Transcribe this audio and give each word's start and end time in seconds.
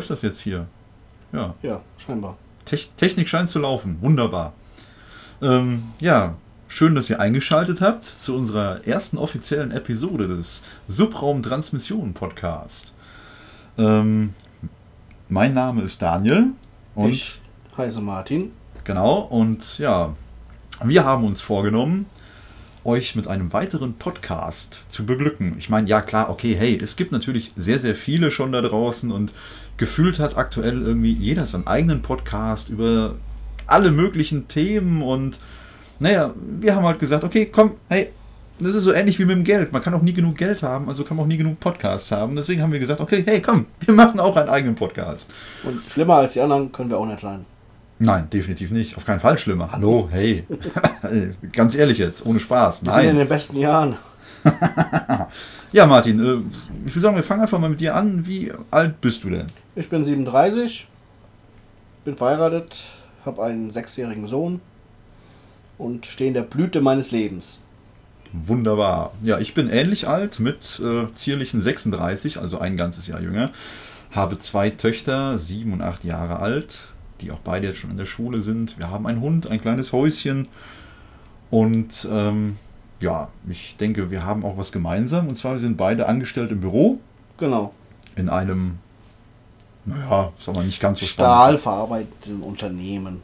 läuft 0.00 0.08
das 0.08 0.22
jetzt 0.22 0.40
hier? 0.40 0.66
Ja. 1.30 1.54
Ja, 1.60 1.82
scheinbar. 1.98 2.38
Tech 2.64 2.88
Technik 2.96 3.28
scheint 3.28 3.50
zu 3.50 3.58
laufen. 3.58 3.98
Wunderbar. 4.00 4.54
Ähm, 5.42 5.92
ja, 6.00 6.36
schön, 6.68 6.94
dass 6.94 7.10
ihr 7.10 7.20
eingeschaltet 7.20 7.82
habt 7.82 8.04
zu 8.04 8.34
unserer 8.34 8.86
ersten 8.86 9.18
offiziellen 9.18 9.72
Episode 9.72 10.26
des 10.26 10.62
Subraum 10.86 11.42
Transmission 11.42 12.14
Podcast. 12.14 12.94
Ähm, 13.76 14.32
mein 15.28 15.52
Name 15.52 15.82
ist 15.82 16.00
Daniel 16.00 16.46
und 16.94 17.10
ich 17.10 17.38
heiße 17.76 18.00
Martin. 18.00 18.52
genau 18.84 19.18
und 19.18 19.76
ja, 19.76 20.14
wir 20.82 21.04
haben 21.04 21.24
uns 21.26 21.42
vorgenommen, 21.42 22.06
euch 22.84 23.14
mit 23.14 23.28
einem 23.28 23.52
weiteren 23.52 23.94
Podcast 23.94 24.84
zu 24.88 25.04
beglücken. 25.04 25.56
Ich 25.58 25.68
meine, 25.68 25.88
ja 25.88 26.00
klar, 26.00 26.30
okay, 26.30 26.56
hey, 26.58 26.78
es 26.80 26.96
gibt 26.96 27.12
natürlich 27.12 27.52
sehr, 27.56 27.78
sehr 27.78 27.94
viele 27.94 28.30
schon 28.30 28.52
da 28.52 28.62
draußen 28.62 29.12
und 29.12 29.34
gefühlt 29.80 30.18
hat 30.18 30.36
aktuell 30.36 30.82
irgendwie 30.82 31.12
jeder 31.12 31.46
seinen 31.46 31.66
eigenen 31.66 32.02
Podcast 32.02 32.68
über 32.68 33.14
alle 33.66 33.90
möglichen 33.90 34.46
Themen 34.46 35.00
und 35.00 35.40
naja, 35.98 36.34
wir 36.36 36.76
haben 36.76 36.84
halt 36.84 36.98
gesagt, 36.98 37.24
okay, 37.24 37.46
komm, 37.46 37.72
hey, 37.88 38.10
das 38.58 38.74
ist 38.74 38.84
so 38.84 38.92
ähnlich 38.92 39.18
wie 39.18 39.24
mit 39.24 39.36
dem 39.36 39.44
Geld. 39.44 39.72
Man 39.72 39.80
kann 39.80 39.94
auch 39.94 40.02
nie 40.02 40.12
genug 40.12 40.36
Geld 40.36 40.62
haben, 40.62 40.90
also 40.90 41.02
kann 41.02 41.16
man 41.16 41.24
auch 41.24 41.28
nie 41.28 41.38
genug 41.38 41.60
Podcasts 41.60 42.12
haben. 42.12 42.36
Deswegen 42.36 42.60
haben 42.60 42.72
wir 42.72 42.78
gesagt, 42.78 43.00
okay, 43.00 43.22
hey, 43.26 43.40
komm, 43.40 43.64
wir 43.80 43.94
machen 43.94 44.20
auch 44.20 44.36
einen 44.36 44.50
eigenen 44.50 44.74
Podcast. 44.74 45.32
Und 45.62 45.80
schlimmer 45.90 46.16
als 46.16 46.34
die 46.34 46.42
anderen 46.42 46.70
können 46.70 46.90
wir 46.90 46.98
auch 46.98 47.06
nicht 47.06 47.20
sein. 47.20 47.46
Nein, 47.98 48.28
definitiv 48.30 48.70
nicht. 48.70 48.98
Auf 48.98 49.06
keinen 49.06 49.20
Fall 49.20 49.38
schlimmer. 49.38 49.72
Hallo, 49.72 50.08
hey. 50.10 50.44
Ganz 51.52 51.74
ehrlich 51.74 51.96
jetzt, 51.96 52.24
ohne 52.26 52.38
Spaß. 52.38 52.84
Wir 52.84 52.92
sind 52.92 53.00
in 53.00 53.06
Nein. 53.08 53.16
den 53.16 53.28
besten 53.28 53.58
Jahren. 53.58 53.96
Ja, 55.72 55.86
Martin, 55.86 56.18
äh, 56.18 56.38
ich 56.84 56.94
würde 56.94 57.00
sagen, 57.00 57.16
wir 57.16 57.22
fangen 57.22 57.42
einfach 57.42 57.60
mal 57.60 57.70
mit 57.70 57.80
dir 57.80 57.94
an. 57.94 58.26
Wie 58.26 58.52
alt 58.72 59.00
bist 59.00 59.22
du 59.22 59.30
denn? 59.30 59.46
Ich 59.76 59.88
bin 59.88 60.04
37, 60.04 60.88
bin 62.04 62.16
verheiratet, 62.16 62.82
habe 63.24 63.44
einen 63.44 63.70
sechsjährigen 63.70 64.26
Sohn 64.26 64.60
und 65.78 66.06
stehe 66.06 66.26
in 66.26 66.34
der 66.34 66.42
Blüte 66.42 66.80
meines 66.80 67.12
Lebens. 67.12 67.60
Wunderbar. 68.32 69.12
Ja, 69.22 69.38
ich 69.38 69.54
bin 69.54 69.70
ähnlich 69.70 70.08
alt 70.08 70.40
mit 70.40 70.80
äh, 70.84 71.12
zierlichen 71.12 71.60
36, 71.60 72.38
also 72.38 72.58
ein 72.58 72.76
ganzes 72.76 73.06
Jahr 73.06 73.20
jünger. 73.20 73.50
Habe 74.10 74.40
zwei 74.40 74.70
Töchter, 74.70 75.38
sieben 75.38 75.72
und 75.72 75.82
acht 75.82 76.02
Jahre 76.02 76.40
alt, 76.40 76.80
die 77.20 77.30
auch 77.30 77.38
beide 77.38 77.68
jetzt 77.68 77.78
schon 77.78 77.90
in 77.90 77.96
der 77.96 78.06
Schule 78.06 78.40
sind. 78.40 78.76
Wir 78.76 78.90
haben 78.90 79.06
einen 79.06 79.20
Hund, 79.20 79.48
ein 79.48 79.60
kleines 79.60 79.92
Häuschen. 79.92 80.48
Und 81.48 82.08
ähm, 82.10 82.56
ja, 83.00 83.28
ich 83.48 83.76
denke, 83.78 84.10
wir 84.10 84.24
haben 84.24 84.44
auch 84.44 84.56
was 84.56 84.72
gemeinsam. 84.72 85.28
Und 85.28 85.36
zwar, 85.36 85.52
wir 85.52 85.58
sind 85.60 85.76
beide 85.76 86.06
angestellt 86.08 86.50
im 86.52 86.60
Büro 86.60 86.98
Genau. 87.38 87.72
in 88.16 88.28
einem, 88.28 88.78
naja, 89.86 90.32
sagen 90.38 90.58
wir 90.58 90.64
nicht 90.64 90.80
ganz 90.80 91.00
so. 91.00 91.06
Stahlverarbeitenden 91.06 92.42
Unternehmen. 92.42 93.22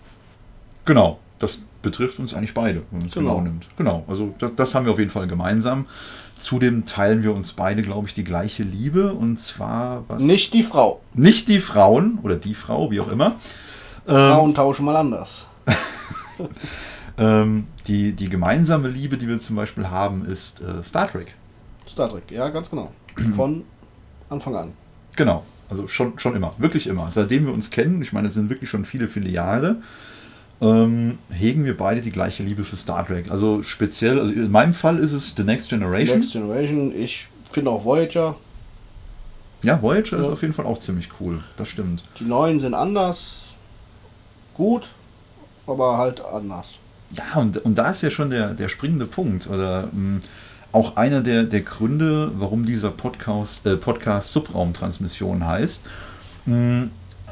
Genau, 0.85 1.19
das 1.39 1.59
betrifft 1.83 2.19
uns 2.19 2.33
eigentlich 2.35 2.55
beide, 2.55 2.83
wenn 2.91 3.01
man 3.01 3.09
es 3.09 3.15
Genau. 3.15 3.31
genau 3.37 3.41
nimmt. 3.43 3.67
Genau, 3.77 4.05
also 4.09 4.35
das, 4.39 4.53
das 4.57 4.75
haben 4.75 4.87
wir 4.87 4.93
auf 4.93 4.99
jeden 4.99 5.11
Fall 5.11 5.27
gemeinsam. 5.27 5.87
Zudem 6.39 6.85
teilen 6.85 7.23
wir 7.23 7.35
uns 7.35 7.53
beide, 7.55 7.83
glaube 7.83 8.09
ich, 8.09 8.15
die 8.15 8.25
gleiche 8.25 8.63
Liebe 8.63 9.13
und 9.15 9.41
zwar 9.41 10.05
was? 10.09 10.21
Nicht 10.23 10.53
die 10.55 10.63
Frau. 10.63 11.01
nicht 11.15 11.49
die 11.49 11.61
Frauen 11.61 12.19
oder 12.23 12.37
die 12.37 12.55
Frau, 12.55 12.91
wie 12.91 13.01
auch 13.01 13.09
immer. 13.09 13.37
Ähm, 14.09 14.15
Frauen 14.33 14.55
tauschen 14.55 14.85
mal 14.85 14.97
anders. 14.97 15.47
ähm, 17.19 17.67
die, 17.87 18.13
die 18.13 18.29
gemeinsame 18.29 18.89
Liebe, 18.89 19.17
die 19.17 19.29
wir 19.29 19.39
zum 19.41 19.57
Beispiel 19.57 19.89
haben, 19.89 20.25
ist 20.27 20.61
äh, 20.61 20.83
Star 20.83 21.11
Trek. 21.11 21.35
Star 21.89 22.09
Trek, 22.09 22.25
ja, 22.31 22.49
ganz 22.49 22.71
genau. 22.71 22.93
Von 23.37 23.65
Anfang 24.29 24.57
an. 24.57 24.73
Genau, 25.17 25.45
also 25.71 25.89
schon, 25.89 26.19
schon 26.19 26.37
immer, 26.37 26.55
wirklich 26.59 26.87
immer. 26.87 27.11
Seitdem 27.11 27.47
wir 27.47 27.55
uns 27.55 27.71
kennen, 27.71 28.03
ich 28.03 28.13
meine, 28.13 28.29
es 28.29 28.35
sind 28.35 28.51
wirklich 28.51 28.69
schon 28.69 28.85
viele, 28.85 29.09
viele 29.09 29.31
Jahre, 29.31 29.77
ähm, 30.61 31.19
hegen 31.31 31.65
wir 31.65 31.77
beide 31.77 32.01
die 32.01 32.11
gleiche 32.11 32.43
Liebe 32.43 32.65
für 32.65 32.77
Star 32.77 33.07
Trek. 33.07 33.31
Also 33.31 33.63
speziell, 33.63 34.19
also 34.21 34.33
in 34.33 34.51
meinem 34.51 34.75
Fall 34.75 34.99
ist 34.99 35.13
es 35.13 35.35
The 35.37 35.45
Next 35.45 35.69
Generation. 35.71 36.19
Next 36.19 36.33
Generation, 36.33 36.95
ich 36.95 37.29
finde 37.51 37.71
auch 37.71 37.85
Voyager. 37.85 38.37
Ja, 39.63 39.81
Voyager 39.81 40.19
ist 40.19 40.27
Ja. 40.27 40.33
auf 40.33 40.43
jeden 40.43 40.55
Fall 40.55 40.67
auch 40.67 40.79
ziemlich 40.79 41.09
cool. 41.21 41.43
Das 41.57 41.69
stimmt. 41.69 42.05
Die 42.19 42.25
neuen 42.25 42.61
sind 42.61 42.75
anders. 42.75 43.55
Gut, 44.55 44.91
aber 45.67 45.99
halt 45.99 46.25
anders. 46.25 46.79
Ja, 47.13 47.41
und, 47.41 47.59
und 47.59 47.77
da 47.77 47.91
ist 47.91 48.03
ja 48.03 48.11
schon 48.11 48.31
der, 48.31 48.55
der 48.55 48.69
springende 48.69 49.07
Punkt. 49.07 49.47
Oder 49.49 49.89
mh, 49.93 50.21
auch 50.73 50.97
einer 50.97 51.21
der, 51.21 51.45
der 51.45 51.61
Gründe, 51.63 52.33
warum 52.37 52.67
dieser 52.67 52.91
Podcast, 52.91 53.65
äh, 53.67 53.77
Podcast 53.77 54.33
Subraumtransmission 54.33 55.47
heißt. 55.47 55.85
Mh, 56.47 56.89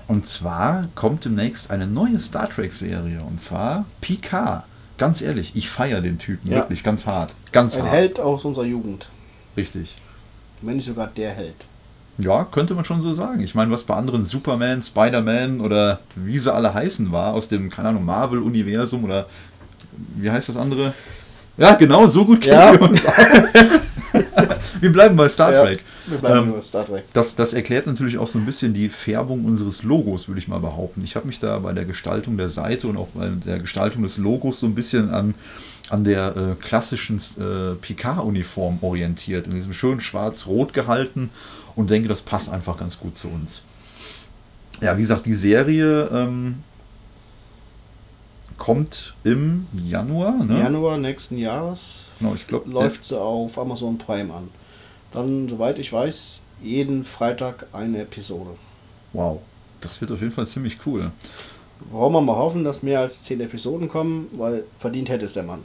und 0.07 0.27
zwar 0.27 0.89
kommt 0.95 1.25
demnächst 1.25 1.71
eine 1.71 1.87
neue 1.87 2.19
Star 2.19 2.49
Trek-Serie. 2.49 3.23
Und 3.23 3.41
zwar 3.41 3.87
Picard. 4.01 4.65
Ganz 4.97 5.21
ehrlich, 5.23 5.53
ich 5.57 5.69
feiere 5.71 6.01
den 6.01 6.19
Typen 6.19 6.51
Ja. 6.51 6.59
wirklich 6.59 6.85
ganz 6.85 7.07
hart. 7.07 7.35
Ganz 7.53 7.77
Ein 7.77 7.83
hart. 7.83 7.93
Held 7.93 8.21
aus 8.21 8.45
unserer 8.45 8.65
Jugend. 8.65 9.09
Richtig. 9.57 9.97
Wenn 10.63 10.77
nicht 10.77 10.87
sogar 10.87 11.09
der 11.09 11.31
Held. 11.33 11.67
Ja, 12.17 12.45
könnte 12.45 12.75
man 12.75 12.85
schon 12.85 13.01
so 13.01 13.13
sagen. 13.13 13.41
Ich 13.41 13.57
meine, 13.57 13.73
was 13.73 13.83
bei 13.83 13.95
anderen 13.95 14.25
Superman, 14.25 14.83
Spider-Man 14.83 15.61
oder 15.61 15.99
wie 16.15 16.39
sie 16.39 16.53
alle 16.53 16.73
heißen 16.73 17.11
war, 17.11 17.35
aus 17.35 17.49
dem, 17.49 17.71
keine 17.71 17.89
Ahnung, 17.89 18.05
Marvel-Universum 18.05 19.03
oder 19.03 19.27
wie 20.17 20.31
heißt 20.31 20.49
das 20.49 20.57
andere? 20.57 20.93
Ja, 21.57 21.75
genau, 21.75 22.07
so 22.09 22.25
gut 22.25 22.41
kennen 22.41 22.57
Ja. 22.57 22.73
wir 22.73 22.83
uns 22.83 23.05
aus. 23.07 23.15
wir 24.81 24.93
bleiben 24.93 25.17
bei 25.17 25.29
Star 25.29 25.53
Ja, 25.53 25.63
Trek. 25.65 25.85
Wir 26.07 26.19
bleiben 26.19 26.39
Ähm, 26.39 26.49
nur 26.49 26.63
Star 26.63 26.85
Trek. 26.85 27.05
Das, 27.13 27.35
das 27.37 27.53
erklärt 27.53 27.87
natürlich 27.87 28.19
auch 28.19 28.27
so 28.27 28.39
ein 28.39 28.45
bisschen 28.45 28.75
die 28.75 28.89
Färbung 28.89 29.45
unseres 29.45 29.83
Logos, 29.85 30.27
würde 30.29 30.41
ich 30.41 30.49
mal 30.49 30.59
behaupten. 30.59 31.03
Ich 31.05 31.15
habe 31.17 31.27
mich 31.27 31.39
da 31.39 31.59
bei 31.61 31.73
der 31.73 31.85
Gestaltung 31.85 32.37
der 32.37 32.49
Seite 32.49 32.89
und 32.89 32.97
auch 32.97 33.09
bei 33.15 33.29
der 33.29 33.59
Gestaltung 33.59 34.03
des 34.03 34.19
Logos 34.19 34.61
so 34.61 34.67
ein 34.67 34.75
bisschen 34.75 35.11
an, 35.11 35.35
an 35.91 36.03
der 36.05 36.37
äh, 36.37 36.55
klassischen 36.63 37.19
äh, 37.39 37.75
Picard-Uniform 37.81 38.79
orientiert. 38.83 39.47
In 39.47 39.55
diesem 39.55 39.73
schönen 39.75 40.01
schwarz-rot 40.01 40.73
gehalten 40.73 41.31
und 41.77 41.91
denke, 41.91 42.09
das 42.09 42.21
passt 42.23 42.49
einfach 42.51 42.77
ganz 42.77 42.99
gut 42.99 43.17
zu 43.17 43.29
uns. 43.29 43.63
Ja, 44.81 44.97
wie 44.99 45.03
gesagt, 45.03 45.25
die 45.27 45.35
Serie 45.35 46.09
ähm, 46.13 46.57
kommt 48.57 49.15
im 49.25 49.67
Januar. 49.73 50.45
Ne? 50.45 50.59
Januar 50.59 50.97
nächsten 50.97 51.39
Jahres 51.39 52.05
Genau, 52.19 52.35
ich 52.35 52.47
glaube, 52.47 52.71
läuft 52.71 53.07
sie 53.07 53.21
auf 53.21 53.59
Amazon 53.59 53.99
Prime 53.99 54.33
an. 54.33 54.49
Dann, 55.13 55.49
soweit 55.49 55.79
ich 55.79 55.93
weiß, 55.93 56.41
jeden 56.63 57.05
Freitag 57.05 57.67
eine 57.73 58.03
Episode. 58.03 58.51
Wow, 59.13 59.41
das 59.81 60.01
wird 60.01 60.13
auf 60.13 60.21
jeden 60.21 60.33
Fall 60.33 60.47
ziemlich 60.47 60.79
cool. 60.87 61.11
Warum 61.91 62.15
wir 62.15 62.21
mal 62.21 62.37
hoffen, 62.37 62.65
dass 62.65 62.83
mehr 62.83 63.01
als 63.01 63.23
zehn 63.25 63.41
Episoden 63.41 63.89
kommen, 63.89 64.29
weil 64.33 64.65
verdient 64.79 65.09
hätte 65.09 65.25
es 65.25 65.35
der 65.35 65.43
Mann. 65.43 65.61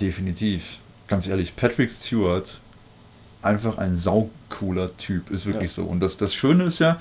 Definitiv. 0.00 0.78
Ganz 1.08 1.26
ehrlich, 1.26 1.54
Patrick 1.54 1.90
Stewart, 1.90 2.58
einfach 3.42 3.76
ein 3.78 3.96
saucooler 3.96 4.96
Typ, 4.96 5.30
ist 5.30 5.46
wirklich 5.46 5.72
so. 5.72 5.84
Und 5.84 6.00
das, 6.00 6.16
das 6.16 6.34
Schöne 6.34 6.64
ist 6.64 6.78
ja, 6.78 7.00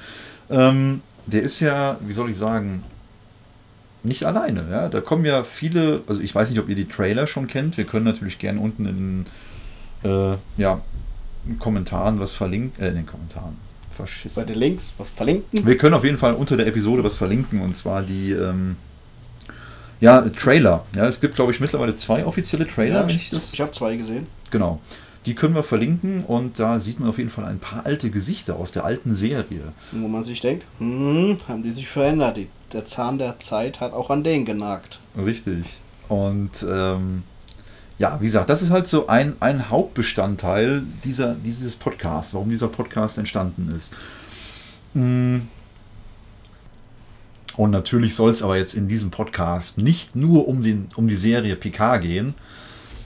ähm, 0.50 1.02
der 1.28 1.44
ist 1.44 1.60
ja, 1.60 1.98
wie 2.02 2.14
soll 2.14 2.32
ich 2.32 2.38
sagen, 2.38 2.84
nicht 4.04 4.24
alleine. 4.24 4.66
Ja? 4.70 4.90
Da 4.90 5.02
kommen 5.02 5.26
ja 5.26 5.44
viele, 5.44 6.02
also 6.08 6.22
ich 6.22 6.34
weiß 6.34 6.50
nicht, 6.50 6.60
ob 6.60 6.70
ihr 6.70 6.76
die 6.76 6.88
Trailer 6.88 7.28
schon 7.28 7.48
kennt. 7.48 7.78
Wir 7.78 7.86
können 7.86 8.06
natürlich 8.06 8.40
gerne 8.40 8.60
unten 8.60 8.86
in 8.86 9.26
den 10.04 10.32
äh, 10.34 10.38
ja, 10.58 10.82
in 11.46 11.60
Kommentaren 11.60 12.20
was 12.20 12.34
verlinken. 12.34 12.84
Äh, 12.84 12.90
in 12.90 12.96
den 12.96 13.06
Kommentaren. 13.06 13.56
Bei 13.90 13.96
Verschissen. 13.96 14.46
den 14.48 14.58
Links 14.58 14.96
was 14.98 15.12
verlinken. 15.12 15.66
Wir 15.66 15.78
können 15.78 15.94
auf 15.94 16.04
jeden 16.04 16.18
Fall 16.18 16.34
unter 16.34 16.58
der 16.58 16.66
Episode 16.66 17.04
was 17.04 17.16
verlinken 17.16 17.62
und 17.62 17.76
zwar 17.76 18.02
die 18.02 18.32
ähm, 18.32 18.78
ja, 20.00 20.22
Trailer. 20.22 20.86
Ja, 20.96 21.06
es 21.06 21.22
gibt, 21.22 21.36
glaube 21.36 21.52
ich, 21.52 21.60
mittlerweile 21.60 21.96
zwei 21.96 22.26
offizielle 22.26 22.66
Trailer, 22.66 23.02
Ja, 23.02 23.08
ich 23.08 23.32
ich 23.32 23.62
habe 23.62 23.72
zwei 23.72 23.96
gesehen. 23.96 24.26
Genau. 24.50 24.80
Die 25.26 25.36
können 25.36 25.54
wir 25.54 25.64
verlinken 25.64 26.24
und 26.24 26.58
da 26.58 26.80
sieht 26.80 27.00
man 27.00 27.10
auf 27.10 27.20
jeden 27.20 27.30
Fall 27.30 27.46
ein 27.46 27.60
paar 27.60 27.86
alte 27.86 28.10
Gesichter 28.10 28.56
aus 28.56 28.72
der 28.72 28.86
alten 28.86 29.14
Serie. 29.14 29.74
Wo 29.92 30.08
man 30.08 30.24
sich 30.24 30.42
denkt, 30.42 30.66
hm, 30.80 31.40
haben 31.48 31.62
die 31.62 31.72
sich 31.72 31.88
verändert. 31.88 32.38
Die, 32.38 32.48
der 32.74 32.86
Zahn 32.86 33.20
der 33.20 33.40
Zeit 33.40 33.82
hat 33.82 33.94
auch 33.94 34.10
an 34.10 34.24
den 34.24 34.46
genagt. 34.46 35.00
Richtig. 35.16 35.80
Und 36.08 36.66
ähm, 36.68 37.24
ja, 38.02 38.18
wie 38.20 38.26
gesagt, 38.26 38.50
das 38.50 38.64
ist 38.64 38.72
halt 38.72 38.88
so 38.88 39.06
ein, 39.06 39.36
ein 39.42 39.70
Hauptbestandteil 39.70 40.82
dieser, 41.04 41.36
dieses 41.36 41.76
Podcasts, 41.76 42.34
warum 42.34 42.50
dieser 42.50 42.68
Podcast 42.68 43.20
entstanden 43.20 43.72
ist. 43.78 43.94
Mm. 44.96 45.42
Und 47.58 47.70
natürlich 47.70 48.16
soll 48.16 48.32
es 48.32 48.42
aber 48.42 48.58
jetzt 48.58 48.74
in 48.74 48.88
diesem 48.88 49.12
Podcast 49.12 49.78
nicht 49.78 50.16
nur 50.16 50.48
um, 50.48 50.64
den, 50.64 50.88
um 50.96 51.08
die 51.08 51.16
Serie 51.16 51.56
Picard 51.56 52.02
gehen, 52.02 52.34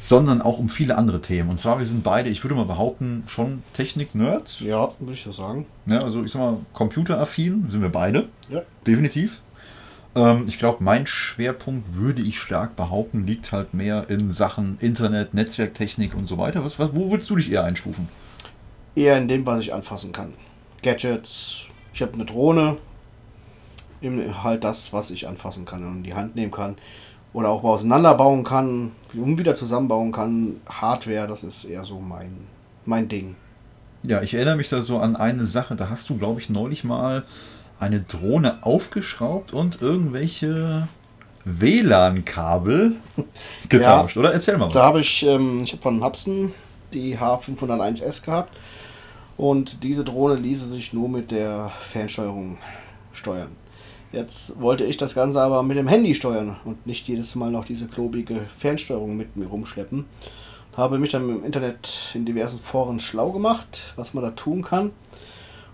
sondern 0.06 0.44
auch 0.44 0.60
um 0.60 0.70
viele 0.70 0.98
andere 1.00 1.20
Themen. 1.20 1.50
Und 1.50 1.60
zwar, 1.60 1.80
wir 1.80 1.86
sind 1.88 2.04
beide, 2.04 2.30
ich 2.30 2.44
würde 2.44 2.54
mal 2.54 2.66
behaupten, 2.66 3.24
schon 3.26 3.64
Technik-Nerds. 3.74 4.60
Ja, 4.60 4.92
würde 5.00 5.14
ich 5.14 5.24
so 5.24 5.32
sagen. 5.32 5.66
Ja, 5.88 6.00
also 6.04 6.24
ich 6.24 6.32
sag 6.32 6.42
mal, 6.42 6.58
computeraffin 6.74 7.66
sind 7.70 7.82
wir 7.82 7.90
beide, 7.90 8.28
Ja. 8.50 8.62
definitiv. 8.86 9.42
Ähm, 10.16 10.46
ich 10.48 10.60
glaube, 10.60 10.84
mein 10.84 11.08
Schwerpunkt, 11.08 11.96
würde 11.96 12.22
ich 12.22 12.40
stark 12.40 12.76
behaupten, 12.76 13.26
liegt 13.26 13.52
halt 13.52 13.74
mehr 13.74 14.08
in 14.08 14.32
Sachen 14.32 14.78
Internet, 14.80 15.34
Netzwerktechnik 15.34 16.14
und 16.14 16.28
so 16.28 16.38
weiter. 16.38 16.64
Was, 16.64 16.78
was, 16.78 16.94
wo 16.94 17.10
würdest 17.10 17.32
du 17.32 17.36
dich 17.38 17.52
eher 17.52 17.64
einstufen? 17.64 18.08
Eher 18.96 19.18
in 19.18 19.28
dem, 19.28 19.44
was 19.48 19.60
ich 19.62 19.74
anfassen 19.74 20.12
kann. 20.12 20.34
Gadgets, 20.84 21.66
Ich 21.96 22.04
habe 22.04 22.14
eine 22.14 22.26
Drohne, 22.26 22.78
eben 24.04 24.44
halt 24.44 24.64
das, 24.64 24.94
was 24.94 25.10
ich 25.10 25.28
anfassen 25.28 25.66
kann 25.66 25.84
und 25.84 25.96
in 25.98 26.04
die 26.04 26.14
Hand 26.14 26.36
nehmen 26.36 26.52
kann. 26.52 26.76
Oder 27.36 27.50
auch 27.50 27.66
auseinanderbauen 27.66 28.46
kann, 28.46 28.94
um 29.14 29.38
wieder 29.38 29.56
zusammenbauen 29.56 30.14
kann. 30.14 30.62
Hardware, 30.70 31.28
das 31.28 31.44
ist 31.44 31.66
eher 31.66 31.84
so 31.84 32.00
mein, 32.00 32.48
mein 32.86 33.10
Ding. 33.10 33.36
Ja, 34.04 34.22
ich 34.22 34.34
erinnere 34.34 34.56
mich 34.56 34.70
da 34.70 34.82
so 34.82 35.00
an 35.00 35.18
eine 35.18 35.46
Sache, 35.46 35.76
da 35.76 35.90
hast 35.90 36.10
du, 36.10 36.18
glaube 36.18 36.40
ich, 36.40 36.50
neulich 36.50 36.86
mal 36.86 37.26
eine 37.78 38.00
Drohne 38.00 38.60
aufgeschraubt 38.62 39.52
und 39.52 39.82
irgendwelche 39.82 40.88
WLAN-Kabel 41.44 42.96
getauscht, 43.70 44.16
Ja, 44.16 44.20
oder? 44.22 44.32
Erzähl 44.34 44.58
mal. 44.58 44.72
Da 44.72 44.84
habe 44.84 45.02
ich, 45.02 45.26
ähm, 45.26 45.62
ich 45.66 45.74
habe 45.74 45.82
von 45.82 46.02
Hubson 46.02 46.54
die 46.94 47.18
H501S 47.18 48.24
gehabt 48.24 48.56
und 49.36 49.84
diese 49.84 50.06
Drohne 50.06 50.36
ließe 50.36 50.70
sich 50.70 50.94
nur 50.94 51.10
mit 51.10 51.32
der 51.32 51.70
Fernsteuerung 51.82 52.60
steuern. 53.12 53.50
Jetzt 54.12 54.60
wollte 54.62 54.86
ich 54.86 54.98
das 54.98 55.14
Ganze 55.16 55.42
aber 55.42 55.62
mit 55.64 55.78
dem 55.78 55.88
Handy 55.88 56.16
steuern 56.16 56.56
und 56.64 56.88
nicht 56.88 57.08
jedes 57.08 57.36
Mal 57.36 57.52
noch 57.52 57.66
diese 57.66 57.88
klobige 57.88 58.46
Fernsteuerung 58.58 59.18
mit 59.18 59.36
mir 59.36 59.48
rumschleppen. 59.48 60.06
Habe 60.78 61.00
mich 61.00 61.10
dann 61.12 61.28
im 61.30 61.44
Internet 61.44 62.12
in 62.14 62.26
diversen 62.26 62.60
Foren 62.60 63.00
schlau 63.00 63.32
gemacht, 63.32 63.94
was 63.96 64.14
man 64.14 64.24
da 64.24 64.32
tun 64.32 64.62
kann. 64.62 64.92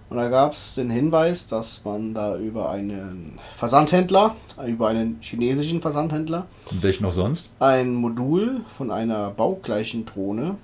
Und 0.09 0.17
da 0.17 0.27
gab 0.27 0.53
es 0.53 0.75
den 0.75 0.89
Hinweis, 0.89 1.47
dass 1.47 1.85
man 1.85 2.13
da 2.13 2.37
über 2.37 2.69
einen 2.69 3.39
Versandhändler, 3.55 4.35
über 4.67 4.89
einen 4.89 5.17
chinesischen 5.21 5.81
Versandhändler, 5.81 6.47
Und 6.69 6.83
welchen 6.83 7.03
noch 7.03 7.13
sonst? 7.13 7.49
ein 7.59 7.93
Modul 7.93 8.61
von 8.75 8.91
einer 8.91 9.29
baugleichen 9.31 10.05
Drohne 10.05 10.57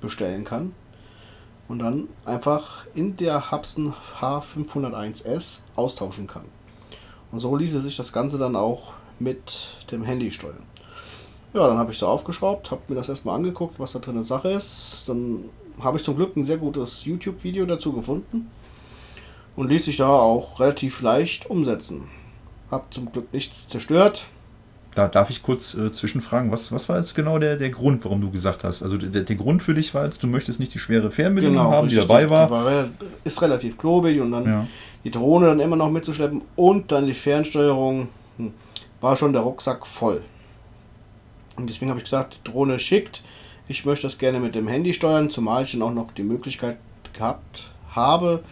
bestellen 0.00 0.44
kann 0.44 0.72
und 1.68 1.80
dann 1.80 2.08
einfach 2.24 2.86
in 2.94 3.16
der 3.18 3.50
Hubson 3.50 3.92
H501S 4.20 5.60
austauschen 5.76 6.26
kann. 6.26 6.44
Und 7.30 7.40
so 7.40 7.54
ließe 7.54 7.82
sich 7.82 7.96
das 7.96 8.12
Ganze 8.12 8.38
dann 8.38 8.56
auch 8.56 8.92
mit 9.18 9.76
dem 9.90 10.02
Handy 10.04 10.30
steuern. 10.30 10.62
Ja, 11.54 11.66
dann 11.66 11.78
habe 11.78 11.92
ich 11.92 11.98
so 11.98 12.06
aufgeschraubt, 12.06 12.70
habe 12.70 12.82
mir 12.88 12.94
das 12.94 13.08
erstmal 13.08 13.36
angeguckt, 13.36 13.78
was 13.80 13.92
da 13.92 13.98
drin 13.98 14.22
Sache 14.22 14.50
ist. 14.50 15.04
Dann 15.08 15.44
habe 15.80 15.96
ich 15.96 16.04
zum 16.04 16.16
Glück 16.16 16.36
ein 16.36 16.44
sehr 16.44 16.58
gutes 16.58 17.04
YouTube-Video 17.04 17.64
dazu 17.66 17.92
gefunden 17.92 18.50
und 19.56 19.68
ließ 19.68 19.86
sich 19.86 19.96
da 19.96 20.08
auch 20.08 20.60
relativ 20.60 21.00
leicht 21.00 21.48
umsetzen. 21.50 22.08
Hab 22.70 22.92
zum 22.92 23.10
Glück 23.10 23.32
nichts 23.32 23.66
zerstört, 23.68 24.26
Da 24.98 25.06
darf 25.06 25.30
ich 25.30 25.44
kurz 25.44 25.74
äh, 25.74 25.92
zwischenfragen, 25.92 26.50
was, 26.50 26.72
was 26.72 26.88
war 26.88 26.96
jetzt 26.96 27.14
genau 27.14 27.38
der, 27.38 27.54
der 27.54 27.70
Grund, 27.70 28.04
warum 28.04 28.20
du 28.20 28.32
gesagt 28.32 28.64
hast? 28.64 28.82
Also 28.82 28.96
der, 28.96 29.22
der 29.22 29.36
Grund 29.36 29.62
für 29.62 29.72
dich 29.72 29.94
war 29.94 30.04
jetzt, 30.04 30.24
du 30.24 30.26
möchtest 30.26 30.58
nicht 30.58 30.74
die 30.74 30.80
schwere 30.80 31.12
Fernbedienung 31.12 31.70
haben, 31.70 31.88
die 31.88 31.94
dabei 31.94 32.28
war. 32.28 32.46
Die 32.48 32.52
war 32.52 32.88
ist 33.22 33.40
relativ 33.40 33.78
klobig 33.78 34.20
und 34.20 34.32
dann 34.32 34.44
Ja. 34.44 34.66
die 35.04 35.12
Drohne 35.12 35.46
dann 35.46 35.60
immer 35.60 35.76
noch 35.76 35.88
mitzuschleppen 35.88 36.42
und 36.56 36.90
dann 36.90 37.06
die 37.06 37.14
Fernsteuerung 37.14 38.08
hm, 38.38 38.52
war 39.00 39.16
schon 39.16 39.32
der 39.32 39.42
Rucksack 39.42 39.86
voll. 39.86 40.20
Und 41.56 41.70
deswegen 41.70 41.90
habe 41.90 42.00
ich 42.00 42.04
gesagt, 42.04 42.40
die 42.44 42.50
Drohne 42.50 42.80
schickt. 42.80 43.22
Ich 43.68 43.84
möchte 43.84 44.08
das 44.08 44.18
gerne 44.18 44.40
mit 44.40 44.56
dem 44.56 44.66
Handy 44.66 44.92
steuern, 44.92 45.30
zumal 45.30 45.62
ich 45.62 45.70
dann 45.70 45.82
auch 45.82 45.94
noch 45.94 46.10
die 46.10 46.24
Möglichkeit 46.24 46.76
gehabt 47.12 47.70
habe, 47.92 48.42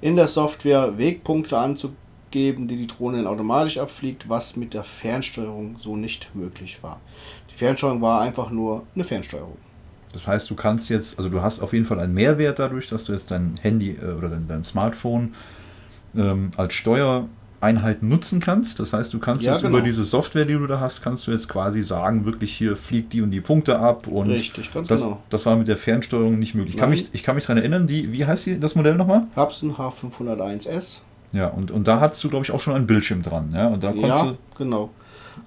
in 0.00 0.16
der 0.16 0.26
Software 0.26 0.98
Wegpunkte 0.98 1.56
anzugeben, 1.56 2.03
die 2.34 2.76
die 2.76 2.86
Drohne 2.86 3.18
dann 3.18 3.26
automatisch 3.26 3.78
abfliegt, 3.78 4.28
was 4.28 4.56
mit 4.56 4.74
der 4.74 4.84
Fernsteuerung 4.84 5.76
so 5.78 5.96
nicht 5.96 6.30
möglich 6.34 6.82
war. 6.82 7.00
Die 7.50 7.54
Fernsteuerung 7.56 8.00
war 8.02 8.20
einfach 8.22 8.50
nur 8.50 8.82
eine 8.94 9.04
Fernsteuerung. 9.04 9.56
Das 10.12 10.28
heißt, 10.28 10.48
du 10.50 10.54
kannst 10.54 10.90
jetzt, 10.90 11.18
also 11.18 11.28
du 11.28 11.42
hast 11.42 11.60
auf 11.60 11.72
jeden 11.72 11.84
Fall 11.84 11.98
einen 12.00 12.14
Mehrwert 12.14 12.58
dadurch, 12.58 12.88
dass 12.88 13.04
du 13.04 13.12
jetzt 13.12 13.30
dein 13.30 13.56
Handy 13.62 13.96
äh, 14.00 14.12
oder 14.12 14.28
dein, 14.28 14.46
dein 14.46 14.62
Smartphone 14.62 15.34
ähm, 16.16 16.52
als 16.56 16.74
Steuereinheit 16.74 18.02
nutzen 18.04 18.38
kannst. 18.38 18.78
Das 18.78 18.92
heißt, 18.92 19.12
du 19.12 19.18
kannst 19.18 19.44
Ja, 19.44 19.52
jetzt 19.52 19.62
genau. 19.62 19.78
über 19.78 19.84
diese 19.84 20.04
Software, 20.04 20.44
die 20.44 20.52
du 20.54 20.66
da 20.68 20.78
hast, 20.78 21.02
kannst 21.02 21.26
du 21.26 21.32
jetzt 21.32 21.48
quasi 21.48 21.82
sagen, 21.82 22.24
wirklich 22.26 22.52
hier 22.56 22.76
fliegt 22.76 23.12
die 23.12 23.22
und 23.22 23.32
die 23.32 23.40
Punkte 23.40 23.78
ab 23.80 24.06
und 24.06 24.30
Richtig, 24.30 24.72
ganz 24.72 24.86
das, 24.86 25.02
genau. 25.02 25.20
das 25.30 25.46
war 25.46 25.56
mit 25.56 25.66
der 25.66 25.76
Fernsteuerung 25.76 26.38
nicht 26.38 26.54
möglich. 26.54 26.74
Ich 26.74 26.80
kann 26.80 26.90
Nein. 26.90 27.00
mich, 27.00 27.10
ich 27.12 27.22
kann 27.24 27.34
mich 27.34 27.44
daran 27.44 27.58
erinnern, 27.58 27.86
die, 27.88 28.12
wie 28.12 28.24
heißt 28.24 28.46
die, 28.46 28.60
das 28.60 28.76
Modell 28.76 28.94
nochmal? 28.94 29.26
Hubson 29.34 29.74
H501S. 29.76 31.00
Ja, 31.34 31.48
und, 31.48 31.70
und 31.72 31.88
da 31.88 32.00
hattest 32.00 32.22
du, 32.22 32.30
glaube 32.30 32.44
ich, 32.44 32.52
auch 32.52 32.60
schon 32.60 32.74
einen 32.74 32.86
Bildschirm 32.86 33.22
dran. 33.22 33.50
Ja, 33.52 33.66
und 33.66 33.82
da 33.82 33.90
konntest 33.90 34.24
Ja, 34.24 34.34
genau. 34.56 34.90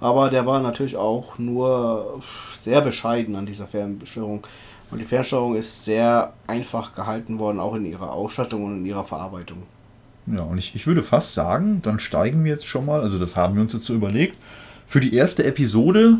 Aber 0.02 0.30
der 0.30 0.46
war 0.46 0.60
natürlich 0.60 0.98
auch 0.98 1.40
nur 1.40 2.22
sehr 2.64 2.82
bescheiden 2.82 3.36
an 3.36 3.46
dieser 3.46 3.68
Fernsteuerung. 3.68 4.46
Und 4.92 5.00
die 5.00 5.06
Fernsteuerung 5.06 5.56
ist 5.56 5.86
sehr 5.86 6.34
einfach 6.46 6.94
gehalten 6.94 7.40
worden, 7.40 7.60
auch 7.60 7.74
in 7.76 7.86
ihrer 7.86 8.12
Ausstattung 8.12 8.66
und 8.66 8.78
in 8.80 8.86
ihrer 8.86 9.06
Verarbeitung. 9.06 9.64
ja, 10.28 10.44
und 10.44 10.58
ich, 10.58 10.76
ich 10.76 10.86
würde 10.88 11.04
fast 11.04 11.34
sagen, 11.34 11.82
dann 11.82 12.00
steigen 12.00 12.44
wir 12.44 12.52
jetzt 12.52 12.68
schon 12.68 12.86
mal, 12.86 13.02
also 13.02 13.18
das 13.18 13.38
haben 13.38 13.56
wir 13.56 13.62
uns 13.62 13.74
jetzt 13.74 13.86
so 13.86 13.94
überlegt, 13.94 14.38
für 14.86 15.00
die 15.00 15.14
erste 15.14 15.46
Episode 15.46 16.20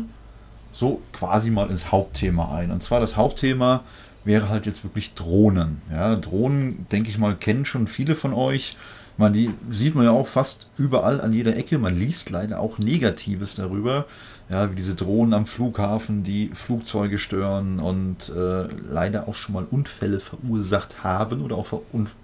so 0.72 1.02
quasi 1.12 1.50
mal 1.50 1.70
ins 1.70 1.92
Hauptthema 1.92 2.54
ein. 2.54 2.70
Und 2.70 2.82
zwar 2.82 3.00
das 3.00 3.16
Hauptthema 3.16 3.82
wäre 4.24 4.48
halt 4.48 4.66
jetzt 4.66 4.84
wirklich 4.84 5.14
Drohnen. 5.14 5.82
Ja, 5.90 6.16
Drohnen, 6.16 6.86
denke 6.90 7.10
ich 7.10 7.18
mal, 7.18 7.34
kennen 7.36 7.64
schon 7.64 7.86
viele 7.86 8.14
von 8.14 8.32
euch. 8.32 8.76
Man, 9.18 9.32
die 9.32 9.52
sieht 9.68 9.96
man 9.96 10.04
ja 10.04 10.12
auch 10.12 10.28
fast 10.28 10.68
überall 10.78 11.20
an 11.20 11.32
jeder 11.32 11.56
Ecke. 11.56 11.76
Man 11.78 11.96
liest 11.96 12.30
leider 12.30 12.60
auch 12.60 12.78
Negatives 12.78 13.56
darüber. 13.56 14.06
Ja, 14.48 14.70
wie 14.70 14.76
diese 14.76 14.94
Drohnen 14.94 15.34
am 15.34 15.44
Flughafen, 15.44 16.22
die 16.22 16.50
Flugzeuge 16.54 17.18
stören 17.18 17.80
und 17.80 18.30
äh, 18.30 18.68
leider 18.90 19.28
auch 19.28 19.34
schon 19.34 19.54
mal 19.54 19.66
Unfälle 19.70 20.20
verursacht 20.20 21.02
haben 21.04 21.42
oder 21.42 21.56
auch 21.56 21.66
ver, 21.66 21.80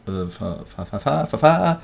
äh, 0.06 0.30
ver, 0.30 0.64
ver, 1.26 1.80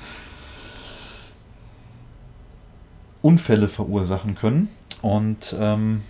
Unfälle 3.21 3.67
verursachen 3.67 4.33
können. 4.33 4.69
Und 5.01 5.55
ähm, 5.59 6.01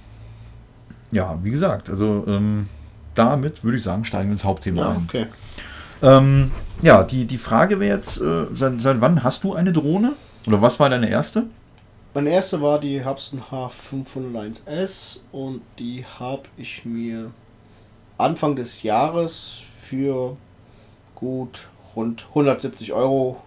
ja, 1.12 1.40
wie 1.44 1.52
gesagt, 1.52 1.90
also 1.90 2.24
ähm, 2.28 2.70
damit 3.16 3.64
würde 3.64 3.78
ich 3.78 3.84
sagen, 3.84 4.06
steigen 4.06 4.30
wir 4.30 4.34
ins 4.34 4.46
Hauptthema 4.46 4.92
ein. 4.92 5.06
okay. 5.08 5.26
Ähm, 6.02 6.52
ja, 6.82 7.04
die, 7.04 7.26
die 7.26 7.38
Frage 7.38 7.80
wäre 7.80 7.96
jetzt, 7.98 8.20
äh, 8.20 8.46
seit, 8.54 8.82
seit 8.82 9.02
wann 9.02 9.24
hast 9.24 9.44
du 9.44 9.54
eine 9.54 9.72
Drohne? 9.72 10.14
Oder 10.48 10.62
was 10.62 10.80
war 10.80 10.90
deine 10.90 11.10
erste? 11.10 11.46
Meine 12.14 12.32
erste 12.32 12.62
war 12.62 12.80
die 12.80 13.06
Hubson 13.06 13.42
H501S 13.52 15.20
und 15.32 15.62
die 15.80 16.04
habe 16.20 16.44
ich 16.58 16.84
mir 16.84 17.32
Anfang 18.18 18.56
des 18.56 18.84
Jahres 18.84 19.62
für 19.82 20.36
gut 21.16 21.70
rund 21.96 22.26
170 22.30 22.94
Euro 22.94 23.42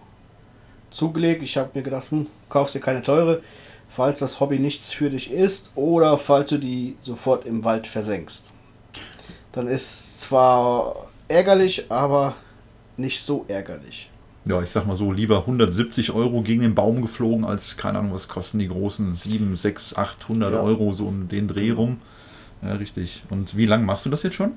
zugelegt. 0.89 1.43
Ich 1.43 1.57
habe 1.57 1.69
mir 1.73 1.83
gedacht, 1.83 2.09
hm, 2.09 2.27
kaufst 2.49 2.73
dir 2.73 2.79
keine 2.79 3.03
teure, 3.03 3.41
falls 3.89 4.19
das 4.19 4.39
Hobby 4.39 4.57
nichts 4.57 4.93
für 4.93 5.09
dich 5.09 5.31
ist 5.31 5.71
oder 5.75 6.17
falls 6.17 6.49
du 6.49 6.57
die 6.57 6.95
sofort 7.01 7.45
im 7.45 7.63
Wald 7.63 7.85
versenkst. 7.85 8.49
Dann 9.51 9.67
ist 9.67 10.21
zwar 10.21 11.07
ärgerlich, 11.27 11.85
aber 11.89 12.33
nicht 12.97 13.21
so 13.23 13.45
ärgerlich. 13.47 14.09
Ja, 14.45 14.61
ich 14.61 14.69
sag 14.69 14.85
mal 14.85 14.95
so, 14.95 15.11
lieber 15.11 15.39
170 15.39 16.11
Euro 16.11 16.41
gegen 16.41 16.61
den 16.61 16.75
Baum 16.75 17.01
geflogen, 17.01 17.45
als, 17.45 17.77
keine 17.77 17.97
Ahnung, 17.99 18.13
was 18.13 18.27
kosten 18.27 18.59
die 18.59 18.67
großen 18.67 19.15
7, 19.15 19.55
6, 19.55 19.95
800 19.95 20.53
Ja. 20.53 20.61
Euro 20.61 20.91
so 20.93 21.05
um 21.05 21.27
den 21.27 21.47
Dreh 21.47 21.71
rum. 21.71 21.99
Ja, 22.61 22.73
richtig. 22.73 23.23
Und 23.29 23.57
wie 23.57 23.65
lange 23.65 23.85
machst 23.85 24.05
du 24.05 24.09
das 24.11 24.21
jetzt 24.23 24.35
schon? 24.35 24.51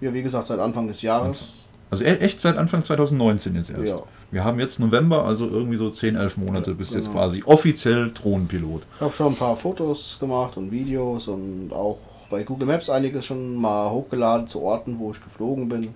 Ja, 0.00 0.12
wie 0.14 0.22
gesagt, 0.22 0.46
seit 0.46 0.58
Anfang 0.58 0.88
des 0.88 1.02
Jahres. 1.02 1.54
Also 1.90 2.04
e- 2.04 2.16
echt 2.16 2.40
seit 2.40 2.56
Anfang 2.56 2.82
2019 2.82 3.54
jetzt 3.54 3.68
erst. 3.70 3.84
Ja. 3.86 4.02
Wir 4.30 4.42
haben 4.42 4.58
jetzt 4.58 4.80
November, 4.80 5.26
also 5.26 5.46
irgendwie 5.46 5.76
so 5.76 5.90
10, 5.90 6.16
11 6.16 6.38
Monate, 6.38 6.70
Ja, 6.70 6.76
bist 6.76 6.94
jetzt 6.94 7.08
genau. 7.08 7.18
quasi 7.18 7.42
offiziell 7.44 8.10
Drohnenpilot. 8.10 8.82
Ich 8.96 9.00
habe 9.02 9.12
schon 9.12 9.34
ein 9.34 9.36
paar 9.36 9.56
Fotos 9.56 10.16
gemacht 10.18 10.56
und 10.56 10.70
Videos 10.70 11.28
und 11.28 11.70
auch 11.72 11.98
bei 12.30 12.42
Google 12.42 12.66
Maps 12.66 12.88
einiges 12.88 13.26
schon 13.26 13.54
mal 13.56 13.90
hochgeladen 13.90 14.48
zu 14.48 14.62
Orten, 14.62 14.98
wo 14.98 15.10
ich 15.10 15.22
geflogen 15.22 15.68
bin. 15.68 15.88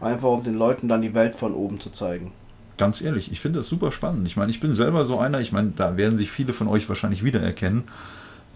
Einfach 0.00 0.28
um 0.28 0.42
den 0.42 0.54
Leuten 0.54 0.88
dann 0.88 1.02
die 1.02 1.14
Welt 1.14 1.34
von 1.36 1.54
oben 1.54 1.80
zu 1.80 1.90
zeigen. 1.90 2.32
Ganz 2.76 3.00
ehrlich, 3.00 3.30
ich 3.30 3.40
finde 3.40 3.60
das 3.60 3.68
super 3.68 3.92
spannend. 3.92 4.26
Ich 4.26 4.36
meine, 4.36 4.50
ich 4.50 4.60
bin 4.60 4.74
selber 4.74 5.04
so 5.04 5.18
einer, 5.18 5.40
ich 5.40 5.52
meine, 5.52 5.72
da 5.76 5.96
werden 5.96 6.18
sich 6.18 6.30
viele 6.30 6.52
von 6.52 6.66
euch 6.68 6.88
wahrscheinlich 6.88 7.22
wiedererkennen. 7.24 7.84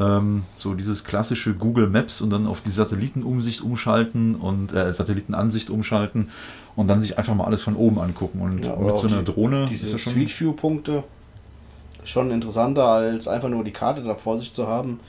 Ähm, 0.01 0.45
so 0.57 0.75
dieses 0.75 1.05
klassische 1.05 1.55
Google 1.55 1.89
Maps 1.89 2.21
und 2.21 2.31
dann 2.31 2.47
auf 2.47 2.61
die 2.61 2.71
Satellitenumsicht 2.71 3.63
umschalten 3.63 4.35
und 4.37 4.73
äh, 4.73 4.93
Satellitenansicht 4.93 5.71
umschalten 5.71 6.31
und 6.77 6.89
dann 6.89 7.01
sich 7.01 7.19
einfach 7.19 7.35
mal 7.35 7.45
alles 7.45 7.63
von 7.63 7.75
oben 7.77 7.99
angucken. 8.01 8.41
Und 8.41 8.65
Ja, 8.67 8.77
mit 8.77 8.97
so 8.97 9.07
einer 9.09 9.19
die- 9.23 9.33
Drohne 9.33 9.67
Diese 9.69 9.91
das 9.93 10.01
Street 10.01 10.41
View 10.41 10.53
Punkte 10.53 11.05
schon 12.05 12.31
interessanter 12.31 12.85
als 12.87 13.27
einfach 13.29 13.49
nur 13.49 13.65
die 13.65 13.73
Karte 13.73 14.03
da 14.03 14.15
vor 14.15 14.39
sich 14.39 14.53
zu 14.53 14.67
haben, 14.69 15.01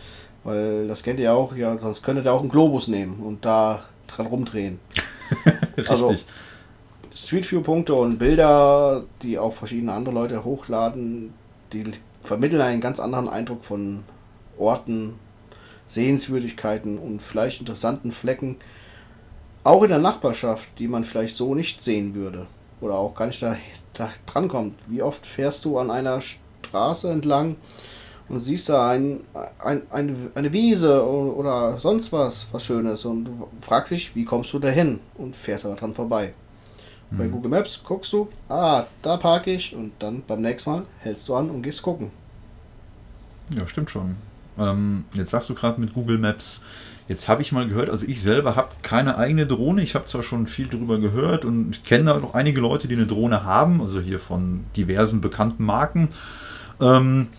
weil 0.43 0.87
das 0.87 1.03
kennt 1.03 1.19
ihr 1.19 1.33
auch, 1.33 1.55
ja, 1.55 1.77
sonst 1.77 2.01
könntet 2.03 2.25
ihr 2.25 2.33
auch 2.33 2.41
einen 2.41 2.49
Globus 2.49 2.87
nehmen 2.87 3.19
und 3.23 3.45
da 3.45 3.81
dran 4.07 4.25
rumdrehen. 4.25 4.79
richtig. 5.81 6.03
also- 6.03 6.15
Street 7.15 7.51
View 7.51 7.61
Punkte 7.61 7.95
und 7.95 8.19
Bilder, 8.19 9.03
die 9.23 9.39
auch 9.39 9.53
verschiedene 9.53 9.93
andere 9.93 10.13
Leute 10.13 10.43
hochladen, 10.43 11.33
die 11.73 11.83
vermitteln 12.21 12.61
einen 12.61 12.81
ganz 12.81 12.99
anderen 12.99 13.27
Eindruck 13.27 13.65
von 13.65 14.03
Orten, 14.57 15.15
Sehenswürdigkeiten 15.87 16.97
und 16.99 17.21
vielleicht 17.21 17.61
interessanten 17.61 18.11
Flecken, 18.11 18.57
auch 19.63 19.83
in 19.83 19.89
der 19.89 19.97
Nachbarschaft, 19.97 20.69
die 20.77 20.87
man 20.87 21.03
vielleicht 21.03 21.35
so 21.35 21.55
nicht 21.55 21.83
sehen 21.83 22.15
würde. 22.15 22.47
oder 22.81 22.95
auch 22.95 23.13
gar 23.13 23.27
nicht 23.27 23.41
da, 23.41 23.57
da 23.93 24.09
drankommt. 24.25 24.75
Wie 24.87 25.01
oft 25.01 25.25
fährst 25.25 25.65
du 25.65 25.77
an 25.77 25.91
einer 25.91 26.21
Straße 26.21 27.09
entlang 27.09 27.57
und 28.29 28.39
siehst 28.39 28.69
da 28.69 28.91
ein, 28.91 29.21
ein, 29.59 29.81
eine, 29.89 30.15
eine 30.35 30.53
Wiese 30.53 31.05
oder 31.05 31.77
sonst 31.77 32.11
was, 32.11 32.47
was 32.51 32.63
Schönes 32.63 33.05
und 33.05 33.25
du 33.25 33.47
fragst 33.61 33.91
dich, 33.91 34.15
wie 34.15 34.25
kommst 34.25 34.53
du 34.53 34.59
dahin 34.59 34.99
und 35.15 35.35
fährst 35.35 35.65
aber 35.65 35.75
dran 35.75 35.93
vorbei. 35.93 36.33
Mhm. 37.11 37.17
Bei 37.17 37.27
Google 37.27 37.51
Maps 37.51 37.81
guckst 37.83 38.13
du, 38.13 38.29
ah, 38.47 38.85
da 39.01 39.17
parke 39.17 39.51
ich 39.51 39.75
und 39.75 39.91
dann 39.99 40.23
beim 40.27 40.41
nächsten 40.41 40.69
Mal 40.69 40.85
hältst 40.99 41.27
du 41.27 41.35
an 41.35 41.49
und 41.49 41.63
gehst 41.63 41.81
gucken. 41.81 42.11
Ja, 43.55 43.67
stimmt 43.67 43.89
schon. 43.89 44.15
Ähm, 44.57 45.05
jetzt 45.13 45.31
sagst 45.31 45.49
du 45.49 45.55
gerade 45.55 45.81
mit 45.81 45.93
Google 45.93 46.19
Maps, 46.19 46.61
Jetzt 47.09 47.27
habe 47.27 47.41
ich 47.41 47.51
mal 47.51 47.67
gehört, 47.67 47.89
also 47.89 48.05
ich 48.05 48.21
selber 48.21 48.55
habe 48.55 48.69
keine 48.83 49.17
eigene 49.17 49.47
Drohne. 49.47 49.81
Ich 49.81 49.95
habe 49.95 50.05
zwar 50.05 50.21
schon 50.21 50.45
viel 50.45 50.67
darüber 50.67 50.99
gehört 50.99 51.43
und 51.43 51.71
ich 51.71 51.83
kenne 51.83 52.13
auch 52.13 52.35
einige 52.35 52.61
Leute, 52.61 52.87
die 52.87 52.93
eine 52.93 53.07
Drohne 53.07 53.43
haben, 53.43 53.81
also 53.81 53.99
hier 53.99 54.19
von 54.19 54.63
diversen 54.77 55.19
bekannten 55.19 55.65
Marken. 55.65 56.09
Ähm, 56.79 57.29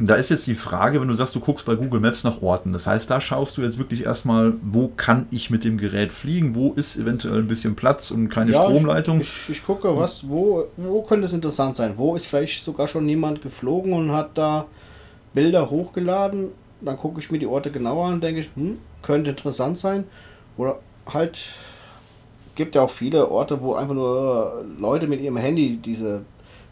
da 0.00 0.16
ist 0.16 0.28
jetzt 0.28 0.46
die 0.46 0.54
Frage, 0.54 1.00
wenn 1.00 1.08
du 1.08 1.14
sagst, 1.14 1.34
du 1.34 1.40
guckst 1.40 1.66
bei 1.66 1.76
Google 1.76 2.00
Maps 2.00 2.24
nach 2.24 2.42
Orten. 2.42 2.72
Das 2.72 2.86
heißt, 2.86 3.08
da 3.10 3.20
schaust 3.20 3.56
du 3.56 3.62
jetzt 3.62 3.78
wirklich 3.78 4.04
erstmal, 4.04 4.54
wo 4.62 4.88
kann 4.88 5.26
ich 5.30 5.50
mit 5.50 5.62
dem 5.62 5.78
Gerät 5.78 6.12
fliegen, 6.12 6.54
wo 6.54 6.72
ist 6.72 6.96
eventuell 6.96 7.38
ein 7.38 7.46
bisschen 7.46 7.76
Platz 7.76 8.10
und 8.10 8.28
keine 8.28 8.50
ja, 8.50 8.62
Stromleitung. 8.62 9.20
Ich, 9.20 9.48
ich, 9.48 9.64
gucke, 9.64 9.96
was, 9.96 10.28
wo, 10.28 10.64
wo 10.76 11.02
könnte 11.02 11.26
es 11.26 11.32
interessant 11.32 11.76
sein? 11.76 11.94
Wo 11.96 12.16
ist 12.16 12.26
vielleicht 12.26 12.64
sogar 12.64 12.88
schon 12.88 13.08
jemand 13.08 13.42
geflogen 13.42 13.92
und 13.92 14.12
hat 14.12 14.30
da 14.34 14.66
Bilder 15.32 15.70
hochgeladen? 15.70 16.48
Dann 16.80 16.96
gucke 16.96 17.20
ich 17.20 17.30
mir 17.30 17.38
die 17.38 17.46
Orte 17.46 17.70
genauer 17.70 18.06
an 18.06 18.14
und 18.14 18.24
denke 18.24 18.40
ich, 18.40 18.50
hm, 18.56 18.78
könnte 19.02 19.30
interessant 19.30 19.78
sein. 19.78 20.04
Oder 20.56 20.80
halt, 21.12 21.52
gibt 22.56 22.74
ja 22.74 22.82
auch 22.82 22.90
viele 22.90 23.30
Orte, 23.30 23.60
wo 23.60 23.74
einfach 23.74 23.94
nur 23.94 24.64
Leute 24.78 25.06
mit 25.06 25.20
ihrem 25.20 25.36
Handy 25.36 25.76
diese 25.76 26.22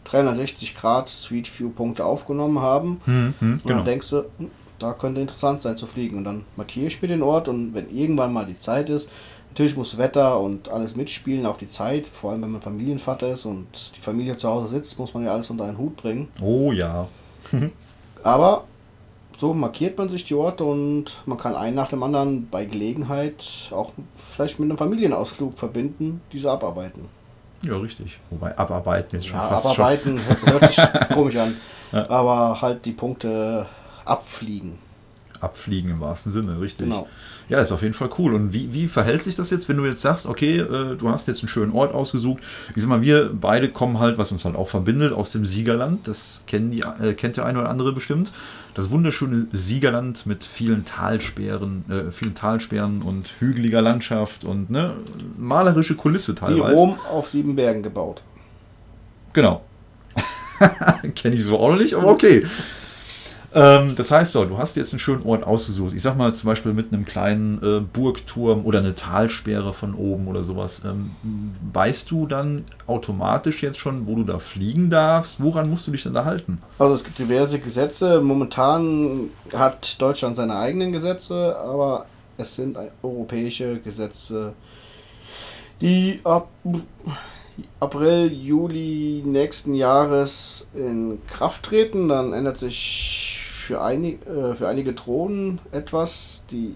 360 0.05 0.75
Grad 0.75 1.09
Street 1.09 1.49
View 1.59 1.69
Punkte 1.69 2.05
aufgenommen 2.05 2.59
haben. 2.59 3.01
Hm, 3.05 3.33
hm, 3.39 3.51
und 3.53 3.63
genau. 3.63 3.75
dann 3.77 3.85
denkst 3.85 4.09
du, 4.09 4.25
hm, 4.37 4.51
da 4.79 4.93
könnte 4.93 5.21
interessant 5.21 5.61
sein 5.61 5.77
zu 5.77 5.87
fliegen. 5.87 6.17
Und 6.17 6.23
dann 6.25 6.45
markiere 6.55 6.87
ich 6.87 7.01
mir 7.01 7.07
den 7.07 7.23
Ort 7.23 7.47
und 7.47 7.73
wenn 7.73 7.89
irgendwann 7.95 8.33
mal 8.33 8.45
die 8.45 8.57
Zeit 8.57 8.89
ist, 8.89 9.09
natürlich 9.49 9.77
muss 9.77 9.97
Wetter 9.97 10.39
und 10.39 10.69
alles 10.69 10.95
mitspielen, 10.95 11.45
auch 11.45 11.57
die 11.57 11.67
Zeit, 11.67 12.07
vor 12.07 12.31
allem 12.31 12.41
wenn 12.41 12.51
man 12.51 12.61
Familienvater 12.61 13.33
ist 13.33 13.45
und 13.45 13.67
die 13.95 14.01
Familie 14.01 14.35
zu 14.37 14.49
Hause 14.49 14.67
sitzt, 14.67 14.97
muss 14.99 15.13
man 15.13 15.23
ja 15.23 15.33
alles 15.33 15.49
unter 15.49 15.65
einen 15.65 15.77
Hut 15.77 15.95
bringen. 15.95 16.27
Oh 16.41 16.71
ja. 16.71 17.07
Aber 18.23 18.65
so 19.37 19.53
markiert 19.53 19.97
man 19.97 20.09
sich 20.09 20.25
die 20.25 20.35
Orte 20.35 20.63
und 20.63 21.21
man 21.25 21.37
kann 21.37 21.55
einen 21.55 21.75
nach 21.75 21.89
dem 21.89 22.03
anderen 22.03 22.47
bei 22.49 22.65
Gelegenheit 22.65 23.71
auch 23.71 23.91
vielleicht 24.15 24.59
mit 24.59 24.69
einem 24.69 24.77
Familienausflug 24.77 25.57
verbinden, 25.57 26.21
diese 26.31 26.51
abarbeiten. 26.51 27.05
Ja, 27.63 27.77
richtig. 27.77 28.19
Wobei 28.29 28.57
abarbeiten 28.57 29.15
jetzt 29.15 29.27
schon 29.27 29.37
ja, 29.39 29.47
fast 29.47 29.65
abarbeiten 29.65 30.19
schon. 30.19 30.51
hört 30.51 30.73
sich 30.73 30.83
komisch 31.13 31.37
an. 31.37 31.55
Ja. 31.91 32.09
Aber 32.09 32.61
halt 32.61 32.85
die 32.85 32.91
Punkte 32.91 33.65
abfliegen. 34.05 34.79
Abfliegen 35.43 35.91
im 35.91 35.99
wahrsten 35.99 36.31
Sinne, 36.31 36.59
richtig. 36.59 36.85
Genau. 36.85 37.07
Ja, 37.49 37.59
ist 37.59 37.71
auf 37.71 37.81
jeden 37.81 37.93
Fall 37.93 38.09
cool. 38.17 38.33
Und 38.33 38.53
wie, 38.53 38.73
wie 38.73 38.87
verhält 38.87 39.23
sich 39.23 39.35
das 39.35 39.49
jetzt, 39.49 39.67
wenn 39.67 39.77
du 39.77 39.85
jetzt 39.85 40.01
sagst, 40.01 40.25
okay, 40.25 40.57
äh, 40.57 40.95
du 40.95 41.09
hast 41.09 41.27
jetzt 41.27 41.41
einen 41.41 41.49
schönen 41.49 41.73
Ort 41.73 41.93
ausgesucht? 41.93 42.41
Ich 42.75 42.81
sag 42.81 42.89
mal, 42.89 43.01
wir 43.01 43.29
beide 43.33 43.69
kommen 43.69 43.99
halt, 43.99 44.17
was 44.17 44.31
uns 44.31 44.45
halt 44.45 44.55
auch 44.55 44.69
verbindet, 44.69 45.11
aus 45.11 45.31
dem 45.31 45.45
Siegerland. 45.45 46.07
Das 46.07 46.41
kennen 46.47 46.71
die, 46.71 46.81
äh, 46.81 47.13
kennt 47.13 47.37
der 47.37 47.45
eine 47.45 47.59
oder 47.59 47.69
andere 47.69 47.91
bestimmt. 47.93 48.31
Das 48.73 48.89
wunderschöne 48.89 49.47
Siegerland 49.51 50.25
mit 50.25 50.43
vielen 50.43 50.85
Talsperren, 50.85 51.85
äh, 51.89 52.11
vielen 52.11 52.33
Talsperren 52.33 53.01
und 53.01 53.33
hügeliger 53.39 53.81
Landschaft 53.81 54.45
und 54.45 54.69
ne, 54.69 54.93
malerische 55.37 55.95
Kulisse 55.95 56.33
teilweise. 56.33 56.73
Wie 56.73 56.77
Rom 56.77 56.95
auf 57.11 57.27
sieben 57.27 57.55
Bergen 57.55 57.83
gebaut. 57.83 58.23
Genau. 59.33 59.63
Kenne 61.15 61.35
ich 61.35 61.43
so 61.43 61.59
auch 61.59 61.69
noch 61.69 61.77
nicht, 61.77 61.93
aber 61.93 62.07
okay. 62.07 62.45
Ähm, 63.55 63.95
das 63.95 64.09
heißt 64.09 64.31
so, 64.31 64.45
du 64.45 64.57
hast 64.57 64.75
jetzt 64.75 64.93
einen 64.93 64.99
schönen 64.99 65.23
Ort 65.23 65.43
ausgesucht. 65.45 65.93
Ich 65.93 66.01
sag 66.01 66.17
mal 66.17 66.33
zum 66.33 66.47
Beispiel 66.47 66.73
mit 66.73 66.91
einem 66.91 67.05
kleinen 67.05 67.61
äh, 67.61 67.81
Burgturm 67.81 68.65
oder 68.65 68.79
eine 68.79 68.95
Talsperre 68.95 69.73
von 69.73 69.93
oben 69.93 70.27
oder 70.27 70.43
sowas. 70.43 70.81
Ähm, 70.83 71.11
weißt 71.71 72.09
du 72.09 72.25
dann 72.25 72.65
automatisch 72.87 73.61
jetzt 73.61 73.79
schon, 73.79 74.07
wo 74.07 74.15
du 74.15 74.23
da 74.23 74.39
fliegen 74.39 74.89
darfst? 74.89 75.41
Woran 75.41 75.69
musst 75.69 75.85
du 75.87 75.91
dich 75.91 76.03
denn 76.03 76.13
da 76.13 76.25
halten? 76.25 76.61
Also 76.79 76.95
es 76.95 77.03
gibt 77.03 77.19
diverse 77.19 77.59
Gesetze. 77.59 78.21
Momentan 78.21 79.29
hat 79.55 80.01
Deutschland 80.01 80.35
seine 80.35 80.55
eigenen 80.55 80.91
Gesetze, 80.91 81.55
aber 81.57 82.05
es 82.37 82.55
sind 82.55 82.77
europäische 83.03 83.79
Gesetze, 83.79 84.53
die 85.79 86.19
ab 86.23 86.49
April, 87.79 88.31
Juli 88.33 89.21
nächsten 89.25 89.75
Jahres 89.75 90.67
in 90.73 91.21
Kraft 91.27 91.63
treten. 91.63 92.09
Dann 92.09 92.33
ändert 92.33 92.57
sich 92.57 93.32
für, 93.63 93.81
einig, 93.81 94.25
äh, 94.27 94.53
für 94.55 94.67
einige 94.67 94.93
Drohnen 94.93 95.59
etwas, 95.71 96.43
die 96.51 96.75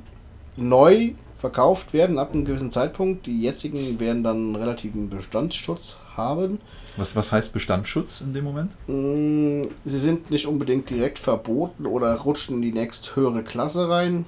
neu 0.55 1.11
verkauft 1.37 1.93
werden 1.93 2.17
ab 2.17 2.33
einem 2.33 2.45
gewissen 2.45 2.71
Zeitpunkt. 2.71 3.27
Die 3.27 3.41
jetzigen 3.41 3.99
werden 3.99 4.23
dann 4.23 4.55
relativen 4.55 5.09
Bestandsschutz 5.09 5.97
haben. 6.15 6.59
Was, 6.95 7.15
was 7.15 7.31
heißt 7.31 7.53
Bestandsschutz 7.53 8.21
in 8.21 8.33
dem 8.33 8.43
Moment? 8.43 8.71
Mm, 8.87 9.69
sie 9.85 9.99
sind 9.99 10.31
nicht 10.31 10.47
unbedingt 10.47 10.89
direkt 10.89 11.19
verboten 11.19 11.85
oder 11.85 12.15
rutschen 12.15 12.55
in 12.55 12.61
die 12.63 12.71
nächst 12.71 13.15
höhere 13.15 13.43
Klasse 13.43 13.87
rein. 13.89 14.25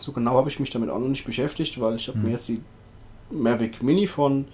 So 0.00 0.12
genau 0.12 0.36
habe 0.36 0.48
ich 0.48 0.58
mich 0.58 0.70
damit 0.70 0.90
auch 0.90 0.98
noch 0.98 1.08
nicht 1.08 1.24
beschäftigt, 1.24 1.80
weil 1.80 1.96
ich 1.96 2.08
habe 2.08 2.18
hm. 2.18 2.24
mir 2.24 2.32
jetzt 2.32 2.48
die 2.48 2.60
Mavic 3.30 3.82
Mini 3.82 4.06
von 4.06 4.46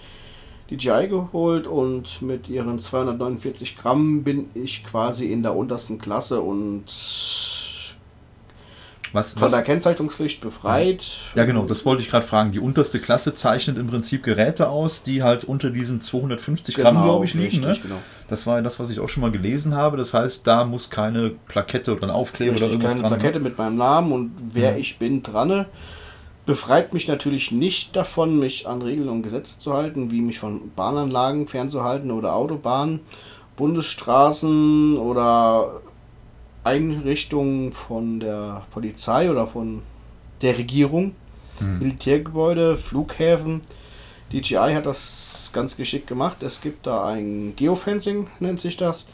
DJI 0.77 1.09
geholt 1.09 1.67
und 1.67 2.23
mit 2.23 2.49
ihren 2.49 2.79
249 2.79 3.77
Gramm 3.77 4.23
bin 4.23 4.47
ich 4.55 4.85
quasi 4.85 5.33
in 5.33 5.43
der 5.43 5.55
untersten 5.55 5.99
Klasse 5.99 6.41
und 6.41 6.91
was, 9.13 9.35
von 9.35 9.43
was? 9.43 9.53
der 9.53 9.63
Kennzeichnungspflicht 9.63 10.41
befreit. 10.41 11.05
Ja, 11.35 11.45
genau, 11.45 11.67
das 11.67 11.85
wollte 11.85 12.03
ich 12.03 12.09
gerade 12.09 12.27
fragen. 12.27 12.51
Die 12.51 12.59
unterste 12.59 12.99
Klasse 12.99 13.35
zeichnet 13.35 13.77
im 13.77 13.87
Prinzip 13.87 14.23
Geräte 14.23 14.71
aus, 14.71 15.03
die 15.03 15.23
halt 15.23 15.45
unter 15.45 15.69
diesen 15.69 16.01
250 16.01 16.77
Gramm, 16.77 16.95
genau, 16.95 17.05
glaube 17.05 17.25
ich, 17.27 17.35
liegen. 17.35 17.61
Ne? 17.61 17.69
Richtig, 17.69 17.85
ne? 17.85 17.91
genau. 17.91 18.03
Das 18.29 18.47
war 18.47 18.63
das, 18.63 18.81
was 18.81 18.89
ich 18.89 19.01
auch 19.01 19.11
schon 19.11 19.21
mal 19.21 19.31
gelesen 19.31 19.75
habe. 19.75 19.99
Das 19.99 20.15
heißt, 20.15 20.47
da 20.47 20.65
muss 20.65 20.89
keine 20.89 21.33
Plakette 21.47 21.95
oder 21.95 22.05
ein 22.05 22.11
Aufkleber 22.11 22.53
richtig, 22.53 22.65
oder 22.65 22.73
irgendwas 22.73 22.93
keine 22.93 23.03
dran. 23.03 23.11
Keine 23.11 23.21
Plakette 23.21 23.39
ne? 23.41 23.49
mit 23.51 23.59
meinem 23.59 23.77
Namen 23.77 24.13
und 24.13 24.33
wer 24.55 24.73
ja. 24.73 24.77
ich 24.79 24.99
bin 24.99 25.23
dran 25.23 25.67
befreit 26.47 26.93
mich 26.93 27.09
natürlich 27.09 27.53
nicht 27.53 27.95
davon, 27.95 28.39
mich 28.39 28.67
an 28.67 28.83
Regeln 28.83 29.09
und 29.09 29.23
Gesetze 29.23 29.59
zu 29.59 29.75
halten, 29.75 30.11
wie 30.11 30.21
mich 30.21 30.39
von 30.39 30.71
Bahnanlagen 30.75 31.47
fernzuhalten 31.47 32.11
oder 32.11 32.35
Autobahnen, 32.35 33.01
Bundesstraßen 33.57 34.97
oder 34.99 35.81
Einrichtungen 36.65 37.73
von 37.73 38.21
der 38.21 38.63
Polizei 38.71 39.31
oder 39.31 39.47
von 39.47 39.83
der 40.41 40.59
Regierung, 40.59 41.15
mhm. 41.61 41.79
Militärgebäude, 41.79 42.77
Flughäfen. 42.77 43.61
DJI 44.33 44.75
hat 44.75 44.87
das 44.87 45.51
ganz 45.53 45.77
geschickt 45.77 46.07
gemacht. 46.07 46.43
Es 46.43 46.61
gibt 46.61 46.87
da 46.87 47.05
ein 47.05 47.55
Geofencing, 47.57 48.29
nennt 48.41 48.61
sich 48.61 48.77
das. 48.77 49.07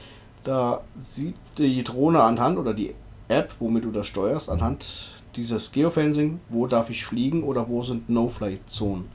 Da 0.45 0.83
sieht 1.13 1.35
die 1.59 1.83
Drohne 1.83 2.23
anhand 2.23 2.59
oder 2.59 2.73
die 2.73 2.95
App, 3.27 3.53
womit 3.59 3.85
du 3.85 3.91
das 3.91 4.07
steuerst, 4.07 4.49
anhand 4.49 5.18
dieses 5.37 5.73
Geofencing, 5.73 6.41
wo 6.49 6.67
darf 6.67 6.91
ich 6.91 7.05
fliegen 7.05 7.43
oder 7.43 7.69
wo 7.69 7.83
sind 7.83 8.09
No-Flight-Zonen. 8.09 9.07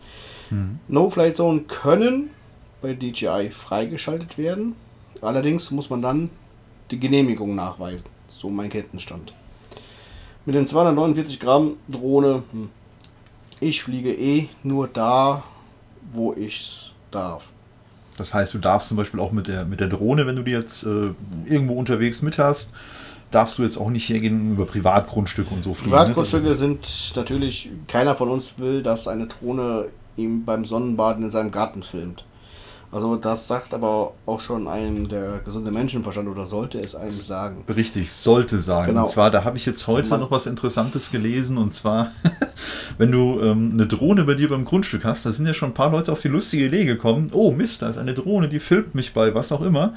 Mhm. 0.50 0.79
No-Flight-Zonen 0.88 1.67
können 1.67 2.29
bei 2.82 2.93
DJI 2.93 3.50
freigeschaltet 3.51 4.38
werden. 4.38 4.75
Allerdings 5.22 5.72
muss 5.72 5.89
man 5.89 6.01
dann 6.01 6.29
die 6.91 7.00
Genehmigung 7.00 7.55
nachweisen. 7.55 8.10
So 8.29 8.50
mein 8.50 8.70
Kenntnisstand. 8.70 9.34
Mit 10.46 10.55
den 10.55 10.67
249 10.67 11.39
Gramm 11.39 11.77
Drohne, 11.88 12.43
hm, 12.51 12.70
ich 13.60 13.82
fliege 13.82 14.13
eh 14.13 14.50
nur 14.63 14.88
da, 14.88 15.43
wo 16.12 16.34
ich 16.34 16.93
darf. 17.12 17.46
Das 18.17 18.34
heißt, 18.34 18.53
du 18.53 18.60
darfst 18.60 18.89
zum 18.89 18.98
Beispiel 18.98 19.20
auch 19.20 19.32
mit 19.32 19.48
der, 19.48 19.65
mit 19.65 19.79
der 19.79 19.88
Drohne, 19.88 20.27
wenn 20.27 20.36
du 20.36 20.43
die 20.43 20.51
jetzt 20.51 20.84
äh, 20.84 21.12
irgendwo 21.46 21.74
unterwegs 21.74 22.22
mit 22.22 22.38
hast, 22.38 22.72
darfst 23.34 23.58
du 23.58 23.63
jetzt 23.63 23.78
auch 23.78 23.90
nicht 23.90 24.08
hergehen 24.10 24.54
über 24.54 24.66
Privatgrundstücke 24.66 25.54
und 25.54 25.63
so 25.63 25.74
fliegen. 25.74 25.92
Ne? 25.92 25.98
Privatgrundstücke 25.98 26.50
ne? 26.50 26.56
sind 26.56 27.13
natürlich, 27.16 27.72
keiner 27.88 28.16
von 28.16 28.30
uns 28.30 28.60
will, 28.60 28.84
dass 28.84 29.08
eine 29.08 29.28
Drohne 29.28 29.86
ihm 30.16 30.46
beim 30.46 30.66
Sonnenbaden 30.66 31.24
in 31.24 31.32
seinem 31.32 31.52
Garten 31.52 31.84
filmt. 31.84 32.25
Also 32.94 33.16
das 33.16 33.48
sagt 33.48 33.74
aber 33.74 34.13
auch 34.28 34.40
schon 34.40 34.68
einem 34.68 35.08
der 35.08 35.40
gesunde 35.44 35.72
Menschenverstand 35.72 36.30
oder 36.30 36.46
sollte 36.46 36.80
es 36.80 36.94
einem 36.94 37.10
sagen. 37.10 37.63
Richtig, 37.68 38.12
sollte 38.12 38.60
sagen. 38.60 38.90
Genau. 38.90 39.02
Und 39.02 39.10
zwar, 39.10 39.32
da 39.32 39.44
habe 39.44 39.58
ich 39.58 39.66
jetzt 39.66 39.88
heute 39.88 40.10
Man 40.10 40.20
noch 40.20 40.30
was 40.30 40.46
Interessantes 40.46 41.10
gelesen 41.10 41.58
und 41.58 41.74
zwar, 41.74 42.12
wenn 43.00 43.12
du 43.12 43.40
ähm, 43.42 43.72
eine 43.74 43.88
Drohne 43.88 44.25
bei 44.25 44.36
dir 44.36 44.48
beim 44.48 44.63
Grundstück 44.63 45.06
hast, 45.06 45.25
da 45.25 45.32
sind 45.32 45.48
ja 45.48 45.56
schon 45.56 45.72
ein 45.72 45.74
paar 45.74 45.90
Leute 45.90 46.12
auf 46.12 46.22
die 46.22 46.28
lustige 46.28 46.68
Idee 46.68 46.86
gekommen, 46.86 47.32
oh 47.34 47.52
Mist, 47.52 47.82
da 47.82 47.90
ist 47.90 47.98
eine 47.98 48.13
Drohne, 48.13 48.48
die 48.48 48.60
filmt 48.60 48.94
mich 48.94 49.12
bei 49.12 49.34
was 49.34 49.52
auch 49.52 49.62
immer. 49.62 49.96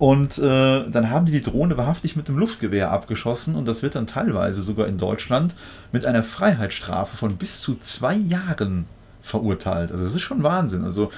Und 0.00 0.38
äh, 0.38 0.88
dann 0.90 1.10
haben 1.10 1.26
die 1.26 1.32
die 1.32 1.42
Drohne 1.42 1.76
wahrhaftig 1.76 2.16
mit 2.16 2.26
einem 2.28 2.38
Luftgewehr 2.38 2.90
abgeschossen 2.90 3.54
und 3.54 3.68
das 3.68 3.82
wird 3.82 3.94
dann 3.94 4.06
teilweise 4.06 4.62
sogar 4.62 4.86
in 4.88 4.96
Deutschland 4.96 5.54
mit 5.92 6.06
einer 6.06 6.22
Freiheitsstrafe 6.24 7.16
von 7.18 7.36
bis 7.36 7.60
zu 7.60 7.74
zwei 7.74 8.14
Jahren 8.16 8.86
verurteilt. 9.20 9.92
Also 9.92 10.02
das 10.04 10.14
ist 10.14 10.22
schon 10.22 10.42
Wahnsinn. 10.42 10.84
Also 10.84 11.12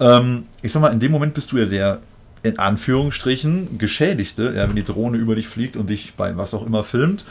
Ähm, 0.00 0.44
ich 0.62 0.70
sag 0.70 0.80
mal, 0.80 0.92
in 0.92 1.00
dem 1.00 1.10
Moment 1.10 1.34
bist 1.34 1.50
du 1.50 1.58
ja 1.58 1.64
der, 1.66 1.98
in 2.44 2.60
Anführungsstrichen, 2.60 3.78
Geschädigte, 3.78 4.52
ja, 4.54 4.68
wenn 4.68 4.76
die 4.76 4.84
Drohne 4.84 5.16
über 5.18 5.34
dich 5.34 5.48
fliegt 5.48 5.76
und 5.76 5.90
dich 5.90 6.14
bei 6.14 6.36
was 6.36 6.54
auch 6.54 6.64
immer 6.64 6.84
filmt. 6.84 7.24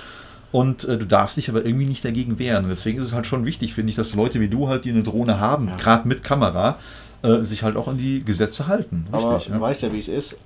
Und 0.51 0.83
äh, 0.83 0.97
du 0.97 1.05
darfst 1.05 1.37
dich 1.37 1.49
aber 1.49 1.65
irgendwie 1.65 1.85
nicht 1.85 2.03
dagegen 2.03 2.37
wehren. 2.39 2.65
Und 2.65 2.69
deswegen 2.69 2.99
ist 2.99 3.05
es 3.05 3.13
halt 3.13 3.25
schon 3.27 3.45
wichtig, 3.45 3.73
finde 3.73 3.91
ich, 3.91 3.95
dass 3.95 4.13
Leute 4.13 4.41
wie 4.41 4.49
du 4.49 4.67
halt, 4.67 4.83
die 4.83 4.89
eine 4.91 5.03
Drohne 5.03 5.39
haben, 5.39 5.69
Ja. 5.69 5.75
gerade 5.77 6.05
mit 6.09 6.25
Kamera, 6.25 6.77
äh, 7.23 7.43
sich 7.43 7.63
halt 7.63 7.77
auch 7.77 7.87
an 7.87 7.97
die 7.97 8.25
Gesetze 8.25 8.67
halten. 8.67 9.07
Aber 9.13 9.37
Richtig, 9.37 9.53
du 9.53 9.61
weißt 9.61 9.83
ja, 9.83 9.93
wie 9.93 9.99
es 9.99 10.09
ist. 10.09 10.37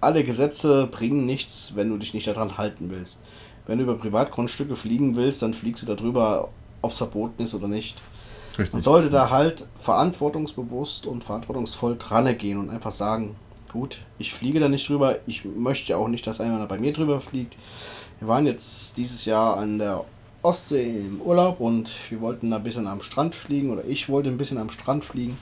Alle 0.00 0.24
Gesetze 0.24 0.86
bringen 0.86 1.26
nichts, 1.26 1.72
wenn 1.74 1.88
du 1.88 1.96
dich 1.96 2.14
nicht 2.14 2.26
daran 2.26 2.56
halten 2.58 2.90
willst. 2.90 3.20
Wenn 3.66 3.78
du 3.78 3.84
über 3.84 3.94
Privatgrundstücke 3.94 4.76
fliegen 4.76 5.16
willst, 5.16 5.42
dann 5.42 5.54
fliegst 5.54 5.82
du 5.82 5.94
darüber, 5.94 6.48
ob 6.82 6.90
es 6.90 6.98
verboten 6.98 7.42
ist 7.42 7.54
oder 7.54 7.68
nicht. 7.68 7.96
Richtig. 8.58 8.72
Man 8.72 8.82
sollte 8.82 9.10
da 9.10 9.30
halt 9.30 9.66
verantwortungsbewusst 9.80 11.06
und 11.06 11.24
verantwortungsvoll 11.24 11.96
dran 11.98 12.36
gehen 12.36 12.58
und 12.58 12.70
einfach 12.70 12.90
sagen, 12.90 13.36
gut, 13.72 13.98
ich 14.18 14.34
fliege 14.34 14.60
da 14.60 14.68
nicht 14.68 14.88
drüber, 14.88 15.18
ich 15.26 15.44
möchte 15.44 15.96
auch 15.96 16.08
nicht, 16.08 16.26
dass 16.26 16.40
einer 16.40 16.66
bei 16.66 16.78
mir 16.78 16.92
drüber 16.92 17.20
fliegt. 17.20 17.56
Wir 18.18 18.28
waren 18.28 18.46
jetzt 18.46 18.96
dieses 18.96 19.24
Jahr 19.24 19.56
an 19.56 19.78
der 19.78 20.04
Ostsee 20.42 20.90
im 20.90 21.20
Urlaub 21.20 21.60
und 21.60 21.90
wir 22.08 22.20
wollten 22.20 22.50
da 22.50 22.56
ein 22.56 22.62
bisschen 22.62 22.86
am 22.86 23.02
Strand 23.02 23.34
fliegen 23.34 23.70
oder 23.70 23.84
ich 23.84 24.08
wollte 24.08 24.30
ein 24.30 24.38
bisschen 24.38 24.58
am 24.58 24.70
Strand 24.70 25.04
fliegen. 25.04 25.36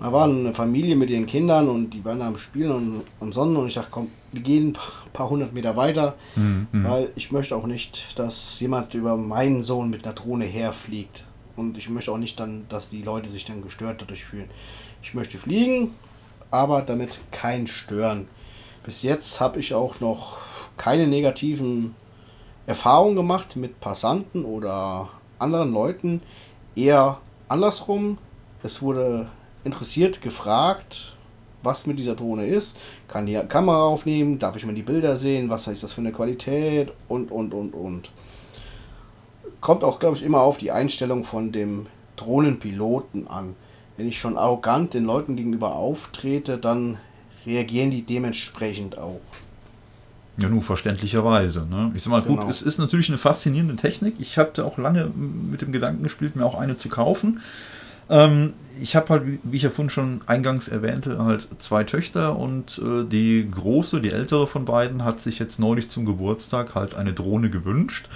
Da 0.00 0.12
war 0.12 0.24
eine 0.24 0.52
Familie 0.52 0.96
mit 0.96 1.08
ihren 1.08 1.26
Kindern 1.26 1.68
und 1.68 1.90
die 1.90 2.04
waren 2.04 2.18
da 2.20 2.26
am 2.26 2.36
Spielen 2.36 2.70
und 2.72 3.04
am 3.20 3.32
Sonnen 3.32 3.56
und 3.56 3.68
ich 3.68 3.74
dachte, 3.74 3.88
komm, 3.90 4.08
wir 4.32 4.42
gehen 4.42 4.68
ein 4.76 5.12
paar- 5.12 5.30
hundert 5.30 5.52
Meter 5.54 5.76
weiter, 5.76 6.14
Mhm, 6.36 6.66
mhm. 6.72 6.84
weil 6.84 7.10
ich 7.16 7.30
möchte 7.32 7.56
auch 7.56 7.66
nicht, 7.66 8.18
dass 8.18 8.58
jemand 8.60 8.92
über 8.94 9.16
meinen 9.16 9.62
Sohn 9.62 9.88
mit 9.90 10.04
einer 10.04 10.14
Drohne 10.14 10.44
herfliegt. 10.44 11.24
Und 11.56 11.78
ich 11.78 11.88
möchte 11.88 12.10
auch 12.10 12.18
nicht 12.18 12.38
dann, 12.40 12.66
dass 12.68 12.90
die 12.90 13.02
Leute 13.02 13.30
sich 13.30 13.44
dann 13.44 13.62
gestört 13.62 14.02
dadurch 14.02 14.24
fühlen. 14.24 14.50
Ich 15.02 15.14
möchte 15.14 15.38
fliegen, 15.38 15.92
aber 16.50 16.82
damit 16.82 17.20
kein 17.30 17.66
Stören. 17.68 18.26
Bis 18.82 19.02
jetzt 19.02 19.40
habe 19.40 19.60
ich 19.60 19.72
auch 19.72 20.00
noch 20.00 20.38
keine 20.76 21.06
negativen 21.06 21.94
Erfahrungen 22.66 23.14
gemacht 23.16 23.54
mit 23.56 23.80
Passanten 23.80 24.44
oder 24.44 25.08
anderen 25.38 25.72
Leuten. 25.72 26.20
Eher 26.74 27.18
andersrum. 27.48 28.18
Es 28.64 28.82
wurde 28.82 29.28
interessiert 29.64 30.22
gefragt, 30.22 31.14
was 31.62 31.86
mit 31.86 31.98
dieser 31.98 32.14
Drohne 32.14 32.46
ist. 32.46 32.78
Kann 33.08 33.26
die 33.26 33.40
Kamera 33.48 33.84
aufnehmen? 33.84 34.38
Darf 34.38 34.56
ich 34.56 34.66
mal 34.66 34.74
die 34.74 34.82
Bilder 34.82 35.16
sehen? 35.16 35.48
Was 35.48 35.66
ist 35.66 35.82
das 35.82 35.92
für 35.92 36.00
eine 36.02 36.12
Qualität? 36.12 36.92
Und, 37.08 37.30
und, 37.30 37.54
und, 37.54 37.72
und. 37.72 38.10
Kommt 39.60 39.82
auch, 39.82 39.98
glaube 39.98 40.16
ich, 40.16 40.22
immer 40.22 40.40
auf 40.42 40.58
die 40.58 40.70
Einstellung 40.70 41.24
von 41.24 41.52
dem 41.52 41.86
Drohnenpiloten 42.16 43.28
an. 43.28 43.56
Wenn 43.96 44.08
ich 44.08 44.18
schon 44.18 44.36
arrogant 44.36 44.92
den 44.92 45.04
Leuten 45.04 45.36
gegenüber 45.36 45.74
auftrete, 45.74 46.58
dann 46.58 46.98
reagieren 47.46 47.90
die 47.90 48.02
dementsprechend 48.02 48.98
auch. 48.98 49.20
Ja, 50.36 50.48
nun 50.48 50.62
verständlicherweise. 50.62 51.64
Ne? 51.70 51.92
Ich 51.94 52.02
sag 52.02 52.10
mal, 52.10 52.20
gut, 52.20 52.40
Genau. 52.40 52.50
es 52.50 52.60
ist 52.60 52.78
natürlich 52.78 53.08
eine 53.08 53.18
faszinierende 53.18 53.76
Technik. 53.76 54.16
Ich 54.18 54.36
hatte 54.36 54.64
auch 54.64 54.78
lange 54.78 55.06
mit 55.06 55.62
dem 55.62 55.70
Gedanken 55.70 56.02
gespielt, 56.02 56.34
mir 56.34 56.44
auch 56.44 56.56
eine 56.56 56.76
zu 56.76 56.88
kaufen. 56.88 57.40
Ähm, 58.10 58.52
ich 58.80 58.96
habe 58.96 59.08
halt, 59.08 59.22
wie- 59.26 59.56
ich 59.56 59.62
ja 59.62 59.70
vorhin 59.70 59.90
schon 59.90 60.20
eingangs 60.26 60.68
erwähnte, 60.68 61.18
halt 61.24 61.48
zwei 61.58 61.84
Töchter 61.84 62.36
und 62.36 62.78
äh, 62.84 63.04
die 63.04 63.48
große, 63.50 64.00
die 64.00 64.10
ältere 64.10 64.46
von 64.46 64.64
beiden, 64.64 65.04
hat 65.04 65.20
sich 65.20 65.38
jetzt 65.38 65.58
neulich 65.58 65.88
zum 65.88 66.04
Geburtstag 66.04 66.74
halt 66.74 66.94
eine 66.94 67.12
Drohne 67.12 67.50
gewünscht. 67.50 68.08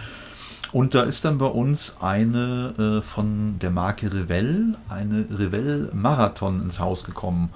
Und 0.72 0.94
da 0.94 1.02
ist 1.02 1.24
dann 1.24 1.38
bei 1.38 1.46
uns 1.46 1.96
eine 2.00 3.00
äh, 3.00 3.02
von 3.02 3.58
der 3.60 3.70
Marke 3.70 4.12
Revell, 4.12 4.76
eine 4.90 5.24
Revell 5.30 5.90
Marathon 5.94 6.60
ins 6.60 6.78
Haus 6.78 7.04
gekommen. 7.04 7.48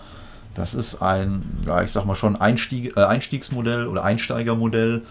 Das 0.55 0.73
ist 0.73 1.03
ein, 1.03 1.42
ja, 1.66 1.83
ich 1.83 1.90
sag 1.92 2.07
mal 2.07 2.14
schon 2.14 2.37
Einstieg, 2.37 2.97
äh, 2.97 3.05
Einstiegsmodell 3.05 3.87
oder 3.87 4.05
Einsteigermodell 4.05 5.03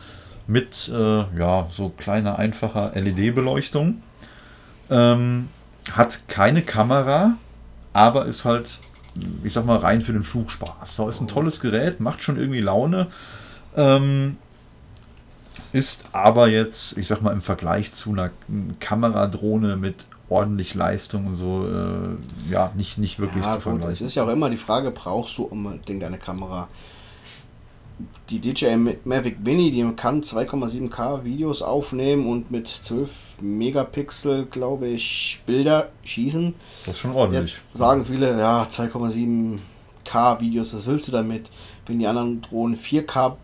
mit 0.48 0.90
äh, 0.94 1.24
ja, 1.38 1.68
so 1.72 1.90
kleiner, 1.90 2.40
einfacher 2.40 2.94
LED-Beleuchtung. 2.96 4.02
Ähm, 4.90 5.50
hat 5.94 6.28
keine 6.28 6.62
Kamera, 6.62 7.38
aber 7.94 8.26
ist 8.26 8.46
halt, 8.46 8.80
ich 9.44 9.54
sag 9.54 9.66
mal, 9.66 9.78
rein 9.78 10.02
für 10.02 10.14
den 10.14 10.24
Flugspaß. 10.24 10.96
So 10.96 11.10
ist 11.10 11.22
ein 11.22 11.28
tolles 11.28 11.60
Gerät, 11.60 12.00
macht 12.00 12.24
schon 12.24 12.38
irgendwie 12.38 12.62
Laune. 12.62 13.08
Ähm, 13.76 14.38
ist 15.72 16.10
aber 16.14 16.48
jetzt, 16.48 16.98
ich 16.98 17.08
sag 17.08 17.22
mal, 17.22 17.32
im 17.34 17.42
Vergleich 17.42 17.92
zu 17.94 18.12
einer 18.12 18.32
Kameradrohne 18.80 19.76
mit 19.78 20.06
ordentlich 20.30 20.76
Leistung 20.76 21.28
und 21.28 21.36
so, 21.36 21.68
äh, 21.68 22.50
ja, 22.52 22.72
nicht, 22.76 22.98
nicht 22.98 23.20
wirklich 23.20 23.44
Ja, 23.44 23.52
zu 23.52 23.60
gut, 23.60 23.62
vergleichen. 23.62 23.94
es 23.94 24.02
ist 24.02 24.16
ja 24.16 24.24
auch 24.24 24.30
immer 24.30 24.50
die 24.50 24.58
Frage, 24.58 24.92
brauchst 24.92 25.38
du 25.38 25.44
unbedingt 25.44 26.04
eine 26.04 26.18
Kamera? 26.18 26.68
Die 28.30 28.40
DJI 28.40 28.78
Mavic 29.04 29.40
Mini, 29.44 29.72
die 29.72 29.84
kann 29.96 30.22
2,7K 30.22 31.24
Videos 31.24 31.62
aufnehmen 31.62 32.28
und 32.28 32.52
mit 32.52 32.68
12 32.68 33.42
Megapixel, 33.42 34.46
glaube 34.46 34.88
ich, 34.88 35.42
Bilder 35.46 35.90
schießen. 36.04 36.54
Das 36.86 36.96
ist 36.96 37.02
schon 37.02 37.14
ordentlich. 37.14 37.54
Jetzt 37.54 37.78
sagen 37.78 38.06
viele, 38.06 38.38
ja, 38.38 38.64
2,7K 38.64 40.40
Videos, 40.40 40.74
was 40.74 40.86
willst 40.88 41.08
du 41.08 41.12
damit? 41.12 41.50
Wenn 41.86 42.00
die 42.00 42.08
anderen 42.08 42.42
Drohnen 42.42 42.76
4K 42.76 43.36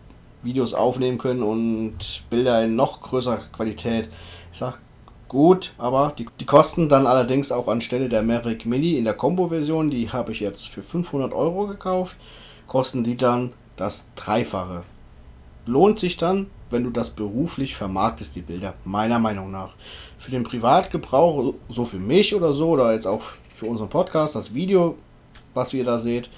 Videos 0.42 0.74
aufnehmen 0.74 1.18
können 1.18 1.42
und 1.42 2.22
Bilder 2.30 2.64
in 2.64 2.76
noch 2.76 3.00
größerer 3.00 3.38
Qualität. 3.52 4.08
Ich 4.52 4.58
sag, 4.58 4.80
gut, 5.28 5.74
aber 5.78 6.12
die, 6.16 6.26
die 6.40 6.46
kosten 6.46 6.88
dann 6.88 7.06
allerdings 7.06 7.52
auch 7.52 7.68
anstelle 7.68 8.08
der 8.08 8.22
Maverick 8.22 8.66
Mini 8.66 8.96
in 8.96 9.04
der 9.04 9.14
Combo-Version, 9.14 9.90
die 9.90 10.10
habe 10.10 10.32
ich 10.32 10.40
jetzt 10.40 10.68
für 10.68 10.82
500 10.82 11.32
Euro 11.32 11.66
gekauft, 11.66 12.16
kosten 12.66 13.04
die 13.04 13.16
dann 13.16 13.52
das 13.78 14.06
Dreifache. 14.16 14.82
Lohnt 15.66 15.98
sich 15.98 16.16
dann, 16.16 16.50
wenn 16.70 16.84
du 16.84 16.90
das 16.90 17.10
beruflich 17.10 17.76
vermarktest, 17.76 18.36
die 18.36 18.42
Bilder, 18.42 18.74
meiner 18.84 19.18
Meinung 19.18 19.50
nach. 19.50 19.74
Für 20.18 20.30
den 20.30 20.42
Privatgebrauch, 20.42 21.54
so 21.68 21.84
für 21.84 21.98
mich 21.98 22.34
oder 22.34 22.52
so, 22.52 22.70
oder 22.70 22.92
jetzt 22.92 23.06
auch 23.06 23.22
für 23.54 23.66
unseren 23.66 23.88
Podcast, 23.88 24.34
das 24.34 24.54
Video, 24.54 24.96
was 25.54 25.72
ihr 25.72 25.84
da 25.84 25.98
seht, 25.98 26.28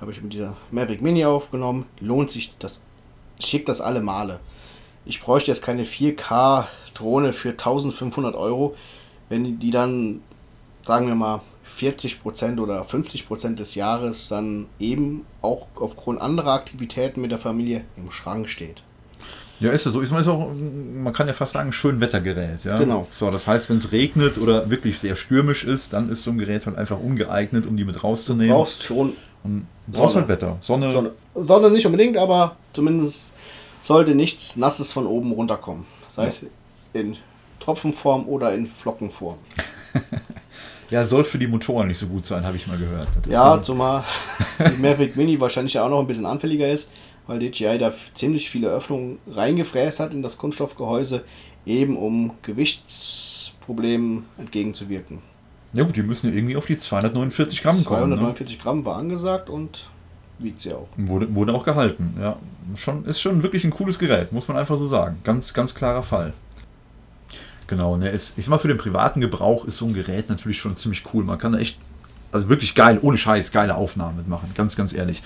habe 0.00 0.12
ich 0.12 0.22
mit 0.22 0.32
dieser 0.32 0.56
Mavic 0.70 1.00
Mini 1.02 1.24
aufgenommen. 1.24 1.86
Lohnt 2.00 2.30
sich 2.30 2.56
das, 2.58 2.80
schickt 3.40 3.68
das 3.68 3.80
alle 3.80 4.00
Male. 4.00 4.40
Ich 5.04 5.20
bräuchte 5.20 5.50
jetzt 5.50 5.62
keine 5.62 5.84
4K 5.84 6.66
Drohne 6.94 7.32
für 7.32 7.50
1500 7.50 8.34
Euro, 8.34 8.76
wenn 9.28 9.58
die 9.58 9.70
dann, 9.70 10.20
sagen 10.84 11.06
wir 11.06 11.14
mal, 11.14 11.40
40% 11.78 12.60
oder 12.60 12.82
50% 12.82 13.54
des 13.54 13.74
Jahres 13.74 14.28
dann 14.28 14.66
eben 14.78 15.24
auch 15.40 15.66
aufgrund 15.76 16.20
anderer 16.20 16.52
Aktivitäten 16.52 17.20
mit 17.20 17.30
der 17.30 17.38
Familie 17.38 17.84
im 17.96 18.10
Schrank 18.10 18.48
steht. 18.48 18.82
Ja, 19.60 19.70
ist 19.70 19.86
ja 19.86 19.92
so. 19.92 20.00
Ist 20.00 20.10
man 20.10 20.20
ist 20.20 20.28
auch, 20.28 20.50
man 20.52 21.12
kann 21.12 21.28
ja 21.28 21.32
fast 21.32 21.52
sagen, 21.52 21.72
schön 21.72 22.00
Wettergerät. 22.00 22.64
Ja? 22.64 22.78
Genau. 22.78 23.06
So, 23.12 23.30
das 23.30 23.46
heißt, 23.46 23.70
wenn 23.70 23.76
es 23.76 23.92
regnet 23.92 24.38
oder 24.38 24.68
wirklich 24.70 24.98
sehr 24.98 25.14
stürmisch 25.14 25.62
ist, 25.62 25.92
dann 25.92 26.10
ist 26.10 26.24
so 26.24 26.32
ein 26.32 26.38
Gerät 26.38 26.66
halt 26.66 26.76
einfach 26.76 26.98
ungeeignet, 26.98 27.66
um 27.66 27.76
die 27.76 27.84
mit 27.84 28.02
rauszunehmen. 28.02 28.48
Du 28.48 28.54
brauchst 28.54 28.82
schon 28.82 29.12
Und 29.44 29.66
du 29.86 29.98
brauchst 29.98 30.16
halt 30.16 30.26
Wetter. 30.26 30.56
Sonne. 30.60 30.92
Sonne. 30.92 31.12
Sonne 31.34 31.70
nicht 31.70 31.86
unbedingt, 31.86 32.16
aber 32.16 32.56
zumindest 32.72 33.34
sollte 33.84 34.16
nichts 34.16 34.56
Nasses 34.56 34.92
von 34.92 35.06
oben 35.06 35.30
runterkommen. 35.30 35.84
Sei 36.08 36.26
es 36.26 36.46
in 36.92 37.16
Tropfenform 37.60 38.28
oder 38.28 38.52
in 38.54 38.66
Flockenform. 38.66 39.38
Ja, 40.92 41.04
soll 41.04 41.24
für 41.24 41.38
die 41.38 41.46
Motoren 41.46 41.88
nicht 41.88 41.98
so 41.98 42.06
gut 42.06 42.24
sein, 42.26 42.44
habe 42.44 42.56
ich 42.56 42.66
mal 42.66 42.76
gehört. 42.78 43.08
Ja, 43.28 43.56
so- 43.56 43.62
zumal 43.62 44.04
die 44.58 44.80
Mavic 44.80 45.16
Mini 45.16 45.40
wahrscheinlich 45.40 45.74
ja 45.74 45.84
auch 45.84 45.90
noch 45.90 46.00
ein 46.00 46.06
bisschen 46.06 46.26
anfälliger 46.26 46.68
ist, 46.70 46.90
weil 47.26 47.38
DJI 47.38 47.78
da 47.78 47.92
ziemlich 48.14 48.48
viele 48.50 48.68
Öffnungen 48.68 49.18
reingefräst 49.30 50.00
hat 50.00 50.12
in 50.12 50.22
das 50.22 50.36
Kunststoffgehäuse, 50.38 51.24
eben 51.66 51.96
um 51.96 52.32
Gewichtsproblemen 52.42 54.24
entgegenzuwirken. 54.38 55.18
ja 55.72 55.84
gut, 55.84 55.96
die 55.96 56.02
müssen 56.02 56.28
ja 56.30 56.34
irgendwie 56.36 56.56
auf 56.56 56.66
die 56.66 56.76
249 56.78 57.62
Gramm 57.62 57.84
kommen. 57.84 58.10
Ne? 58.10 58.16
249 58.16 58.58
Gramm 58.60 58.84
war 58.84 58.96
angesagt 58.96 59.48
und 59.50 59.88
wiegt 60.38 60.60
sie 60.60 60.72
auch. 60.74 60.88
Wurde, 60.96 61.34
wurde 61.34 61.54
auch 61.54 61.64
gehalten. 61.64 62.14
Ja, 62.20 62.36
schon, 62.76 63.04
ist 63.04 63.20
schon 63.20 63.42
wirklich 63.42 63.64
ein 63.64 63.70
cooles 63.70 63.98
Gerät, 63.98 64.32
muss 64.32 64.48
man 64.48 64.56
einfach 64.56 64.76
so 64.76 64.86
sagen. 64.86 65.18
Ganz, 65.24 65.54
ganz 65.54 65.74
klarer 65.74 66.02
Fall. 66.02 66.32
Genau, 67.72 67.96
ne, 67.96 68.10
es, 68.10 68.34
ich 68.36 68.44
sag 68.44 68.50
mal, 68.50 68.58
für 68.58 68.68
den 68.68 68.76
privaten 68.76 69.22
Gebrauch 69.22 69.64
ist 69.64 69.78
so 69.78 69.86
ein 69.86 69.94
Gerät 69.94 70.28
natürlich 70.28 70.58
schon 70.58 70.76
ziemlich 70.76 71.04
cool. 71.14 71.24
Man 71.24 71.38
kann 71.38 71.52
da 71.52 71.58
echt, 71.58 71.78
also 72.30 72.50
wirklich 72.50 72.74
geil, 72.74 72.98
ohne 73.00 73.16
Scheiß, 73.16 73.50
geile 73.50 73.76
Aufnahmen 73.76 74.18
mitmachen, 74.18 74.50
ganz, 74.54 74.76
ganz 74.76 74.92
ehrlich. 74.92 75.22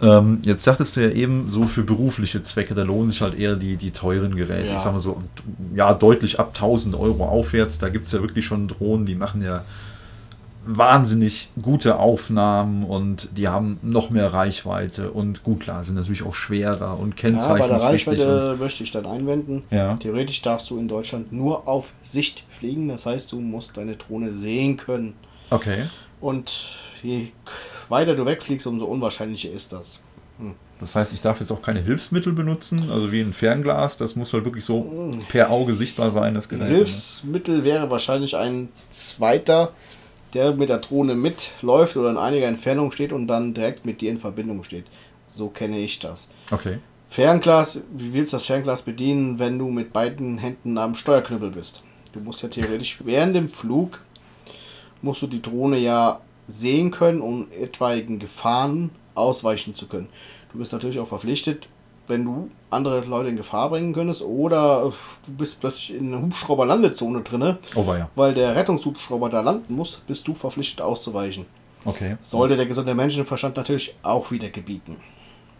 Ähm, 0.00 0.38
jetzt 0.40 0.64
sagtest 0.64 0.96
du 0.96 1.02
ja 1.02 1.10
eben, 1.10 1.50
so 1.50 1.66
für 1.66 1.82
berufliche 1.82 2.42
Zwecke, 2.42 2.72
da 2.72 2.84
lohnen 2.84 3.10
sich 3.10 3.20
halt 3.20 3.38
eher 3.38 3.54
die, 3.54 3.76
die 3.76 3.90
teuren 3.90 4.34
Geräte. 4.34 4.68
Ja. 4.68 4.76
Ich 4.76 4.80
sag 4.80 4.94
mal 4.94 5.00
so, 5.00 5.22
ja, 5.74 5.92
deutlich 5.92 6.40
ab 6.40 6.52
1000 6.54 6.96
Euro 6.96 7.28
aufwärts. 7.28 7.78
Da 7.78 7.90
gibt 7.90 8.06
es 8.06 8.14
ja 8.14 8.22
wirklich 8.22 8.46
schon 8.46 8.66
Drohnen, 8.66 9.04
die 9.04 9.14
machen 9.14 9.42
ja 9.42 9.66
wahnsinnig 10.66 11.48
gute 11.60 11.98
Aufnahmen 11.98 12.84
und 12.84 13.30
die 13.36 13.48
haben 13.48 13.78
noch 13.82 14.10
mehr 14.10 14.32
Reichweite 14.32 15.10
und 15.10 15.42
gut 15.42 15.60
klar, 15.60 15.84
sind 15.84 15.94
natürlich 15.94 16.22
auch 16.22 16.34
schwerer 16.34 16.98
und 16.98 17.20
Ja, 17.22 17.30
bei 17.54 17.66
der 17.66 17.80
Reichweite 17.80 18.56
möchte 18.58 18.84
ich 18.84 18.90
dann 18.90 19.06
einwenden. 19.06 19.62
ja. 19.70 19.96
Theoretisch 19.96 20.42
darfst 20.42 20.70
du 20.70 20.78
in 20.78 20.88
Deutschland 20.88 21.32
nur 21.32 21.66
auf 21.66 21.92
Sicht 22.02 22.44
fliegen, 22.50 22.88
das 22.88 23.06
heißt, 23.06 23.32
du 23.32 23.40
musst 23.40 23.76
deine 23.76 23.96
Drohne 23.96 24.34
sehen 24.34 24.76
können. 24.76 25.14
Okay. 25.50 25.84
Und 26.20 26.76
je 27.02 27.28
weiter 27.88 28.14
du 28.14 28.26
wegfliegst, 28.26 28.66
umso 28.66 28.84
unwahrscheinlicher 28.84 29.50
ist 29.50 29.72
das. 29.72 30.00
Das 30.78 30.96
heißt, 30.96 31.12
ich 31.12 31.20
darf 31.20 31.40
jetzt 31.40 31.50
auch 31.50 31.60
keine 31.60 31.80
Hilfsmittel 31.80 32.32
benutzen, 32.32 32.90
also 32.90 33.12
wie 33.12 33.20
ein 33.20 33.34
Fernglas. 33.34 33.98
Das 33.98 34.16
muss 34.16 34.32
halt 34.32 34.44
wirklich 34.44 34.64
so 34.64 35.14
per 35.28 35.50
Auge 35.50 35.76
sichtbar 35.76 36.10
sein, 36.10 36.34
das 36.34 36.48
Gerät. 36.48 36.68
Hilfsmittel 36.68 37.64
wäre 37.64 37.90
wahrscheinlich 37.90 38.36
ein 38.36 38.70
zweiter, 38.90 39.72
der 40.34 40.52
mit 40.52 40.68
der 40.68 40.78
Drohne 40.78 41.14
mitläuft 41.14 41.96
oder 41.96 42.10
in 42.10 42.18
einiger 42.18 42.46
Entfernung 42.46 42.92
steht 42.92 43.12
und 43.12 43.26
dann 43.26 43.54
direkt 43.54 43.84
mit 43.84 44.00
dir 44.00 44.10
in 44.10 44.18
Verbindung 44.18 44.64
steht. 44.64 44.86
So 45.28 45.48
kenne 45.48 45.78
ich 45.78 45.98
das. 45.98 46.28
Okay. 46.50 46.78
Fernglas, 47.08 47.80
wie 47.92 48.12
willst 48.12 48.32
du 48.32 48.36
das 48.36 48.46
Fernglas 48.46 48.82
bedienen, 48.82 49.38
wenn 49.38 49.58
du 49.58 49.68
mit 49.68 49.92
beiden 49.92 50.38
Händen 50.38 50.78
am 50.78 50.94
Steuerknüppel 50.94 51.50
bist? 51.50 51.82
Du 52.12 52.20
musst 52.20 52.42
ja 52.42 52.48
theoretisch 52.48 52.98
während 53.04 53.36
dem 53.36 53.50
Flug 53.50 54.00
musst 55.02 55.22
du 55.22 55.26
die 55.26 55.42
Drohne 55.42 55.78
ja 55.78 56.20
sehen 56.46 56.90
können, 56.90 57.20
um 57.20 57.46
etwaigen 57.52 58.18
Gefahren 58.18 58.90
ausweichen 59.14 59.74
zu 59.74 59.86
können. 59.86 60.08
Du 60.52 60.58
bist 60.58 60.72
natürlich 60.72 60.98
auch 60.98 61.06
verpflichtet, 61.06 61.68
wenn 62.10 62.24
du 62.24 62.50
andere 62.68 63.00
Leute 63.06 63.30
in 63.30 63.36
Gefahr 63.36 63.70
bringen 63.70 63.92
könntest 63.94 64.22
oder 64.22 64.84
äh, 64.86 64.90
du 65.26 65.32
bist 65.38 65.60
plötzlich 65.60 65.94
in 65.96 66.12
einer 66.12 66.22
Hubschrauber-Landezone 66.22 67.22
drinne, 67.22 67.58
Oh, 67.74 67.82
ja. 67.94 68.08
weil 68.14 68.34
der 68.34 68.54
Rettungshubschrauber 68.54 69.30
da 69.30 69.40
landen 69.40 69.74
muss, 69.74 70.02
bist 70.06 70.28
du 70.28 70.34
verpflichtet 70.34 70.82
auszuweichen. 70.82 71.46
Okay. 71.84 72.16
Sollte 72.20 72.56
der 72.56 72.66
gesunde 72.66 72.94
Menschenverstand 72.94 73.56
natürlich 73.56 73.94
auch 74.02 74.30
wieder 74.30 74.50
gebieten. 74.50 74.98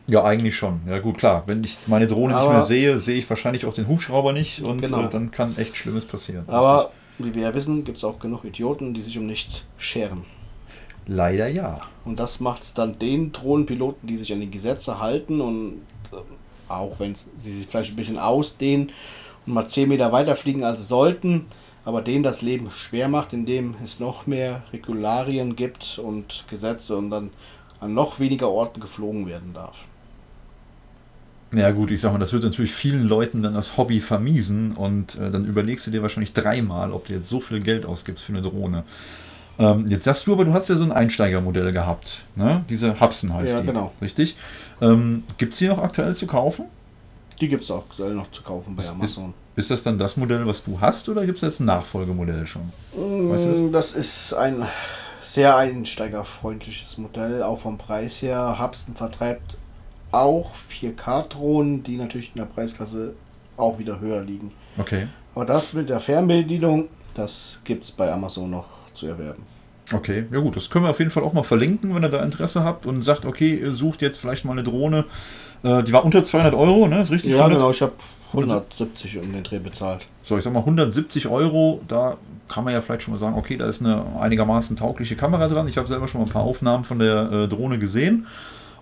Ja, 0.06 0.24
eigentlich 0.24 0.56
schon. 0.56 0.80
Ja, 0.86 0.98
gut, 0.98 1.18
klar. 1.18 1.44
Wenn 1.46 1.62
ich 1.64 1.78
meine 1.86 2.06
Drohne 2.06 2.34
nicht 2.34 2.42
Aber- 2.42 2.52
mehr 2.54 2.62
sehe, 2.62 2.98
sehe 2.98 3.16
ich 3.16 3.30
wahrscheinlich 3.30 3.64
auch 3.64 3.72
den 3.74 3.86
Hubschrauber 3.88 4.32
nicht 4.32 4.62
und 4.62 4.82
Genau. 4.82 5.02
äh, 5.04 5.08
dann 5.08 5.30
kann 5.30 5.56
echt 5.56 5.76
Schlimmes 5.76 6.04
passieren. 6.04 6.44
Aber 6.48 6.90
wie 7.18 7.34
wir 7.34 7.42
ja 7.42 7.54
wissen, 7.54 7.84
gibt 7.84 7.96
es 7.98 8.04
auch 8.04 8.18
genug 8.18 8.44
Idioten, 8.44 8.92
die 8.92 9.02
sich 9.02 9.16
um 9.18 9.26
nichts 9.26 9.64
scheren. 9.78 10.24
Leider 11.06 11.48
ja. 11.48 11.80
Und 12.04 12.20
das 12.20 12.40
macht 12.40 12.62
es 12.62 12.74
dann 12.74 12.98
den 12.98 13.32
Drohnenpiloten, 13.32 14.06
die 14.08 14.16
sich 14.16 14.32
an 14.32 14.40
die 14.40 14.50
Gesetze 14.50 15.00
halten 15.00 15.40
und 15.40 15.82
äh, 16.12 16.16
auch 16.70 17.00
wenn 17.00 17.14
sie 17.14 17.52
sich 17.58 17.66
vielleicht 17.66 17.92
ein 17.92 17.96
bisschen 17.96 18.18
ausdehnen 18.18 18.92
und 19.46 19.54
mal 19.54 19.68
10 19.68 19.88
Meter 19.88 20.12
weiter 20.12 20.36
fliegen 20.36 20.64
als 20.64 20.80
sie 20.80 20.86
sollten, 20.86 21.46
aber 21.84 22.02
denen 22.02 22.22
das 22.22 22.42
Leben 22.42 22.70
schwer 22.70 23.08
macht, 23.08 23.32
indem 23.32 23.76
es 23.82 24.00
noch 24.00 24.26
mehr 24.26 24.64
Regularien 24.72 25.56
gibt 25.56 25.98
und 25.98 26.44
Gesetze 26.48 26.96
und 26.96 27.10
dann 27.10 27.30
an 27.80 27.94
noch 27.94 28.20
weniger 28.20 28.50
Orten 28.50 28.80
geflogen 28.80 29.26
werden 29.26 29.52
darf. 29.54 29.88
Ja 31.52 31.70
gut, 31.72 31.90
ich 31.90 32.00
sag 32.00 32.12
mal, 32.12 32.18
das 32.18 32.32
wird 32.32 32.44
natürlich 32.44 32.72
vielen 32.72 33.08
Leuten 33.08 33.42
dann 33.42 33.54
das 33.54 33.76
Hobby 33.76 34.00
vermiesen 34.00 34.72
und 34.76 35.16
äh, 35.16 35.30
dann 35.32 35.44
überlegst 35.44 35.84
du 35.86 35.90
dir 35.90 36.00
wahrscheinlich 36.00 36.32
dreimal, 36.32 36.92
ob 36.92 37.06
du 37.06 37.12
jetzt 37.14 37.28
so 37.28 37.40
viel 37.40 37.58
Geld 37.60 37.84
ausgibst 37.86 38.24
für 38.24 38.32
eine 38.32 38.42
Drohne. 38.42 38.84
Ähm, 39.58 39.86
jetzt 39.88 40.04
sagst 40.04 40.26
du 40.26 40.32
aber, 40.34 40.44
du 40.44 40.52
hast 40.54 40.68
ja 40.68 40.76
so 40.76 40.84
ein 40.84 40.92
Einsteigermodell 40.92 41.72
gehabt, 41.72 42.26
ne? 42.36 42.64
Diese 42.70 43.00
Hubsen 43.00 43.34
heißt 43.34 43.54
Ja, 43.54 43.60
die. 43.60 43.66
genau. 43.66 43.92
Richtig? 44.00 44.36
Ähm, 44.80 45.24
Gibt 45.38 45.52
es 45.54 45.58
die 45.58 45.68
noch 45.68 45.78
aktuell 45.78 46.14
zu 46.14 46.26
kaufen? 46.26 46.64
Die 47.40 47.48
gibt 47.48 47.64
es 47.64 47.70
auch 47.70 47.84
aktuell 47.88 48.14
noch 48.14 48.30
zu 48.30 48.42
kaufen 48.42 48.76
bei 48.76 48.82
Ist- 48.82 48.90
Amazon. 48.90 49.34
Ist 49.56 49.70
das 49.70 49.82
dann 49.82 49.98
das 49.98 50.16
Modell, 50.16 50.46
was 50.46 50.62
du 50.62 50.80
hast 50.80 51.08
oder 51.08 51.26
gibt 51.26 51.36
es 51.36 51.42
jetzt 51.42 51.60
ein 51.60 51.66
Nachfolgemodell 51.66 52.46
schon? 52.46 52.62
Weißt 52.94 53.44
du 53.44 53.48
Mm, 53.48 53.72
Das 53.72 53.92
ist 53.92 54.32
ein 54.34 54.64
sehr 55.22 55.56
einsteigerfreundliches 55.56 56.98
Modell, 56.98 57.42
auch 57.42 57.58
vom 57.58 57.76
Preis 57.78 58.22
her. 58.22 58.58
Hubsten 58.60 58.94
vertreibt 58.94 59.56
auch 60.12 60.52
4K-Drohnen, 60.54 61.82
die 61.82 61.96
natürlich 61.96 62.30
in 62.34 62.40
der 62.40 62.46
Preisklasse 62.46 63.14
auch 63.56 63.78
wieder 63.78 64.00
höher 64.00 64.22
liegen. 64.22 64.50
Okay. 64.78 65.08
Aber 65.34 65.44
das 65.44 65.72
mit 65.72 65.88
der 65.88 66.00
Fernbedienung, 66.00 66.88
das 67.14 67.60
gibt 67.64 67.84
es 67.84 67.90
bei 67.92 68.10
Amazon 68.12 68.50
noch 68.50 68.66
zu 68.94 69.06
erwerben. 69.06 69.44
Okay, 69.92 70.24
ja 70.32 70.40
gut, 70.40 70.56
das 70.56 70.70
können 70.70 70.84
wir 70.84 70.90
auf 70.90 70.98
jeden 70.98 71.10
Fall 71.10 71.24
auch 71.24 71.32
mal 71.32 71.42
verlinken, 71.42 71.94
wenn 71.94 72.04
ihr 72.04 72.08
da 72.08 72.22
Interesse 72.22 72.62
habt 72.62 72.86
und 72.86 73.02
sagt, 73.02 73.24
okay, 73.24 73.54
ihr 73.56 73.72
sucht 73.72 74.02
jetzt 74.02 74.18
vielleicht 74.18 74.44
mal 74.44 74.52
eine 74.52 74.62
Drohne, 74.62 75.04
äh, 75.62 75.82
die 75.82 75.92
war 75.92 76.04
unter 76.04 76.24
200 76.24 76.54
Euro, 76.54 76.86
ne? 76.86 77.00
Ist 77.00 77.10
richtig? 77.10 77.32
Ja, 77.32 77.38
100? 77.38 77.58
genau, 77.58 77.70
ich 77.70 77.82
habe 77.82 77.92
170 78.32 79.18
um 79.18 79.32
den 79.32 79.42
Dreh 79.42 79.58
bezahlt. 79.58 80.06
So, 80.22 80.38
ich 80.38 80.44
sag 80.44 80.52
mal 80.52 80.60
170 80.60 81.28
Euro, 81.28 81.80
da 81.88 82.16
kann 82.48 82.64
man 82.64 82.72
ja 82.72 82.80
vielleicht 82.80 83.02
schon 83.02 83.14
mal 83.14 83.20
sagen, 83.20 83.36
okay, 83.36 83.56
da 83.56 83.66
ist 83.66 83.80
eine 83.80 84.04
einigermaßen 84.20 84.76
taugliche 84.76 85.16
Kamera 85.16 85.48
dran. 85.48 85.68
Ich 85.68 85.76
habe 85.76 85.88
selber 85.88 86.08
schon 86.08 86.20
mal 86.20 86.26
ein 86.26 86.32
paar 86.32 86.42
Aufnahmen 86.42 86.84
von 86.84 86.98
der 86.98 87.30
äh, 87.32 87.48
Drohne 87.48 87.78
gesehen 87.78 88.26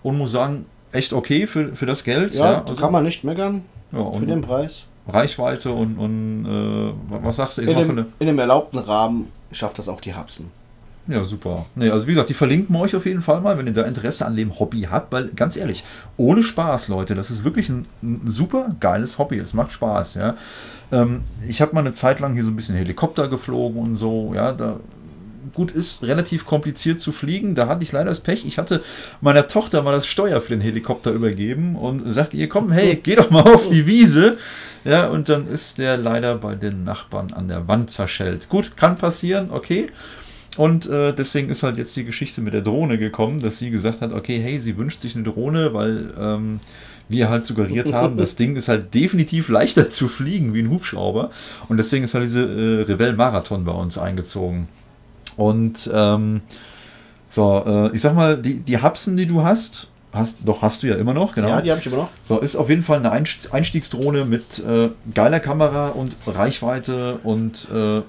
und 0.02 0.18
muss 0.18 0.32
sagen, 0.32 0.66
echt 0.92 1.12
okay 1.12 1.46
für, 1.46 1.74
für 1.74 1.86
das 1.86 2.04
Geld. 2.04 2.34
Ja, 2.34 2.62
also, 2.62 2.74
kann 2.74 2.92
man 2.92 3.04
nicht 3.04 3.24
meckern 3.24 3.62
ja, 3.92 4.10
für 4.10 4.26
den 4.26 4.42
Preis. 4.42 4.84
Reichweite 5.06 5.72
und, 5.72 5.96
und 5.96 6.44
äh, 6.44 7.22
was 7.22 7.36
sagst 7.36 7.58
du? 7.58 7.62
In 7.62 7.76
dem, 7.76 8.06
in 8.18 8.26
dem 8.26 8.38
erlaubten 8.38 8.78
Rahmen 8.78 9.32
schafft 9.52 9.78
das 9.78 9.88
auch 9.88 10.02
die 10.02 10.14
Hubsen. 10.14 10.50
Ja, 11.08 11.24
super. 11.24 11.64
Nee, 11.74 11.88
also 11.88 12.06
wie 12.06 12.12
gesagt, 12.12 12.28
die 12.28 12.34
verlinken 12.34 12.74
wir 12.74 12.80
euch 12.80 12.94
auf 12.94 13.06
jeden 13.06 13.22
Fall 13.22 13.40
mal, 13.40 13.56
wenn 13.56 13.66
ihr 13.66 13.72
da 13.72 13.82
Interesse 13.82 14.26
an 14.26 14.36
dem 14.36 14.58
Hobby 14.58 14.82
habt, 14.90 15.10
weil 15.10 15.28
ganz 15.28 15.56
ehrlich, 15.56 15.82
ohne 16.18 16.42
Spaß, 16.42 16.88
Leute, 16.88 17.14
das 17.14 17.30
ist 17.30 17.44
wirklich 17.44 17.70
ein, 17.70 17.86
ein 18.02 18.22
super 18.26 18.76
geiles 18.78 19.16
Hobby. 19.16 19.38
Es 19.38 19.54
macht 19.54 19.72
Spaß, 19.72 20.14
ja. 20.14 20.36
Ähm, 20.92 21.22
ich 21.48 21.62
habe 21.62 21.74
mal 21.74 21.80
eine 21.80 21.92
Zeit 21.92 22.20
lang 22.20 22.34
hier 22.34 22.44
so 22.44 22.50
ein 22.50 22.56
bisschen 22.56 22.76
Helikopter 22.76 23.28
geflogen 23.28 23.80
und 23.80 23.96
so, 23.96 24.32
ja, 24.34 24.52
da 24.52 24.80
gut 25.54 25.70
ist 25.70 26.02
relativ 26.02 26.44
kompliziert 26.44 27.00
zu 27.00 27.10
fliegen. 27.10 27.54
Da 27.54 27.68
hatte 27.68 27.82
ich 27.82 27.92
leider 27.92 28.10
das 28.10 28.20
Pech. 28.20 28.44
Ich 28.46 28.58
hatte 28.58 28.82
meiner 29.22 29.48
Tochter 29.48 29.82
mal 29.82 29.92
das 29.92 30.06
Steuer 30.06 30.42
für 30.42 30.52
den 30.52 30.60
Helikopter 30.60 31.10
übergeben 31.10 31.74
und 31.74 32.10
sagte 32.10 32.36
ihr, 32.36 32.50
komm, 32.50 32.70
hey, 32.70 32.96
geh 33.02 33.16
doch 33.16 33.30
mal 33.30 33.42
auf 33.42 33.68
die 33.70 33.86
Wiese. 33.86 34.36
Ja, 34.84 35.08
und 35.08 35.30
dann 35.30 35.48
ist 35.48 35.78
der 35.78 35.96
leider 35.96 36.36
bei 36.36 36.54
den 36.54 36.84
Nachbarn 36.84 37.32
an 37.32 37.48
der 37.48 37.66
Wand 37.66 37.90
zerschellt. 37.90 38.48
Gut, 38.48 38.76
kann 38.76 38.96
passieren, 38.96 39.50
okay. 39.50 39.88
Und 40.56 40.86
äh, 40.86 41.12
deswegen 41.12 41.50
ist 41.50 41.62
halt 41.62 41.78
jetzt 41.78 41.94
die 41.94 42.04
Geschichte 42.04 42.40
mit 42.40 42.52
der 42.52 42.62
Drohne 42.62 42.98
gekommen, 42.98 43.40
dass 43.40 43.58
sie 43.58 43.70
gesagt 43.70 44.00
hat, 44.00 44.12
okay, 44.12 44.40
hey, 44.42 44.58
sie 44.58 44.76
wünscht 44.76 44.98
sich 45.00 45.14
eine 45.14 45.24
Drohne, 45.24 45.72
weil 45.74 46.12
ähm, 46.18 46.60
wir 47.08 47.30
halt 47.30 47.46
suggeriert 47.46 47.92
haben, 47.92 48.16
das 48.16 48.34
Ding 48.34 48.56
ist 48.56 48.68
halt 48.68 48.92
definitiv 48.94 49.48
leichter 49.48 49.88
zu 49.88 50.08
fliegen 50.08 50.54
wie 50.54 50.60
ein 50.60 50.70
Hubschrauber. 50.70 51.30
Und 51.68 51.76
deswegen 51.76 52.04
ist 52.04 52.14
halt 52.14 52.24
diese 52.24 52.42
äh, 52.42 52.82
Revell 52.82 53.14
Marathon 53.14 53.64
bei 53.64 53.72
uns 53.72 53.98
eingezogen. 53.98 54.68
Und 55.36 55.88
ähm, 55.94 56.40
so, 57.30 57.62
äh, 57.64 57.94
ich 57.94 58.00
sag 58.00 58.14
mal, 58.14 58.36
die, 58.36 58.60
die 58.60 58.78
Hapsen, 58.78 59.16
die 59.16 59.26
du 59.26 59.42
hast, 59.42 59.88
hast, 60.12 60.38
doch 60.44 60.62
hast 60.62 60.82
du 60.82 60.88
ja 60.88 60.96
immer 60.96 61.14
noch, 61.14 61.34
genau. 61.34 61.48
Ja, 61.48 61.60
die 61.60 61.70
habe 61.70 61.80
ich 61.80 61.86
immer 61.86 61.98
noch. 61.98 62.08
So, 62.24 62.40
ist 62.40 62.56
auf 62.56 62.68
jeden 62.68 62.82
Fall 62.82 62.98
eine 62.98 63.12
Einst- 63.12 63.52
Einstiegsdrohne 63.52 64.24
mit 64.24 64.58
äh, 64.58 64.88
geiler 65.14 65.38
Kamera 65.38 65.90
und 65.90 66.16
Reichweite 66.26 67.20
und 67.22 67.68
äh, 67.72 68.02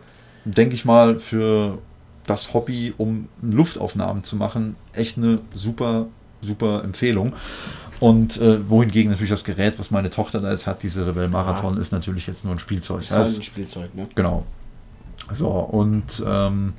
denke 0.45 0.73
ich 0.73 0.86
mal 0.86 1.19
für 1.19 1.78
das 2.29 2.53
Hobby, 2.53 2.93
um 2.97 3.27
Luftaufnahmen 3.41 4.23
zu 4.23 4.35
machen, 4.35 4.75
echt 4.93 5.17
eine 5.17 5.39
super, 5.53 6.07
super 6.41 6.83
Empfehlung. 6.83 7.33
Und 7.99 8.39
äh, 8.39 8.69
wohingegen 8.69 9.11
natürlich 9.11 9.31
das 9.31 9.43
Gerät, 9.43 9.77
was 9.77 9.91
meine 9.91 10.09
Tochter 10.09 10.39
da 10.39 10.51
jetzt 10.51 10.67
hat, 10.67 10.83
diese 10.83 11.05
Rebell 11.05 11.27
Marathon, 11.27 11.77
ist 11.77 11.91
natürlich 11.91 12.27
jetzt 12.27 12.45
nur 12.45 12.53
ein 12.55 12.59
Spielzeug. 12.59 12.99
Das 12.99 13.05
ist 13.05 13.11
Ja, 13.11 13.17
halt 13.17 13.37
ein 13.37 13.43
Spielzeug, 13.43 13.95
ne? 13.95 14.03
Genau. 14.15 14.45
So, 15.33 15.49
und 15.49 16.23
ähm, 16.25 16.73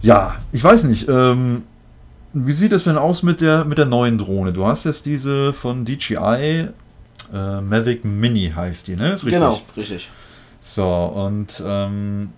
ja, 0.00 0.36
ich 0.52 0.64
weiß 0.64 0.84
nicht, 0.84 1.08
ähm, 1.08 1.64
wie 2.32 2.52
sieht 2.52 2.72
es 2.72 2.84
denn 2.84 2.96
aus 2.96 3.22
mit 3.22 3.40
der, 3.42 3.64
mit 3.64 3.76
der 3.78 3.84
neuen 3.84 4.18
Drohne? 4.18 4.52
Du 4.52 4.66
hast 4.66 4.84
jetzt 4.84 5.04
diese 5.06 5.52
von 5.52 5.84
DJI, 5.84 6.68
äh, 7.32 7.60
Mavic 7.60 8.04
Mini 8.04 8.50
heißt 8.54 8.88
die, 8.88 8.96
ne? 8.96 9.12
Ist 9.12 9.24
richtig? 9.24 9.34
Genau, 9.34 9.60
richtig. 9.76 10.10
So, 10.60 10.86
und 10.88 11.62
ähm, 11.64 12.30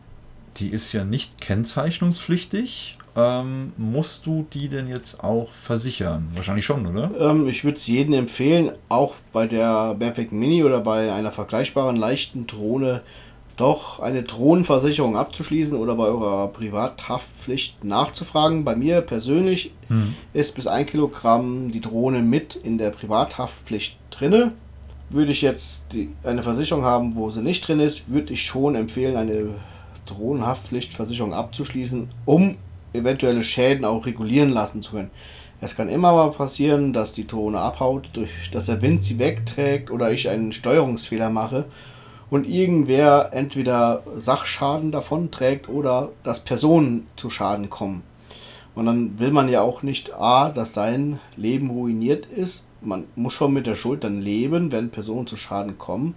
die 0.57 0.69
ist 0.69 0.93
ja 0.93 1.05
nicht 1.05 1.41
kennzeichnungspflichtig. 1.41 2.99
Ähm, 3.17 3.73
musst 3.79 4.27
du 4.27 4.47
die 4.53 4.69
denn 4.69 4.89
jetzt 4.89 5.25
auch 5.25 5.51
versichern? 5.51 6.29
Wahrscheinlich 6.35 6.67
schon, 6.67 6.87
oder? 6.87 7.11
Ähm, 7.19 7.49
ich 7.49 7.65
würde 7.65 7.79
es 7.79 7.87
jedem 7.87 8.13
empfehlen, 8.13 8.73
auch 8.91 9.15
bei 9.33 9.47
der 9.47 9.97
Mavic 9.99 10.33
Mini 10.33 10.63
oder 10.65 10.81
bei 10.81 11.13
einer 11.13 11.33
vergleichbaren 11.33 11.97
leichten 11.97 12.47
Drohne 12.47 13.01
doch 13.57 14.01
eine 14.01 14.23
Drohnenversicherung 14.23 15.17
abzuschließen 15.17 15.79
oder 15.79 15.95
bei 15.95 16.05
eurer 16.05 16.49
Privathaftpflicht 16.49 17.85
nachzufragen. 17.85 18.65
Bei 18.65 18.77
mir 18.77 19.01
persönlich 19.01 19.73
ist 20.35 20.55
bis 20.55 20.67
ein 20.67 20.85
Kilogramm 20.85 21.71
die 21.73 21.81
Drohne 21.81 22.21
mit 22.21 22.55
in 22.55 22.77
der 22.77 22.91
Privathaftpflicht 22.91 23.99
drinne. 24.11 24.53
Würde 25.09 25.33
ich 25.33 25.41
jetzt 25.41 25.87
die, 25.95 26.11
eine 26.23 26.43
Versicherung 26.43 26.85
haben, 26.85 27.17
wo 27.17 27.31
sie 27.31 27.41
nicht 27.41 27.67
drin 27.67 27.81
ist, 27.81 28.11
würde 28.11 28.35
ich 28.35 28.45
schon 28.45 28.75
empfehlen, 28.75 29.17
eine 29.17 29.55
Drohnenhaftpflichtversicherung 30.07 31.35
abzuschließen, 31.35 32.09
um 32.25 32.57
eventuelle 32.93 33.45
Schäden 33.45 33.85
auch 33.85 34.07
regulieren 34.07 34.51
lassen 34.51 34.83
zu 34.83 34.93
können. 34.93 35.11
Es 35.61 35.75
kann 35.75 35.89
immer 35.89 36.13
mal 36.13 36.31
passieren, 36.31 36.93
dass 36.93 37.13
die 37.13 37.27
Drohne 37.27 37.59
abhaut, 37.59 38.09
durch, 38.13 38.51
dass 38.51 38.67
der 38.67 38.83
Wind 38.83 39.05
sie 39.05 39.19
wegträgt 39.19 39.91
oder 39.91 40.11
ich 40.11 40.29
einen 40.29 40.53
Steuerungsfehler 40.53 41.31
mache 41.31 41.65
und 42.29 42.47
irgendwer 42.47 43.31
entweder 43.33 44.03
Sachschaden 44.17 44.93
davon 44.93 45.31
trägt 45.31 45.69
oder 45.69 46.11
dass 46.23 46.41
Personen 46.41 47.07
zu 47.17 47.31
Schaden 47.31 47.71
kommen. 47.71 48.03
Und 48.75 48.85
dann 48.85 49.19
will 49.19 49.31
man 49.31 49.49
ja 49.49 49.63
auch 49.63 49.83
nicht 49.83 50.13
A, 50.15 50.51
dass 50.51 50.75
sein 50.75 51.19
Leben 51.37 51.71
ruiniert 51.71 52.27
ist. 52.27 52.69
Man 52.83 53.05
muss 53.17 53.33
schon 53.33 53.55
mit 53.55 53.67
der 53.67 53.77
Schuld 53.77 54.05
dann 54.05 54.21
leben, 54.21 54.71
wenn 54.71 54.91
Personen 54.91 55.27
zu 55.27 55.39
Schaden 55.39 55.79
kommen. 55.79 56.15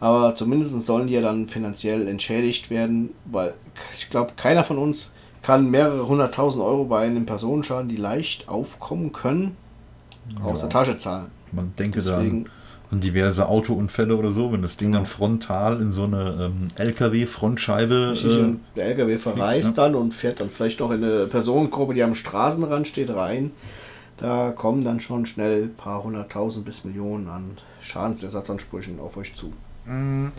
Aber 0.00 0.34
zumindest 0.34 0.80
sollen 0.82 1.06
die 1.06 1.14
ja 1.14 1.22
dann 1.22 1.48
finanziell 1.48 2.06
entschädigt 2.06 2.68
werden, 2.70 3.10
weil 3.24 3.54
ich 3.96 4.10
glaube, 4.10 4.32
keiner 4.36 4.62
von 4.64 4.78
uns 4.78 5.12
kann 5.42 5.70
mehrere 5.70 6.06
hunderttausend 6.06 6.62
Euro 6.62 6.84
bei 6.84 7.06
einem 7.06 7.24
Personenschaden, 7.24 7.88
die 7.88 7.96
leicht 7.96 8.48
aufkommen 8.48 9.12
können, 9.12 9.56
aus 10.42 10.54
Ja. 10.54 10.58
der 10.62 10.68
Tasche 10.70 10.98
zahlen. 10.98 11.26
Man 11.52 11.72
denke 11.78 12.00
Deswegen- 12.00 12.44
dann 12.44 12.52
an 12.92 13.00
diverse 13.00 13.48
Autounfälle 13.48 14.16
oder 14.16 14.30
so, 14.30 14.52
wenn 14.52 14.62
das 14.62 14.76
Ding 14.76 14.92
dann 14.92 15.06
frontal 15.06 15.80
in 15.80 15.90
so 15.92 16.04
eine 16.04 16.52
ähm, 16.52 16.68
LKW-Frontscheibe. 16.76 18.14
Äh, 18.16 18.76
der 18.78 18.86
LKW 18.86 19.18
verreist 19.18 19.76
ja. 19.76 19.84
dann 19.84 19.94
und 19.94 20.14
fährt 20.14 20.38
dann 20.40 20.50
vielleicht 20.50 20.78
noch 20.80 20.90
in 20.92 21.02
eine 21.02 21.26
Personengruppe, 21.26 21.94
die 21.94 22.02
am 22.02 22.14
Straßenrand 22.14 22.86
steht, 22.86 23.10
rein. 23.10 23.50
Da 24.18 24.50
kommen 24.50 24.84
dann 24.84 25.00
schon 25.00 25.26
schnell 25.26 25.64
ein 25.64 25.74
paar 25.74 26.04
hunderttausend 26.04 26.64
bis 26.64 26.84
Millionen 26.84 27.28
an 27.28 27.50
Schadensersatzansprüchen 27.80 29.00
auf 29.00 29.16
euch 29.16 29.34
zu. 29.34 29.52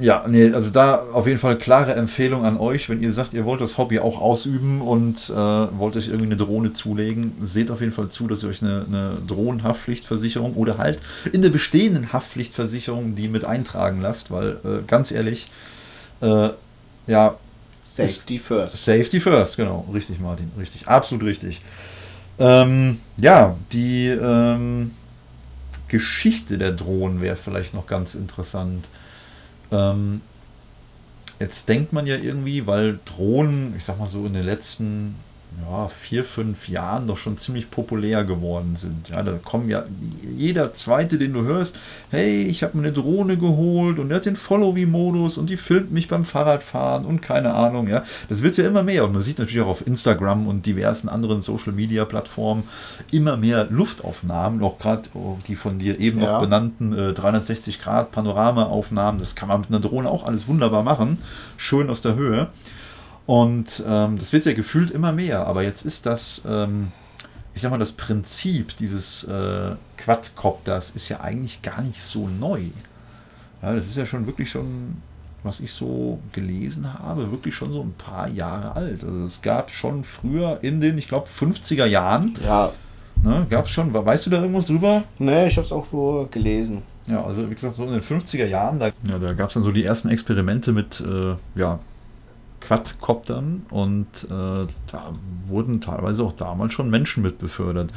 Ja, 0.01 0.25
nee, 0.27 0.51
also 0.51 0.69
da 0.71 1.03
auf 1.13 1.25
jeden 1.25 1.39
Fall 1.39 1.57
klare 1.57 1.95
Empfehlung 1.95 2.43
an 2.43 2.57
euch, 2.57 2.89
wenn 2.89 3.01
ihr 3.01 3.13
sagt, 3.13 3.33
ihr 3.33 3.45
wollt 3.45 3.61
das 3.61 3.77
Hobby 3.77 3.99
auch 3.99 4.19
ausüben 4.19 4.81
und 4.81 5.29
äh, 5.29 5.33
wollt 5.33 5.95
euch 5.95 6.07
irgendwie 6.07 6.25
eine 6.25 6.35
Drohne 6.35 6.73
zulegen, 6.73 7.33
seht 7.41 7.71
auf 7.71 7.79
jeden 7.79 7.93
Fall 7.93 8.09
zu, 8.09 8.27
dass 8.27 8.43
ihr 8.43 8.49
euch 8.49 8.61
eine, 8.61 8.85
eine 8.85 9.17
Drohnenhaftpflichtversicherung 9.25 10.55
oder 10.55 10.77
halt 10.77 11.01
in 11.31 11.41
der 11.41 11.49
bestehenden 11.49 12.11
Haftpflichtversicherung 12.11 13.15
die 13.15 13.29
mit 13.29 13.45
eintragen 13.45 14.01
lasst, 14.01 14.31
weil 14.31 14.57
äh, 14.65 14.83
ganz 14.85 15.11
ehrlich, 15.11 15.49
äh, 16.21 16.49
ja, 17.07 17.35
Safety 17.85 18.39
first. 18.39 18.83
Safety 18.83 19.21
first, 19.21 19.55
genau, 19.55 19.87
richtig, 19.93 20.19
Martin, 20.19 20.51
richtig, 20.59 20.89
absolut 20.89 21.23
richtig. 21.25 21.61
Ähm, 22.37 22.99
ja, 23.15 23.55
die 23.71 24.07
ähm, 24.07 24.91
Geschichte 25.87 26.57
der 26.57 26.73
Drohnen 26.73 27.21
wäre 27.21 27.37
vielleicht 27.37 27.73
noch 27.73 27.87
ganz 27.87 28.13
interessant. 28.13 28.89
Ähm, 29.71 30.21
jetzt 31.39 31.67
denkt 31.69 31.93
man 31.93 32.05
ja 32.07 32.15
irgendwie, 32.15 32.67
weil 32.67 32.99
Drohnen, 33.05 33.75
ich 33.77 33.85
sag 33.85 33.99
mal 33.99 34.07
so 34.07 34.25
in 34.25 34.33
den 34.33 34.45
letzten 34.45 35.15
ja, 35.59 35.87
vier, 35.87 36.23
fünf 36.23 36.69
Jahren 36.69 37.07
doch 37.07 37.17
schon 37.17 37.37
ziemlich 37.37 37.71
populär 37.71 38.23
geworden 38.23 38.75
sind. 38.75 39.09
Ja, 39.09 39.23
da 39.23 39.39
kommen 39.43 39.69
ja 39.69 39.85
jeder 40.35 40.71
zweite, 40.71 41.17
den 41.17 41.33
du 41.33 41.43
hörst, 41.43 41.75
hey, 42.11 42.43
ich 42.43 42.61
habe 42.63 42.77
mir 42.77 42.83
eine 42.83 42.93
Drohne 42.93 43.37
geholt 43.37 43.97
und 43.97 44.09
der 44.09 44.17
hat 44.17 44.25
den 44.25 44.35
Follow-Me-Modus 44.35 45.37
und 45.37 45.49
die 45.49 45.57
filmt 45.57 45.91
mich 45.91 46.07
beim 46.07 46.25
Fahrradfahren 46.25 47.05
und 47.05 47.21
keine 47.21 47.55
Ahnung, 47.55 47.87
ja. 47.87 48.03
Das 48.29 48.43
wird 48.43 48.55
ja 48.57 48.67
immer 48.67 48.83
mehr 48.83 49.03
und 49.03 49.13
man 49.13 49.21
sieht 49.23 49.39
natürlich 49.39 49.61
auch 49.61 49.67
auf 49.67 49.85
Instagram 49.87 50.47
und 50.47 50.65
diversen 50.65 51.09
anderen 51.09 51.41
Social-Media-Plattformen 51.41 52.63
immer 53.11 53.35
mehr 53.35 53.65
Luftaufnahmen, 53.69 54.61
auch 54.61 54.77
gerade 54.77 55.09
die 55.47 55.55
von 55.55 55.79
dir 55.79 55.99
eben 55.99 56.21
Ja. 56.21 56.33
noch 56.33 56.41
benannten 56.41 56.93
äh, 56.93 57.11
360-Grad-Panorama-Aufnahmen. 57.13 59.19
Das 59.19 59.35
kann 59.35 59.49
man 59.49 59.61
mit 59.61 59.69
einer 59.69 59.79
Drohne 59.79 60.09
auch 60.09 60.25
alles 60.25 60.47
wunderbar 60.47 60.83
machen, 60.83 61.17
schön 61.57 61.89
aus 61.89 62.01
der 62.01 62.15
Höhe. 62.15 62.47
Und 63.27 63.83
ähm, 63.85 64.17
das 64.17 64.33
wird 64.33 64.45
ja 64.45 64.53
gefühlt 64.53 64.89
immer 64.89 65.11
mehr, 65.11 65.45
aber 65.45 65.61
jetzt 65.61 65.85
ist 65.85 66.05
das, 66.05 66.41
ähm, 66.47 66.93
ich 67.53 67.61
sag 67.61 67.71
mal, 67.71 67.77
das 67.77 67.91
Prinzip 67.91 68.75
dieses 68.77 69.25
äh, 69.25 69.71
Quadcopters 69.97 70.91
ist 70.91 71.09
ja 71.09 71.19
eigentlich 71.21 71.61
gar 71.61 71.81
nicht 71.81 72.01
so 72.01 72.27
neu. 72.27 72.61
Ja, 73.61 73.73
das 73.73 73.85
ist 73.87 73.97
ja 73.97 74.05
schon 74.05 74.25
wirklich 74.27 74.49
schon, 74.49 75.01
was 75.43 75.59
ich 75.59 75.73
so 75.73 76.19
gelesen 76.31 76.93
habe, 76.99 77.29
wirklich 77.29 77.53
schon 77.53 77.73
so 77.73 77.81
ein 77.81 77.93
paar 77.97 78.29
Jahre 78.29 78.75
alt. 78.77 79.03
Also 79.03 79.25
es 79.25 79.41
gab 79.41 79.71
schon 79.71 80.05
früher 80.05 80.59
in 80.61 80.79
den, 80.79 80.97
ich 80.97 81.09
glaube, 81.09 81.27
50er 81.27 81.85
Jahren, 81.85 82.33
Ja, 82.45 82.71
ne, 83.23 83.45
gab 83.49 83.65
es 83.65 83.71
schon, 83.71 83.93
weißt 83.93 84.25
du 84.27 84.29
da 84.29 84.41
irgendwas 84.41 84.67
drüber? 84.67 85.03
ne, 85.19 85.47
ich 85.47 85.57
habe 85.57 85.65
es 85.65 85.73
auch 85.73 85.91
nur 85.91 86.29
gelesen. 86.31 86.81
Ja, 87.07 87.25
also 87.25 87.49
wie 87.49 87.55
gesagt, 87.55 87.75
so 87.75 87.83
in 87.83 87.91
den 87.91 88.01
50er 88.01 88.45
Jahren, 88.45 88.79
da, 88.79 88.87
ja, 88.87 89.19
da 89.19 89.33
gab 89.33 89.47
es 89.49 89.53
dann 89.55 89.63
so 89.63 89.71
die 89.71 89.83
ersten 89.83 90.07
Experimente 90.09 90.71
mit 90.71 91.01
äh, 91.01 91.35
ja, 91.59 91.79
Quadcoptern 92.67 93.65
und 93.69 94.25
äh, 94.25 94.67
da 94.87 95.13
wurden 95.45 95.79
teilweise 95.79 96.23
auch 96.23 96.33
damals 96.33 96.73
schon 96.73 96.89
Menschen 96.89 97.23
mit 97.23 97.37
befördert. 97.37 97.91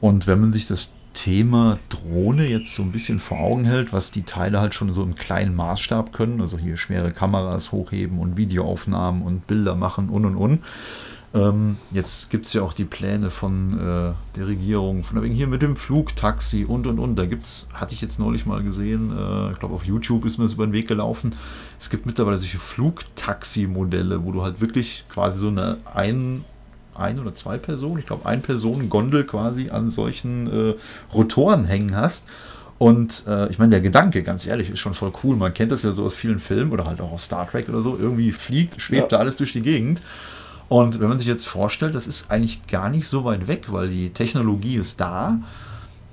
Und 0.00 0.26
wenn 0.26 0.40
man 0.40 0.52
sich 0.52 0.66
das 0.66 0.92
Thema 1.14 1.78
Drohne 1.88 2.46
jetzt 2.46 2.74
so 2.74 2.82
ein 2.82 2.92
bisschen 2.92 3.18
vor 3.18 3.40
Augen 3.40 3.64
hält, 3.64 3.94
was 3.94 4.10
die 4.10 4.24
Teile 4.24 4.60
halt 4.60 4.74
schon 4.74 4.92
so 4.92 5.02
im 5.02 5.14
kleinen 5.14 5.54
Maßstab 5.54 6.12
können, 6.12 6.42
also 6.42 6.58
hier 6.58 6.76
schwere 6.76 7.12
Kameras 7.12 7.72
hochheben 7.72 8.18
und 8.18 8.36
Videoaufnahmen 8.36 9.22
und 9.22 9.46
Bilder 9.46 9.74
machen 9.74 10.10
und 10.10 10.26
und 10.26 10.36
und. 10.36 10.60
Ähm, 11.34 11.78
jetzt 11.90 12.30
gibt 12.30 12.46
es 12.46 12.52
ja 12.52 12.62
auch 12.62 12.72
die 12.72 12.84
Pläne 12.84 13.28
von 13.28 13.72
äh, 13.72 14.12
der 14.36 14.46
Regierung, 14.46 15.02
von 15.02 15.20
wegen 15.20 15.34
hier 15.34 15.48
mit 15.48 15.62
dem 15.62 15.74
Flugtaxi 15.74 16.64
und 16.64 16.86
und 16.86 17.00
und. 17.00 17.16
Da 17.16 17.26
gibt's, 17.26 17.66
hatte 17.72 17.92
ich 17.92 18.00
jetzt 18.00 18.20
neulich 18.20 18.46
mal 18.46 18.62
gesehen, 18.62 19.10
äh, 19.10 19.50
ich 19.50 19.58
glaube 19.58 19.74
auf 19.74 19.84
YouTube 19.84 20.24
ist 20.24 20.38
mir 20.38 20.44
das 20.44 20.52
über 20.52 20.64
den 20.64 20.72
Weg 20.72 20.86
gelaufen. 20.86 21.34
Es 21.80 21.90
gibt 21.90 22.06
mittlerweile 22.06 22.38
solche 22.38 22.58
Flugtaxi-Modelle, 22.58 24.24
wo 24.24 24.30
du 24.30 24.42
halt 24.42 24.60
wirklich 24.60 25.04
quasi 25.12 25.40
so 25.40 25.48
eine 25.48 25.78
ein, 25.92 26.44
ein 26.94 27.18
oder 27.18 27.34
zwei 27.34 27.58
Personen, 27.58 27.98
ich 27.98 28.06
glaube 28.06 28.26
ein 28.26 28.40
Personen 28.40 28.88
Gondel 28.88 29.24
quasi 29.24 29.70
an 29.70 29.90
solchen 29.90 30.46
äh, 30.70 30.74
Rotoren 31.12 31.64
hängen 31.64 31.96
hast. 31.96 32.26
Und 32.78 33.24
äh, 33.26 33.48
ich 33.50 33.58
meine, 33.58 33.70
der 33.70 33.80
Gedanke, 33.80 34.22
ganz 34.22 34.46
ehrlich, 34.46 34.70
ist 34.70 34.80
schon 34.80 34.94
voll 34.94 35.12
cool. 35.24 35.36
Man 35.36 35.54
kennt 35.54 35.72
das 35.72 35.82
ja 35.82 35.92
so 35.92 36.04
aus 36.04 36.14
vielen 36.14 36.38
Filmen 36.38 36.70
oder 36.72 36.84
halt 36.86 37.00
auch 37.00 37.12
aus 37.12 37.24
Star 37.24 37.48
Trek 37.48 37.68
oder 37.68 37.80
so. 37.80 37.96
Irgendwie 38.00 38.30
fliegt, 38.32 38.80
schwebt 38.80 39.10
Ja. 39.12 39.18
da 39.18 39.18
alles 39.18 39.36
durch 39.36 39.52
die 39.52 39.62
Gegend. 39.62 40.00
Und 40.68 41.00
wenn 41.00 41.08
man 41.08 41.18
sich 41.18 41.28
jetzt 41.28 41.46
vorstellt, 41.46 41.94
das 41.94 42.06
ist 42.06 42.30
eigentlich 42.30 42.66
gar 42.66 42.88
nicht 42.88 43.08
so 43.08 43.24
weit 43.24 43.46
weg, 43.46 43.66
weil 43.68 43.88
die 43.88 44.10
Technologie 44.10 44.76
ist 44.76 45.00
da. 45.00 45.38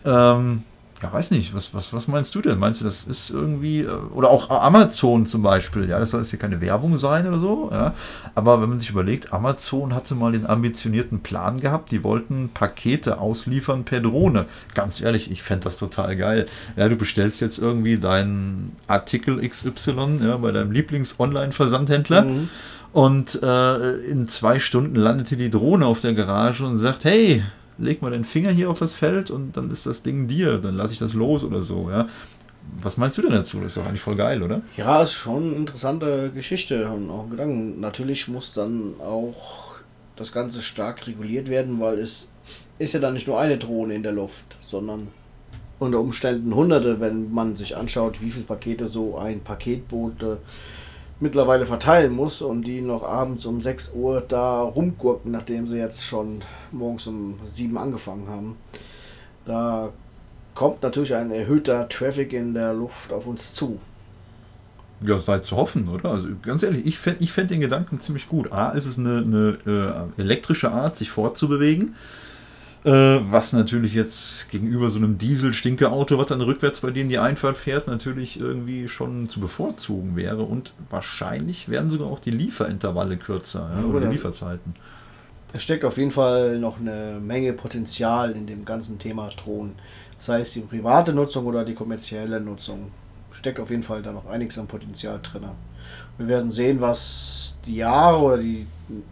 Ähm, 0.05 0.63
ja, 1.01 1.11
weiß 1.11 1.31
nicht, 1.31 1.55
was, 1.55 1.73
was, 1.73 1.93
was 1.93 2.07
meinst 2.07 2.35
du 2.35 2.41
denn? 2.41 2.59
Meinst 2.59 2.81
du, 2.81 2.85
das 2.85 3.03
ist 3.03 3.31
irgendwie, 3.31 3.81
äh, 3.81 3.89
oder 4.13 4.29
auch 4.29 4.49
Amazon 4.49 5.25
zum 5.25 5.41
Beispiel, 5.41 5.89
ja, 5.89 5.97
das 5.97 6.11
soll 6.11 6.21
jetzt 6.21 6.29
hier 6.29 6.37
keine 6.37 6.61
Werbung 6.61 6.97
sein 6.97 7.27
oder 7.27 7.39
so, 7.39 7.69
ja. 7.71 7.95
Aber 8.35 8.61
wenn 8.61 8.69
man 8.69 8.79
sich 8.79 8.91
überlegt, 8.91 9.33
Amazon 9.33 9.95
hatte 9.95 10.13
mal 10.13 10.31
den 10.31 10.45
ambitionierten 10.45 11.21
Plan 11.21 11.59
gehabt, 11.59 11.91
die 11.91 12.03
wollten 12.03 12.49
Pakete 12.53 13.19
ausliefern 13.19 13.83
per 13.83 13.99
Drohne. 13.99 14.45
Ganz 14.75 15.01
ehrlich, 15.01 15.31
ich 15.31 15.41
fände 15.41 15.63
das 15.63 15.77
total 15.77 16.15
geil. 16.15 16.45
Ja, 16.75 16.87
du 16.87 16.95
bestellst 16.95 17.41
jetzt 17.41 17.57
irgendwie 17.57 17.97
deinen 17.97 18.75
Artikel 18.87 19.47
XY 19.47 20.19
ja, 20.23 20.37
bei 20.37 20.51
deinem 20.51 20.71
Lieblings-Online-Versandhändler. 20.71 22.23
Mhm. 22.23 22.49
Und 22.93 23.41
äh, 23.41 23.95
in 24.01 24.27
zwei 24.27 24.59
Stunden 24.59 24.95
landet 24.95 25.29
hier 25.29 25.37
die 25.37 25.49
Drohne 25.49 25.85
auf 25.85 26.01
der 26.01 26.13
Garage 26.13 26.65
und 26.65 26.77
sagt, 26.77 27.05
hey, 27.05 27.43
leg 27.77 28.01
mal 28.01 28.11
den 28.11 28.25
Finger 28.25 28.51
hier 28.51 28.69
auf 28.69 28.77
das 28.77 28.93
Feld 28.93 29.31
und 29.31 29.55
dann 29.55 29.71
ist 29.71 29.85
das 29.85 30.03
Ding 30.03 30.27
dir, 30.27 30.57
dann 30.57 30.75
lasse 30.75 30.93
ich 30.93 30.99
das 30.99 31.13
los 31.13 31.43
oder 31.43 31.63
so, 31.63 31.89
ja. 31.89 32.07
Was 32.81 32.97
meinst 32.97 33.17
du 33.17 33.23
denn 33.23 33.31
dazu? 33.31 33.57
Das 33.57 33.67
ist 33.67 33.77
doch 33.77 33.85
eigentlich 33.85 34.01
voll 34.01 34.15
geil, 34.15 34.43
oder? 34.43 34.61
Ja, 34.77 35.01
ist 35.01 35.13
schon 35.13 35.47
eine 35.47 35.55
interessante 35.55 36.31
Geschichte 36.33 36.89
und 36.89 37.09
auch 37.09 37.23
ein 37.23 37.31
Gedanken. 37.31 37.79
Natürlich 37.79 38.27
muss 38.27 38.53
dann 38.53 38.93
auch 38.99 39.75
das 40.15 40.31
Ganze 40.31 40.61
stark 40.61 41.07
reguliert 41.07 41.49
werden, 41.49 41.79
weil 41.79 41.97
es 41.97 42.27
ist 42.77 42.93
ja 42.93 42.99
dann 42.99 43.15
nicht 43.15 43.27
nur 43.27 43.39
eine 43.39 43.57
Drohne 43.57 43.95
in 43.95 44.03
der 44.03 44.11
Luft, 44.11 44.57
sondern 44.65 45.07
unter 45.79 45.99
Umständen 45.99 46.53
hunderte, 46.53 46.99
wenn 46.99 47.33
man 47.33 47.55
sich 47.55 47.75
anschaut, 47.75 48.21
wie 48.21 48.29
viele 48.29 48.45
Pakete 48.45 48.87
so 48.87 49.17
ein 49.17 49.41
Paketbote 49.41 50.37
mittlerweile 51.21 51.65
verteilen 51.65 52.11
muss 52.11 52.41
und 52.41 52.63
die 52.63 52.81
noch 52.81 53.03
abends 53.03 53.45
um 53.45 53.61
6 53.61 53.93
Uhr 53.93 54.21
da 54.21 54.61
rumgurken, 54.61 55.31
nachdem 55.31 55.67
sie 55.67 55.77
jetzt 55.77 56.03
schon 56.03 56.41
morgens 56.71 57.07
um 57.07 57.39
7 57.53 57.77
angefangen 57.77 58.27
haben. 58.27 58.57
Da 59.45 59.91
kommt 60.55 60.83
natürlich 60.83 61.15
ein 61.15 61.31
erhöhter 61.31 61.87
Traffic 61.87 62.33
in 62.33 62.53
der 62.53 62.73
Luft 62.73 63.13
auf 63.13 63.27
uns 63.27 63.53
zu. 63.53 63.79
Ja, 65.03 65.17
sei 65.17 65.39
zu 65.39 65.55
hoffen, 65.57 65.87
oder? 65.87 66.11
Also 66.11 66.29
ganz 66.43 66.61
ehrlich, 66.61 66.85
ich 66.85 66.99
fände 66.99 67.23
ich 67.23 67.31
fänd 67.31 67.49
den 67.49 67.59
Gedanken 67.59 67.99
ziemlich 67.99 68.27
gut. 68.27 68.51
A, 68.51 68.69
ist 68.71 68.85
es 68.85 68.99
eine, 68.99 69.17
eine 69.65 70.09
äh, 70.17 70.21
elektrische 70.21 70.71
Art, 70.71 70.95
sich 70.95 71.09
fortzubewegen. 71.09 71.95
Äh, 72.83 73.19
was 73.29 73.53
natürlich 73.53 73.93
jetzt 73.93 74.49
gegenüber 74.49 74.89
so 74.89 74.97
einem 74.97 75.19
Diesel-Stinke-Auto, 75.19 76.17
was 76.17 76.27
dann 76.27 76.41
rückwärts 76.41 76.81
bei 76.81 76.89
denen 76.89 77.09
die 77.09 77.19
Einfahrt 77.19 77.57
fährt, 77.57 77.87
natürlich 77.87 78.39
irgendwie 78.39 78.87
schon 78.87 79.29
zu 79.29 79.39
bevorzugen 79.39 80.15
wäre. 80.15 80.41
Und 80.43 80.73
wahrscheinlich 80.89 81.69
werden 81.69 81.91
sogar 81.91 82.07
auch 82.07 82.19
die 82.19 82.31
Lieferintervalle 82.31 83.17
kürzer, 83.17 83.69
ja, 83.71 83.83
oder 83.85 83.97
Oder- 83.97 84.07
die 84.07 84.13
Lieferzeiten. 84.13 84.73
Es 85.53 85.61
steckt 85.63 85.83
auf 85.83 85.97
jeden 85.97 86.11
Fall 86.11 86.57
noch 86.59 86.79
eine 86.79 87.19
Menge 87.21 87.53
Potenzial 87.53 88.31
in 88.31 88.47
dem 88.47 88.63
ganzen 88.63 88.97
Thema 88.97 89.29
Drohnen. 89.29 89.73
Das 90.17 90.29
heißt, 90.29 90.55
die 90.55 90.61
private 90.61 91.13
Nutzung 91.13 91.45
oder 91.45 91.65
die 91.65 91.73
kommerzielle 91.73 92.39
Nutzung 92.39 92.91
steckt 93.31 93.59
auf 93.59 93.69
jeden 93.69 93.83
Fall 93.83 94.01
da 94.01 94.11
noch 94.11 94.27
einiges 94.27 94.57
an 94.57 94.67
Potenzial 94.67 95.19
drin. 95.21 95.43
Wir 96.17 96.27
werden 96.27 96.49
sehen, 96.49 96.79
was 96.79 97.57
die 97.65 97.75
Jahre 97.75 98.17
oder 98.19 98.37
die 98.37 98.65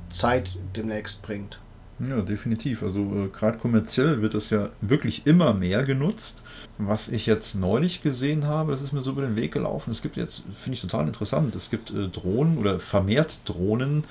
Zeit 0.10 0.56
demnächst 0.76 1.22
bringt. 1.22 1.60
Ja, 2.00 2.22
definitiv. 2.22 2.82
Also 2.82 3.02
äh, 3.02 3.28
gerade 3.28 3.58
kommerziell 3.58 4.22
wird 4.22 4.34
das 4.34 4.50
ja 4.50 4.70
wirklich 4.80 5.28
immer 5.28 5.54
mehr 5.54 5.84
genutzt. 5.84 6.44
Was 6.78 7.10
ich 7.10 7.26
jetzt 7.26 7.56
neulich 7.56 8.02
gesehen 8.02 8.46
habe, 8.46 8.72
das 8.72 8.82
ist 8.82 8.94
mir 8.94 9.02
so 9.02 9.12
über 9.12 9.22
den 9.24 9.36
Weg 9.36 9.52
gelaufen. 9.52 9.92
Es 9.92 10.02
gibt 10.02 10.16
jetzt, 10.16 10.44
finde 10.54 10.76
ich 10.76 10.82
total 10.82 11.08
interessant, 11.08 11.56
es 11.56 11.70
gibt 11.70 11.92
äh, 11.92 12.08
Drohnen 12.08 12.58
oder 12.58 12.80
vermehrt 12.80 13.42
Drohnen, 13.44 14.06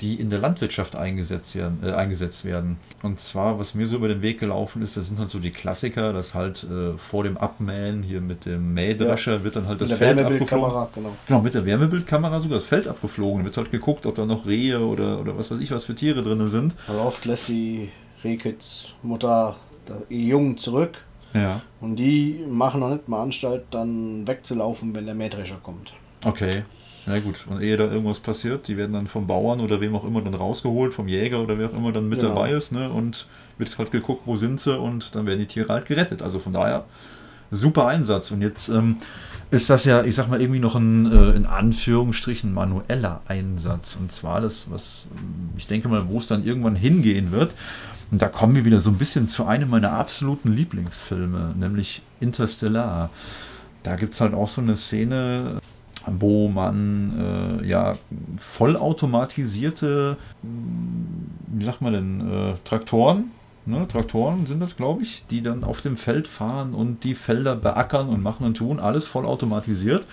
die 0.00 0.14
in 0.16 0.28
der 0.28 0.40
Landwirtschaft 0.40 0.96
eingesetzt 0.96 1.54
werden, 1.54 1.78
äh, 1.82 1.92
eingesetzt 1.92 2.44
werden. 2.44 2.78
Und 3.02 3.20
zwar, 3.20 3.58
was 3.60 3.74
mir 3.74 3.86
so 3.86 3.96
über 3.96 4.08
den 4.08 4.22
Weg 4.22 4.40
gelaufen 4.40 4.82
ist, 4.82 4.96
das 4.96 5.06
sind 5.06 5.18
halt 5.18 5.30
so 5.30 5.38
die 5.38 5.50
Klassiker, 5.50 6.12
dass 6.12 6.34
halt 6.34 6.64
äh, 6.64 6.96
vor 6.98 7.24
dem 7.24 7.36
Abmähen 7.36 8.02
hier 8.02 8.20
mit 8.20 8.44
dem 8.44 8.74
Mähdrescher 8.74 9.34
ja. 9.34 9.44
wird 9.44 9.56
dann 9.56 9.68
halt 9.68 9.80
das 9.80 9.92
Feld 9.92 10.20
abgeflogen. 10.20 10.88
Genau. 10.94 11.16
genau, 11.26 11.40
mit 11.40 11.54
der 11.54 11.64
Wärmebildkamera 11.64 12.40
sogar 12.40 12.58
das 12.58 12.66
Feld 12.66 12.88
abgeflogen. 12.88 13.40
Da 13.40 13.44
wird 13.44 13.56
halt 13.56 13.70
geguckt, 13.70 14.06
ob 14.06 14.16
da 14.16 14.26
noch 14.26 14.46
Rehe 14.46 14.80
oder, 14.80 15.20
oder 15.20 15.38
was 15.38 15.50
weiß 15.50 15.60
ich, 15.60 15.70
was 15.70 15.84
für 15.84 15.94
Tiere 15.94 16.22
drin 16.22 16.48
sind. 16.48 16.74
Weil 16.88 16.98
oft 16.98 17.24
lässt 17.24 17.48
die 17.48 17.90
Rehkitz 18.24 18.94
Mutter 19.02 19.56
ihr 20.08 20.26
Jungen 20.26 20.56
zurück. 20.58 21.04
Ja. 21.34 21.60
Und 21.80 21.96
die 21.96 22.44
machen 22.48 22.80
noch 22.80 22.90
nicht 22.90 23.08
mal 23.08 23.22
Anstalt, 23.22 23.64
dann 23.70 24.26
wegzulaufen, 24.26 24.94
wenn 24.94 25.06
der 25.06 25.14
Mähdrescher 25.14 25.58
kommt. 25.62 25.92
Okay. 26.24 26.62
Na 27.06 27.18
gut, 27.20 27.46
und 27.48 27.60
ehe 27.60 27.76
da 27.76 27.84
irgendwas 27.84 28.20
passiert, 28.20 28.66
die 28.66 28.76
werden 28.76 28.92
dann 28.92 29.06
vom 29.06 29.26
Bauern 29.26 29.60
oder 29.60 29.80
wem 29.80 29.94
auch 29.94 30.04
immer 30.04 30.22
dann 30.22 30.34
rausgeholt, 30.34 30.94
vom 30.94 31.06
Jäger 31.06 31.42
oder 31.42 31.58
wer 31.58 31.68
auch 31.68 31.74
immer 31.76 31.92
dann 31.92 32.08
mit 32.08 32.20
genau. 32.20 32.34
dabei 32.34 32.52
ist, 32.52 32.72
ne? 32.72 32.90
Und 32.90 33.26
wird 33.58 33.76
halt 33.78 33.90
geguckt, 33.90 34.22
wo 34.24 34.36
sind 34.36 34.58
sie 34.58 34.76
und 34.78 35.14
dann 35.14 35.26
werden 35.26 35.38
die 35.38 35.46
Tiere 35.46 35.72
halt 35.72 35.86
gerettet. 35.86 36.22
Also 36.22 36.38
von 36.38 36.52
daher, 36.52 36.84
super 37.50 37.86
Einsatz. 37.86 38.30
Und 38.30 38.42
jetzt 38.42 38.68
ähm, 38.68 38.96
ist 39.50 39.70
das 39.70 39.84
ja, 39.84 40.02
ich 40.02 40.14
sag 40.14 40.28
mal, 40.28 40.40
irgendwie 40.40 40.60
noch 40.60 40.74
ein 40.74 41.10
äh, 41.10 41.30
in 41.30 41.46
Anführungsstrichen 41.46 42.52
manueller 42.52 43.20
Einsatz. 43.26 43.96
Und 43.96 44.10
zwar 44.12 44.40
das, 44.40 44.70
was 44.70 45.06
ich 45.56 45.66
denke 45.66 45.88
mal, 45.88 46.08
wo 46.08 46.18
es 46.18 46.26
dann 46.26 46.44
irgendwann 46.44 46.76
hingehen 46.76 47.32
wird. 47.32 47.54
Und 48.10 48.22
da 48.22 48.28
kommen 48.28 48.54
wir 48.54 48.64
wieder 48.64 48.80
so 48.80 48.90
ein 48.90 48.98
bisschen 48.98 49.28
zu 49.28 49.44
einem 49.44 49.70
meiner 49.70 49.92
absoluten 49.92 50.52
Lieblingsfilme, 50.52 51.54
nämlich 51.58 52.02
Interstellar. 52.20 53.10
Da 53.82 53.96
gibt 53.96 54.12
es 54.12 54.20
halt 54.20 54.34
auch 54.34 54.48
so 54.48 54.60
eine 54.60 54.76
Szene, 54.76 55.60
wo 56.06 56.48
man 56.48 57.60
äh, 57.62 57.66
ja 57.66 57.94
vollautomatisierte, 58.36 60.16
wie 60.42 61.64
sagt 61.64 61.80
man 61.80 61.92
denn, 61.92 62.20
äh, 62.30 62.54
Traktoren, 62.64 63.30
ne, 63.66 63.86
Traktoren 63.88 64.46
sind 64.46 64.60
das, 64.60 64.76
glaube 64.76 65.02
ich, 65.02 65.26
die 65.26 65.42
dann 65.42 65.64
auf 65.64 65.80
dem 65.80 65.96
Feld 65.96 66.28
fahren 66.28 66.74
und 66.74 67.04
die 67.04 67.14
Felder 67.14 67.56
beackern 67.56 68.08
und 68.08 68.22
machen 68.22 68.46
und 68.46 68.56
tun, 68.56 68.80
alles 68.80 69.04
vollautomatisiert. 69.04 70.06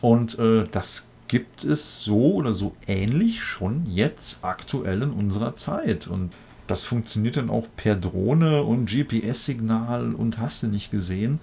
Und 0.00 0.38
äh, 0.38 0.64
das 0.70 1.04
gibt 1.28 1.64
es 1.64 2.02
so 2.02 2.34
oder 2.34 2.52
so 2.52 2.74
ähnlich 2.86 3.42
schon 3.42 3.84
jetzt 3.86 4.38
aktuell 4.42 5.02
in 5.02 5.10
unserer 5.10 5.56
Zeit. 5.56 6.06
Und 6.06 6.32
das 6.66 6.82
funktioniert 6.82 7.36
dann 7.36 7.50
auch 7.50 7.66
per 7.76 7.96
Drohne 7.96 8.62
und 8.62 8.90
GPS-Signal 8.90 10.14
und 10.14 10.38
hast 10.38 10.62
du 10.62 10.66
nicht 10.66 10.90
gesehen. 10.90 11.40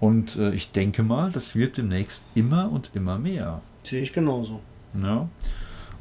Und 0.00 0.36
äh, 0.36 0.50
ich 0.50 0.72
denke 0.72 1.02
mal, 1.02 1.30
das 1.32 1.54
wird 1.54 1.78
demnächst 1.78 2.24
immer 2.34 2.70
und 2.70 2.90
immer 2.94 3.18
mehr. 3.18 3.62
Sehe 3.82 4.02
ich 4.02 4.12
genauso. 4.12 4.60
Ja. 5.00 5.28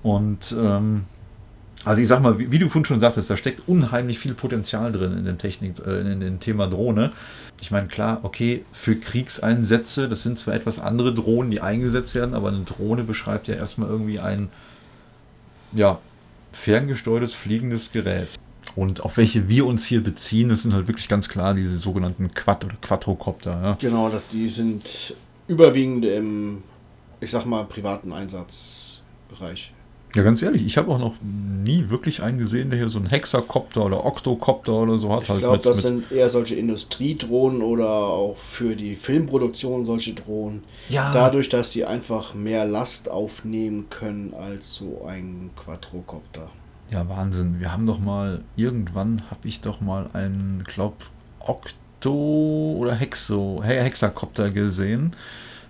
Und 0.03 0.55
ähm, 0.57 1.05
also 1.85 2.01
ich 2.01 2.07
sag 2.07 2.21
mal, 2.21 2.39
wie, 2.39 2.51
wie, 2.51 2.59
du 2.59 2.67
vorhin 2.67 2.85
schon 2.85 2.99
sagtest, 2.99 3.29
da 3.29 3.37
steckt 3.37 3.67
unheimlich 3.67 4.19
viel 4.19 4.33
Potenzial 4.33 4.91
drin 4.91 5.17
in 5.17 5.25
dem 5.25 5.37
Technik, 5.37 5.75
äh, 5.85 6.01
in 6.01 6.19
dem 6.19 6.39
Thema 6.39 6.67
Drohne. 6.67 7.11
Ich 7.61 7.71
meine, 7.71 7.87
klar, 7.87 8.19
okay, 8.23 8.65
für 8.71 8.95
Kriegseinsätze, 8.95 10.09
das 10.09 10.23
sind 10.23 10.39
zwar 10.39 10.55
etwas 10.55 10.79
andere 10.79 11.13
Drohnen, 11.13 11.51
die 11.51 11.61
eingesetzt 11.61 12.15
werden, 12.15 12.33
aber 12.33 12.49
eine 12.49 12.63
Drohne 12.63 13.03
beschreibt 13.03 13.47
ja 13.47 13.55
erstmal 13.55 13.87
irgendwie 13.87 14.19
ein 14.19 14.49
ja, 15.71 15.99
ferngesteuertes 16.51 17.33
fliegendes 17.33 17.91
Gerät. 17.91 18.29
Und 18.75 19.01
auf 19.01 19.17
welche 19.17 19.47
wir 19.47 19.65
uns 19.65 19.85
hier 19.85 20.03
beziehen, 20.03 20.49
das 20.49 20.63
sind 20.63 20.73
halt 20.73 20.87
wirklich 20.87 21.07
ganz 21.07 21.29
klar 21.29 21.53
diese 21.53 21.77
sogenannten 21.77 22.33
Quad- 22.33 22.65
oder 22.65 22.75
Quadrocopter. 22.81 23.51
Ja. 23.51 23.77
Genau, 23.79 24.09
das, 24.09 24.27
die 24.27 24.49
sind 24.49 25.15
überwiegend 25.47 26.03
im, 26.05 26.63
ich 27.21 27.31
sag 27.31 27.45
mal, 27.45 27.63
privaten 27.63 28.11
Einsatzbereich. 28.11 29.71
Ja, 30.15 30.23
ganz 30.23 30.41
ehrlich, 30.41 30.65
ich 30.65 30.77
habe 30.77 30.91
auch 30.91 30.97
noch 30.97 31.15
nie 31.21 31.89
wirklich 31.89 32.23
einen 32.23 32.37
gesehen, 32.37 32.69
der 32.69 32.79
hier 32.79 32.87
so 32.87 32.99
einen 32.99 33.07
Hexakopter 33.07 33.85
oder 33.85 34.05
Oktokopter 34.05 34.73
oder 34.73 34.97
so 34.97 35.11
hat. 35.11 35.23
Ich 35.23 35.29
halt 35.29 35.39
glaube, 35.39 35.57
das 35.57 35.79
sind 35.79 36.09
eher 36.09 36.29
solche 36.29 36.55
Industriedrohnen 36.55 37.61
oder 37.61 37.89
auch 37.89 38.37
für 38.37 38.77
die 38.77 38.95
Filmproduktion 38.95 39.85
solche 39.85 40.13
Drohnen. 40.13 40.63
Ja. 40.87 41.11
Dadurch, 41.11 41.49
dass 41.49 41.69
die 41.69 41.83
einfach 41.83 42.33
mehr 42.33 42.65
Last 42.65 43.09
aufnehmen 43.09 43.87
können 43.89 44.33
als 44.33 44.75
so 44.75 45.05
ein 45.05 45.49
Quadrocopter. 45.57 46.49
Ja, 46.91 47.09
Wahnsinn. 47.09 47.59
Wir 47.59 47.71
haben 47.71 47.85
doch 47.85 47.99
mal, 47.99 48.43
irgendwann 48.55 49.23
habe 49.29 49.47
ich 49.47 49.61
doch 49.61 49.81
mal 49.81 50.09
einen, 50.13 50.63
glaub, 50.63 51.09
Octo 51.39 52.75
oder 52.77 52.93
Hexo, 52.93 53.61
Hexakopter 53.63 54.49
gesehen. 54.49 55.15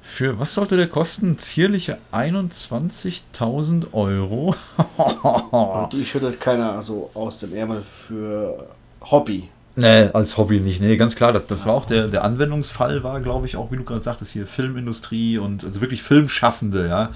Für 0.02 0.40
was 0.40 0.54
sollte 0.54 0.78
der 0.78 0.88
kosten? 0.88 1.38
Zierliche 1.40 1.98
21.000 2.12 3.94
Euro. 3.94 4.56
Und 5.52 5.94
die 5.94 6.06
schüttelt 6.06 6.40
keiner 6.40 6.82
so 6.84 7.10
aus 7.16 7.40
dem 7.40 7.56
Ärmel 7.56 7.82
für 7.82 8.68
Hobby. 9.02 9.50
Nee, 9.78 10.10
als 10.14 10.38
Hobby 10.38 10.60
nicht. 10.62 10.82
Nee, 10.82 10.96
ganz 10.96 11.16
klar, 11.16 11.34
das, 11.34 11.48
das 11.48 11.66
war 11.66 11.74
auch 11.74 11.86
der, 11.86 12.08
der 12.08 12.24
Anwendungsfall, 12.24 13.04
war, 13.04 13.20
glaube 13.20 13.46
ich, 13.46 13.58
auch, 13.58 13.72
wie 13.72 13.78
du 13.78 13.84
gerade 13.84 14.04
sagtest, 14.04 14.32
hier 14.32 14.48
Filmindustrie 14.48 15.38
und 15.38 15.66
also 15.66 15.82
wirklich 15.82 16.02
Filmschaffende, 16.02 16.88
ja, 16.88 17.10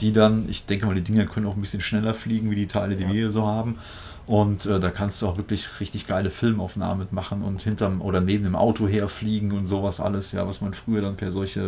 die 0.00 0.12
dann, 0.12 0.46
ich 0.48 0.66
denke 0.66 0.86
mal, 0.86 0.94
die 0.94 1.00
Dinger 1.00 1.24
können 1.24 1.46
auch 1.46 1.54
ein 1.54 1.60
bisschen 1.60 1.80
schneller 1.80 2.12
fliegen, 2.12 2.50
wie 2.50 2.56
die 2.56 2.66
Teile, 2.66 2.96
die 2.96 3.04
ja. 3.04 3.08
wir 3.08 3.14
hier 3.14 3.30
so 3.30 3.46
haben. 3.46 3.78
Und 4.26 4.66
äh, 4.66 4.78
da 4.78 4.90
kannst 4.90 5.20
du 5.20 5.26
auch 5.26 5.36
wirklich 5.36 5.80
richtig 5.80 6.06
geile 6.06 6.30
Filmaufnahmen 6.30 7.00
mitmachen 7.00 7.42
und 7.42 7.60
hinterm 7.60 8.00
oder 8.00 8.20
neben 8.20 8.44
dem 8.44 8.54
Auto 8.54 8.86
herfliegen 8.86 9.50
und 9.50 9.66
sowas 9.66 10.00
alles, 10.00 10.30
ja, 10.30 10.46
was 10.46 10.60
man 10.60 10.74
früher 10.74 11.02
dann 11.02 11.16
per 11.16 11.32
solche, 11.32 11.60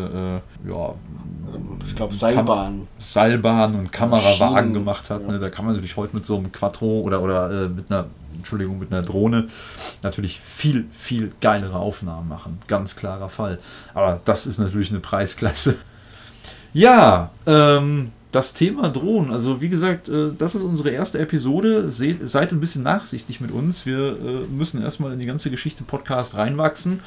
äh, 0.66 0.70
ja, 0.70 0.94
ich 1.85 1.96
glaube 1.96 2.14
Seilbahn. 2.14 2.87
Seilbahn 2.98 3.74
und 3.74 3.90
Kamerawagen 3.92 4.57
Schienen. 4.59 4.74
gemacht 4.74 5.11
hat. 5.11 5.22
Ja. 5.22 5.33
Ne? 5.33 5.38
Da 5.40 5.50
kann 5.50 5.64
man 5.64 5.74
natürlich 5.74 5.96
heute 5.96 6.14
mit 6.14 6.24
so 6.24 6.37
einem 6.37 6.52
Quattro 6.52 7.00
oder, 7.00 7.22
oder 7.22 7.64
äh, 7.64 7.68
mit 7.68 7.90
einer, 7.90 8.07
Entschuldigung, 8.44 8.78
mit 8.78 8.92
einer 8.92 9.02
Drohne 9.02 9.48
natürlich 10.02 10.38
viel, 10.40 10.85
viel 10.92 11.33
geilere 11.40 11.78
Aufnahmen 11.78 12.28
machen. 12.28 12.59
Ganz 12.66 12.94
klarer 12.94 13.30
Fall. 13.30 13.59
Aber 13.94 14.20
das 14.26 14.46
ist 14.46 14.59
natürlich 14.59 14.90
eine 14.90 15.00
Preisklasse. 15.00 15.76
Ja, 16.74 17.30
ähm, 17.46 18.12
das 18.33 18.52
Thema 18.52 18.90
Drohnen, 18.90 19.30
also 19.30 19.61
wie 19.61 19.68
gesagt, 19.68 20.09
äh, 20.09 20.33
das 20.37 20.54
ist 20.54 20.62
unsere 20.62 20.90
erste 20.90 21.18
Episode. 21.20 21.88
Seid 21.90 22.52
ein 22.52 22.61
bisschen 22.61 22.83
nachsichtig 22.83 23.40
mit 23.40 23.50
uns. 23.50 23.87
Wir 23.87 24.18
äh, 24.18 24.46
müssen 24.50 24.83
erstmal 24.83 25.12
in 25.12 25.18
die 25.18 25.26
ganze 25.26 25.50
Geschichte 25.50 25.85
Podcast 25.85 26.37
reinwachsen 26.37 27.00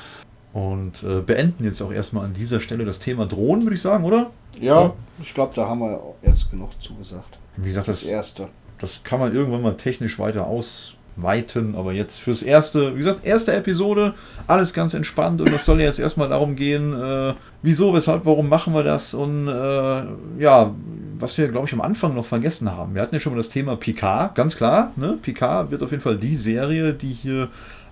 und 0.54 1.04
äh, 1.04 1.22
beenden 1.22 1.66
jetzt 1.66 1.82
auch 1.82 1.92
erstmal 1.92 2.26
an 2.26 2.34
dieser 2.34 2.62
Stelle 2.62 2.84
das 2.84 2.98
Thema 2.98 3.28
Drohnen, 3.28 3.64
würde 3.64 3.76
ich 3.76 3.82
sagen, 3.82 4.06
oder? 4.06 4.32
Ja, 4.60 4.82
ja. 4.82 4.94
ich 5.22 5.34
glaube, 5.36 5.54
da 5.54 5.68
haben 5.68 5.82
wir 5.82 6.00
jetzt 6.24 6.50
genug 6.50 6.72
zugesagt. 6.82 7.38
Wie 7.58 7.68
gesagt, 7.68 7.90
das, 7.90 8.02
das 8.02 8.10
erste. 8.10 8.48
Das 8.80 9.04
kann 9.04 9.20
man 9.20 9.34
irgendwann 9.34 9.62
mal 9.62 9.76
technisch 9.76 10.20
weiter 10.20 10.48
aus, 10.48 10.94
weiten. 11.18 11.76
Aber 11.76 11.92
jetzt 11.94 12.20
fürs 12.20 12.44
erste, 12.44 12.94
wie 12.96 13.00
gesagt, 13.00 13.26
erste 13.26 13.54
Episode, 13.54 14.14
alles 14.46 14.74
ganz 14.74 14.94
entspannt 14.94 15.42
und 15.42 15.52
es 15.52 15.66
soll 15.66 15.82
jetzt 15.82 16.00
erstmal 16.00 16.30
darum 16.30 16.56
gehen, 16.56 16.94
äh, 16.94 17.34
wieso, 17.62 17.94
weshalb, 17.94 18.26
warum 18.26 18.48
machen 18.48 18.74
wir 18.74 18.84
das 18.84 19.14
und 19.14 19.48
äh, 19.48 20.42
ja, 20.42 20.74
was 21.20 21.38
wir, 21.38 21.48
glaube 21.48 21.68
ich, 21.68 21.74
am 21.74 21.82
Anfang 21.82 22.14
noch 22.16 22.26
vergessen 22.26 22.72
haben. 22.72 22.94
Wir 22.94 23.02
hatten 23.02 23.16
ja 23.16 23.20
schon 23.20 23.34
mal 23.34 23.38
das 23.38 23.50
Thema 23.50 23.76
Picard, 23.76 24.36
ganz 24.36 24.56
klar. 24.56 24.92
Ne? 24.96 25.18
Picard 25.22 25.72
wird 25.72 25.84
auf 25.84 25.92
jeden 25.92 26.04
Fall 26.04 26.18
die 26.18 26.38
Serie, 26.38 26.94
die 26.94 27.14
hier 27.14 27.50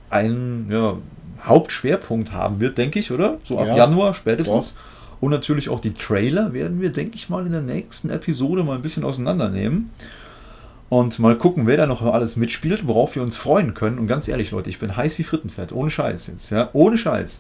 einen 0.10 0.68
ja, 0.70 0.98
Hauptschwerpunkt 1.44 2.32
haben 2.32 2.60
wird, 2.60 2.78
denke 2.78 3.00
ich, 3.00 3.12
oder? 3.12 3.40
So 3.44 3.60
ab 3.60 3.68
ja, 3.68 3.78
Januar 3.78 4.14
spätestens. 4.14 4.74
Doch. 4.74 5.22
Und 5.22 5.32
natürlich 5.32 5.70
auch 5.70 5.80
die 5.80 5.94
Trailer 5.94 6.54
werden 6.54 6.82
wir, 6.82 6.92
denke 6.92 7.16
ich 7.16 7.30
mal, 7.30 7.46
in 7.46 7.52
der 7.52 7.62
nächsten 7.62 8.10
Episode 8.10 8.64
mal 8.64 8.76
ein 8.76 8.82
bisschen 8.82 9.04
auseinandernehmen 9.04 9.90
und 10.90 11.18
mal 11.20 11.38
gucken, 11.38 11.68
wer 11.68 11.78
da 11.78 11.88
noch 11.88 12.02
alles 12.02 12.36
mitspielt, 12.36 12.88
worauf 12.88 13.16
wir 13.16 13.24
uns 13.24 13.38
freuen 13.38 13.74
können. 13.74 13.98
Und 13.98 14.08
ganz 14.08 14.28
ehrlich, 14.28 14.52
Leute, 14.52 14.70
ich 14.70 14.80
bin 14.80 14.96
heiß 14.96 15.18
wie 15.18 15.24
Frittenfett, 15.24 15.72
ohne 15.72 15.90
Scheiß 15.90 16.28
jetzt, 16.28 16.52
ja, 16.52 16.70
ohne 16.74 16.98
Scheiß. 16.98 17.40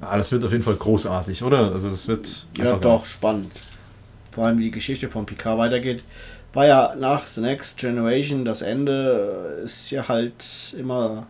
Ja, 0.00 0.16
das 0.16 0.30
wird 0.30 0.44
auf 0.44 0.52
jeden 0.52 0.64
Fall 0.64 0.76
großartig, 0.76 1.42
oder? 1.42 1.72
Also 1.72 1.90
das 1.90 2.06
wird 2.06 2.46
ja 2.58 2.76
doch 2.76 3.02
geil. 3.02 3.10
spannend. 3.10 3.52
Vor 4.30 4.44
allem 4.44 4.58
wie 4.58 4.64
die 4.64 4.70
Geschichte 4.70 5.08
von 5.08 5.24
Picard 5.26 5.58
weitergeht. 5.58 6.04
War 6.52 6.66
ja 6.66 6.94
nach 6.98 7.26
The 7.26 7.40
Next 7.40 7.78
Generation 7.78 8.44
das 8.44 8.62
Ende 8.62 9.60
ist 9.64 9.90
ja 9.90 10.08
halt 10.08 10.76
immer 10.78 11.26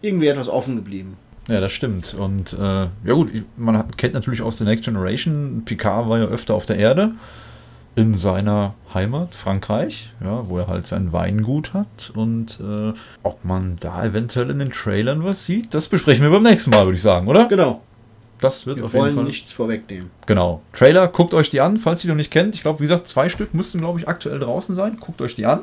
irgendwie 0.00 0.28
etwas 0.28 0.48
offen 0.48 0.76
geblieben. 0.76 1.16
Ja, 1.48 1.60
das 1.60 1.72
stimmt. 1.72 2.14
Und 2.14 2.54
äh, 2.54 2.58
ja 2.58 3.12
gut, 3.12 3.30
man 3.56 3.76
hat, 3.76 3.98
kennt 3.98 4.14
natürlich 4.14 4.42
aus 4.42 4.58
The 4.58 4.64
Next 4.64 4.84
Generation, 4.84 5.62
Picard 5.64 6.08
war 6.08 6.18
ja 6.18 6.24
öfter 6.24 6.54
auf 6.54 6.66
der 6.66 6.76
Erde 6.76 7.12
in 7.96 8.14
seiner 8.14 8.74
Heimat, 8.92 9.34
Frankreich, 9.34 10.12
ja, 10.22 10.48
wo 10.48 10.58
er 10.58 10.66
halt 10.66 10.86
sein 10.86 11.12
Weingut 11.12 11.74
hat. 11.74 12.12
Und 12.14 12.58
äh, 12.60 12.92
ob 13.22 13.44
man 13.44 13.76
da 13.80 14.04
eventuell 14.04 14.50
in 14.50 14.58
den 14.58 14.72
Trailern 14.72 15.24
was 15.24 15.46
sieht, 15.46 15.74
das 15.74 15.88
besprechen 15.88 16.24
wir 16.24 16.30
beim 16.30 16.42
nächsten 16.42 16.70
Mal, 16.70 16.84
würde 16.84 16.96
ich 16.96 17.02
sagen, 17.02 17.28
oder? 17.28 17.46
Genau. 17.46 17.82
Das 18.40 18.66
wird 18.66 18.78
wir 18.78 18.84
auf 18.86 18.94
jeden 18.94 19.14
Fall. 19.14 19.24
nichts 19.24 19.52
vorwegnehmen. 19.52 20.10
Genau. 20.26 20.60
Trailer, 20.72 21.08
guckt 21.08 21.34
euch 21.34 21.50
die 21.50 21.60
an, 21.60 21.78
falls 21.78 22.00
ihr 22.00 22.08
die 22.08 22.08
noch 22.08 22.16
nicht 22.16 22.32
kennt. 22.32 22.54
Ich 22.54 22.62
glaube, 22.62 22.80
wie 22.80 22.84
gesagt, 22.84 23.08
zwei 23.08 23.28
Stück 23.28 23.54
müssten, 23.54 23.78
glaube 23.78 24.00
ich, 24.00 24.08
aktuell 24.08 24.38
draußen 24.38 24.74
sein. 24.74 24.96
Guckt 25.00 25.22
euch 25.22 25.34
die 25.34 25.46
an. 25.46 25.60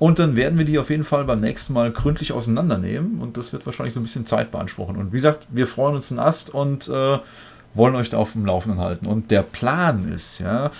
Und 0.00 0.18
dann 0.18 0.34
werden 0.34 0.58
wir 0.58 0.64
die 0.64 0.78
auf 0.78 0.90
jeden 0.90 1.04
Fall 1.04 1.24
beim 1.24 1.40
nächsten 1.40 1.72
Mal 1.72 1.92
gründlich 1.92 2.32
auseinandernehmen. 2.32 3.20
Und 3.20 3.36
das 3.36 3.52
wird 3.52 3.64
wahrscheinlich 3.64 3.94
so 3.94 4.00
ein 4.00 4.02
bisschen 4.02 4.26
Zeit 4.26 4.50
beanspruchen. 4.50 4.96
Und 4.96 5.12
wie 5.12 5.16
gesagt, 5.16 5.46
wir 5.50 5.68
freuen 5.68 5.94
uns 5.94 6.10
einen 6.10 6.18
Ast 6.18 6.52
und 6.52 6.88
äh, 6.88 7.18
wollen 7.74 7.94
euch 7.94 8.10
da 8.10 8.18
auf 8.18 8.32
dem 8.32 8.44
Laufenden 8.44 8.80
halten. 8.80 9.06
Und 9.06 9.30
der 9.30 9.42
Plan 9.42 10.12
ist, 10.12 10.40
ja, 10.40 10.72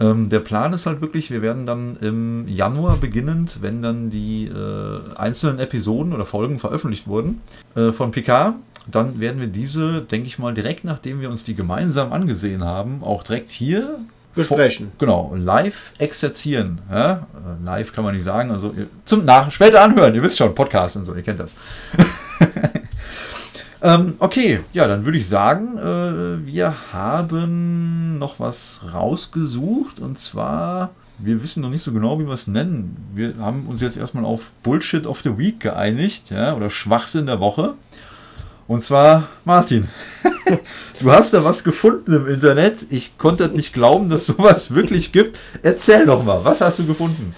Ähm, 0.00 0.30
der 0.30 0.40
Plan 0.40 0.72
ist 0.72 0.86
halt 0.86 1.00
wirklich, 1.00 1.30
wir 1.30 1.42
werden 1.42 1.66
dann 1.66 1.96
im 2.00 2.48
Januar 2.48 2.96
beginnend, 2.96 3.58
wenn 3.60 3.82
dann 3.82 4.10
die 4.10 4.46
äh, 4.46 5.16
einzelnen 5.16 5.58
Episoden 5.58 6.12
oder 6.12 6.24
Folgen 6.26 6.58
veröffentlicht 6.58 7.06
wurden 7.06 7.42
äh, 7.74 7.92
von 7.92 8.10
Picard, 8.10 8.54
dann 8.90 9.20
werden 9.20 9.40
wir 9.40 9.46
diese, 9.46 10.00
denke 10.00 10.26
ich 10.26 10.38
mal, 10.38 10.54
direkt 10.54 10.84
nachdem 10.84 11.20
wir 11.20 11.28
uns 11.28 11.44
die 11.44 11.54
gemeinsam 11.54 12.12
angesehen 12.12 12.64
haben, 12.64 13.02
auch 13.04 13.22
direkt 13.22 13.50
hier 13.50 13.98
Besprechen. 14.34 14.92
Genau, 14.98 15.34
live 15.36 15.92
exerzieren. 15.98 16.80
Ja? 16.88 17.26
Äh, 17.34 17.64
Live 17.64 17.92
kann 17.92 18.04
man 18.04 18.14
nicht 18.14 18.24
sagen, 18.24 18.52
also 18.52 18.72
zum 19.04 19.24
Nach 19.24 19.50
später 19.50 19.82
anhören, 19.82 20.14
ihr 20.14 20.22
wisst 20.22 20.38
schon, 20.38 20.54
Podcast 20.54 20.96
und 20.96 21.04
so, 21.04 21.14
ihr 21.14 21.22
kennt 21.22 21.40
das. 21.40 21.54
ähm, 23.82 24.14
okay, 24.18 24.60
ja, 24.72 24.86
dann 24.86 25.04
würde 25.04 25.18
ich 25.18 25.28
sagen, 25.28 25.78
äh, 25.78 26.46
wir 26.46 26.74
haben 26.92 28.18
noch 28.18 28.40
was 28.40 28.80
rausgesucht 28.92 30.00
und 30.00 30.18
zwar, 30.18 30.90
wir 31.18 31.42
wissen 31.42 31.62
noch 31.62 31.70
nicht 31.70 31.82
so 31.82 31.92
genau, 31.92 32.18
wie 32.18 32.26
wir 32.26 32.34
es 32.34 32.46
nennen. 32.46 32.96
Wir 33.12 33.34
haben 33.38 33.66
uns 33.66 33.80
jetzt 33.80 33.96
erstmal 33.96 34.24
auf 34.24 34.50
Bullshit 34.62 35.06
of 35.06 35.20
the 35.22 35.38
Week 35.38 35.60
geeinigt, 35.60 36.30
ja, 36.30 36.54
oder 36.54 36.70
Schwachsinn 36.70 37.26
der 37.26 37.40
Woche. 37.40 37.74
Und 38.70 38.84
zwar, 38.84 39.28
Martin, 39.44 39.88
du 41.00 41.10
hast 41.10 41.34
da 41.34 41.42
was 41.42 41.64
gefunden 41.64 42.12
im 42.12 42.28
Internet. 42.28 42.86
Ich 42.90 43.18
konnte 43.18 43.48
nicht 43.48 43.72
glauben, 43.72 44.08
dass 44.08 44.26
sowas 44.26 44.72
wirklich 44.72 45.10
gibt. 45.10 45.40
Erzähl 45.62 46.06
doch 46.06 46.22
mal, 46.22 46.44
was 46.44 46.60
hast 46.60 46.78
du 46.78 46.86
gefunden? 46.86 47.34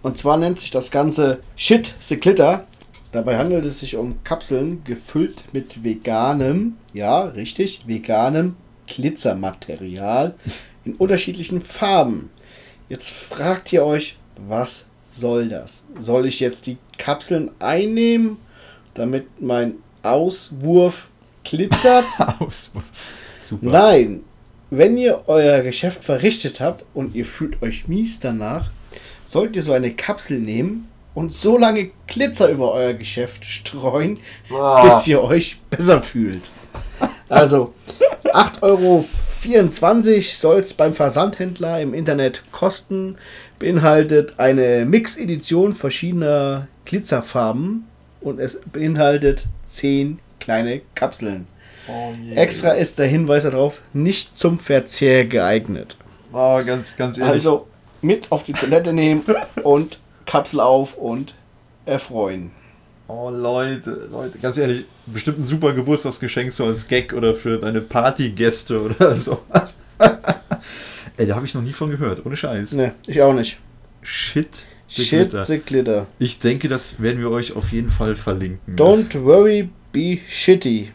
Und 0.00 0.16
zwar 0.16 0.38
nennt 0.38 0.58
sich 0.58 0.70
das 0.70 0.90
Ganze 0.90 1.40
Shit 1.54 1.94
the 2.00 2.16
Glitter. 2.16 2.64
Dabei 3.12 3.38
handelt 3.38 3.64
es 3.64 3.80
sich 3.80 3.96
um 3.96 4.22
Kapseln 4.22 4.84
gefüllt 4.84 5.44
mit 5.52 5.82
veganem, 5.82 6.76
ja, 6.92 7.22
richtig, 7.22 7.84
veganem 7.86 8.56
Glitzermaterial 8.86 10.34
in 10.84 10.94
unterschiedlichen 10.94 11.62
Farben. 11.62 12.30
Jetzt 12.88 13.10
fragt 13.10 13.72
ihr 13.72 13.84
euch, 13.84 14.18
was 14.36 14.84
soll 15.10 15.48
das? 15.48 15.84
Soll 15.98 16.26
ich 16.26 16.40
jetzt 16.40 16.66
die 16.66 16.76
Kapseln 16.98 17.50
einnehmen, 17.60 18.36
damit 18.94 19.40
mein 19.40 19.76
Auswurf 20.02 21.08
glitzert? 21.44 22.04
Aus. 22.40 22.70
Super. 23.40 23.66
Nein, 23.66 24.20
wenn 24.70 24.98
ihr 24.98 25.24
euer 25.28 25.62
Geschäft 25.62 26.04
verrichtet 26.04 26.60
habt 26.60 26.84
und 26.92 27.14
ihr 27.14 27.24
fühlt 27.24 27.62
euch 27.62 27.88
mies 27.88 28.20
danach, 28.20 28.70
sollt 29.24 29.56
ihr 29.56 29.62
so 29.62 29.72
eine 29.72 29.94
Kapsel 29.94 30.38
nehmen 30.40 30.87
und 31.18 31.32
so 31.32 31.58
lange 31.58 31.90
Glitzer 32.06 32.48
über 32.48 32.70
euer 32.72 32.94
Geschäft 32.94 33.44
streuen, 33.44 34.20
bis 34.84 35.06
ihr 35.08 35.20
euch 35.20 35.58
besser 35.68 36.00
fühlt. 36.00 36.52
Also 37.28 37.74
8,24 38.24 38.62
Euro 38.62 39.04
soll 40.20 40.60
es 40.60 40.74
beim 40.74 40.94
Versandhändler 40.94 41.80
im 41.80 41.92
Internet 41.92 42.44
kosten. 42.52 43.16
Beinhaltet 43.58 44.38
eine 44.38 44.86
Mix-Edition 44.86 45.74
verschiedener 45.74 46.68
Glitzerfarben 46.84 47.88
und 48.20 48.38
es 48.38 48.60
beinhaltet 48.72 49.46
10 49.66 50.20
kleine 50.38 50.82
Kapseln. 50.94 51.48
Oh. 51.88 52.12
Extra 52.36 52.70
ist 52.70 53.00
der 53.00 53.06
Hinweis 53.06 53.42
darauf, 53.42 53.80
nicht 53.92 54.38
zum 54.38 54.60
Verzehr 54.60 55.24
geeignet. 55.24 55.96
Oh, 56.32 56.60
ganz, 56.64 56.96
ganz 56.96 57.18
ehrlich. 57.18 57.32
Also 57.32 57.66
mit 58.02 58.30
auf 58.30 58.44
die 58.44 58.52
Toilette 58.52 58.92
nehmen 58.92 59.24
und 59.64 59.98
Kapsel 60.28 60.60
auf 60.60 60.94
und 60.96 61.34
erfreuen. 61.86 62.50
Oh 63.08 63.30
Leute, 63.30 64.08
Leute, 64.12 64.38
ganz 64.38 64.58
ehrlich, 64.58 64.84
bestimmt 65.06 65.38
ein 65.38 65.46
super 65.46 65.72
Geburtstagsgeschenk 65.72 66.52
so 66.52 66.66
als 66.66 66.86
Gag 66.86 67.14
oder 67.14 67.32
für 67.32 67.58
deine 67.58 67.80
Partygäste 67.80 68.82
oder 68.82 69.14
so. 69.16 69.40
Ey, 71.16 71.26
da 71.26 71.34
habe 71.34 71.46
ich 71.46 71.54
noch 71.54 71.62
nie 71.62 71.72
von 71.72 71.90
gehört, 71.90 72.24
ohne 72.26 72.36
Scheiß. 72.36 72.72
Ne, 72.72 72.92
ich 73.06 73.22
auch 73.22 73.32
nicht. 73.32 73.58
Shit. 74.02 74.66
the 74.88 75.02
Shit 75.02 75.30
Glitter. 75.30 75.44
the 75.44 75.58
glitter. 75.58 76.06
Ich 76.18 76.38
denke, 76.38 76.68
das 76.68 77.00
werden 77.00 77.20
wir 77.20 77.30
euch 77.30 77.56
auf 77.56 77.72
jeden 77.72 77.90
Fall 77.90 78.14
verlinken. 78.14 78.76
Don't 78.76 79.24
worry, 79.24 79.70
be 79.92 80.18
shitty. 80.28 80.90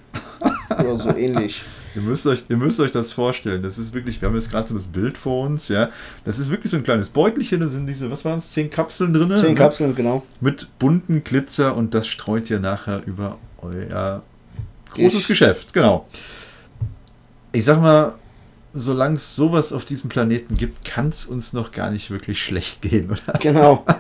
Oder 0.69 0.97
so 0.97 1.09
ähnlich. 1.09 1.63
Ihr 1.95 2.01
müsst, 2.01 2.25
euch, 2.25 2.43
ihr 2.49 2.57
müsst 2.57 2.79
euch 2.79 2.91
das 2.91 3.11
vorstellen. 3.11 3.61
Das 3.61 3.77
ist 3.77 3.93
wirklich, 3.93 4.19
wir 4.21 4.27
haben 4.27 4.35
jetzt 4.35 4.49
gerade 4.49 4.67
so 4.67 4.73
das 4.73 4.87
Bild 4.87 5.17
vor 5.17 5.45
uns, 5.45 5.67
ja. 5.67 5.89
Das 6.25 6.39
ist 6.39 6.49
wirklich 6.49 6.71
so 6.71 6.77
ein 6.77 6.83
kleines 6.83 7.09
Beutelchen, 7.09 7.59
da 7.59 7.67
sind 7.67 7.85
diese, 7.87 8.09
was 8.09 8.25
waren 8.25 8.39
es, 8.39 8.51
zehn 8.51 8.69
Kapseln 8.69 9.13
drin? 9.13 9.31
Zehn 9.39 9.55
Kapseln, 9.55 9.95
genau. 9.95 10.23
Mit 10.41 10.67
bunten 10.79 11.23
Glitzer 11.23 11.75
und 11.75 11.93
das 11.93 12.07
streut 12.07 12.49
ihr 12.49 12.59
nachher 12.59 13.03
über 13.05 13.37
euer 13.61 14.23
großes 14.91 15.21
Ich- 15.21 15.27
Geschäft, 15.27 15.73
genau. 15.73 16.07
Ich 17.51 17.63
sag 17.65 17.79
mal, 17.79 18.13
solange 18.73 19.15
es 19.15 19.35
sowas 19.35 19.71
auf 19.71 19.85
diesem 19.85 20.09
Planeten 20.09 20.57
gibt, 20.57 20.83
kann 20.85 21.09
es 21.09 21.25
uns 21.25 21.53
noch 21.53 21.71
gar 21.71 21.91
nicht 21.91 22.09
wirklich 22.09 22.43
schlecht 22.43 22.81
gehen, 22.81 23.11
oder? 23.11 23.39
Genau. 23.39 23.85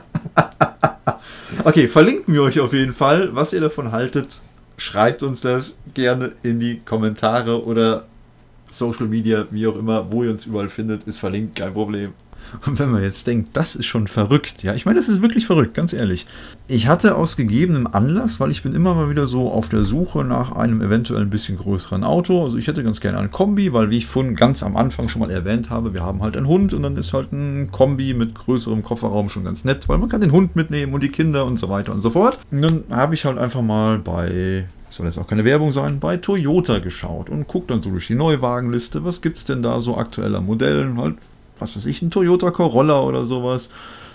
Okay, 1.65 1.87
verlinken 1.87 2.33
wir 2.33 2.41
euch 2.41 2.59
auf 2.59 2.73
jeden 2.73 2.93
Fall. 2.93 3.35
Was 3.35 3.53
ihr 3.53 3.61
davon 3.61 3.91
haltet, 3.91 4.41
schreibt 4.77 5.23
uns 5.23 5.41
das 5.41 5.75
gerne 5.93 6.31
in 6.43 6.59
die 6.59 6.79
Kommentare 6.79 7.65
oder 7.65 8.05
Social 8.77 9.07
Media, 9.07 9.45
wie 9.51 9.67
auch 9.67 9.75
immer, 9.75 10.11
wo 10.11 10.23
ihr 10.23 10.31
uns 10.31 10.45
überall 10.45 10.69
findet, 10.69 11.03
ist 11.03 11.19
verlinkt, 11.19 11.55
kein 11.55 11.73
Problem. 11.73 12.11
Und 12.65 12.77
wenn 12.79 12.91
man 12.91 13.01
jetzt 13.01 13.25
denkt, 13.27 13.55
das 13.55 13.75
ist 13.75 13.85
schon 13.85 14.07
verrückt, 14.07 14.63
ja, 14.63 14.73
ich 14.73 14.85
meine, 14.85 14.99
das 14.99 15.09
ist 15.09 15.21
wirklich 15.21 15.45
verrückt, 15.45 15.73
ganz 15.73 15.93
ehrlich. 15.93 16.25
Ich 16.67 16.87
hatte 16.87 17.15
aus 17.15 17.37
gegebenem 17.37 17.87
Anlass, 17.87 18.39
weil 18.39 18.51
ich 18.51 18.63
bin 18.63 18.73
immer 18.73 18.93
mal 18.93 19.09
wieder 19.09 19.27
so 19.27 19.51
auf 19.51 19.69
der 19.69 19.83
Suche 19.83 20.23
nach 20.23 20.51
einem 20.51 20.81
eventuell 20.81 21.21
ein 21.21 21.29
bisschen 21.29 21.57
größeren 21.57 22.03
Auto. 22.03 22.43
Also 22.43 22.57
ich 22.57 22.67
hätte 22.67 22.83
ganz 22.83 23.01
gerne 23.01 23.19
ein 23.19 23.31
Kombi, 23.31 23.73
weil 23.73 23.89
wie 23.89 23.97
ich 23.97 24.05
vorhin 24.05 24.35
ganz 24.35 24.63
am 24.63 24.75
Anfang 24.75 25.09
schon 25.09 25.21
mal 25.21 25.31
erwähnt 25.31 25.69
habe, 25.69 25.93
wir 25.93 26.03
haben 26.03 26.21
halt 26.21 26.37
einen 26.37 26.47
Hund 26.47 26.73
und 26.73 26.83
dann 26.83 26.95
ist 26.97 27.13
halt 27.13 27.31
ein 27.31 27.69
Kombi 27.71 28.13
mit 28.13 28.35
größerem 28.35 28.83
Kofferraum 28.83 29.29
schon 29.29 29.43
ganz 29.43 29.63
nett, 29.63 29.87
weil 29.89 29.97
man 29.97 30.09
kann 30.09 30.21
den 30.21 30.31
Hund 30.31 30.55
mitnehmen 30.55 30.93
und 30.93 31.01
die 31.01 31.09
Kinder 31.09 31.45
und 31.45 31.57
so 31.57 31.69
weiter 31.69 31.93
und 31.93 32.01
so 32.01 32.09
fort. 32.09 32.39
Und 32.51 32.61
dann 32.61 32.83
habe 32.89 33.13
ich 33.13 33.25
halt 33.25 33.37
einfach 33.37 33.61
mal 33.61 33.99
bei 33.99 34.65
soll 34.95 35.07
jetzt 35.07 35.17
auch 35.17 35.27
keine 35.27 35.45
Werbung 35.45 35.71
sein, 35.71 35.99
bei 35.99 36.17
Toyota 36.17 36.79
geschaut 36.79 37.29
und 37.29 37.47
guckt 37.47 37.71
dann 37.71 37.81
so 37.81 37.89
durch 37.89 38.07
die 38.07 38.15
Neuwagenliste, 38.15 39.03
was 39.03 39.21
gibt 39.21 39.37
es 39.37 39.45
denn 39.45 39.63
da 39.63 39.81
so 39.81 39.97
aktueller 39.97 40.41
Modellen, 40.41 40.97
halt, 40.97 41.15
was 41.59 41.75
weiß 41.75 41.85
ich, 41.85 42.01
ein 42.01 42.11
Toyota 42.11 42.51
Corolla 42.51 43.01
oder 43.01 43.25
sowas. 43.25 43.69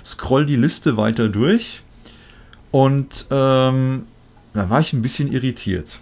Scroll 0.04 0.46
die 0.46 0.56
Liste 0.56 0.96
weiter 0.96 1.28
durch 1.28 1.82
und 2.70 3.26
ähm, 3.30 4.06
da 4.54 4.70
war 4.70 4.80
ich 4.80 4.92
ein 4.92 5.02
bisschen 5.02 5.32
irritiert. 5.32 5.98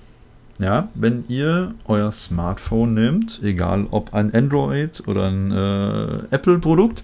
Ja, 0.58 0.88
wenn 0.94 1.24
ihr 1.28 1.74
euer 1.86 2.10
Smartphone 2.12 2.94
nehmt, 2.94 3.40
egal 3.42 3.86
ob 3.90 4.14
ein 4.14 4.32
Android 4.32 5.02
oder 5.06 5.26
ein 5.26 5.52
äh, 5.52 6.34
Apple-Produkt, 6.34 7.02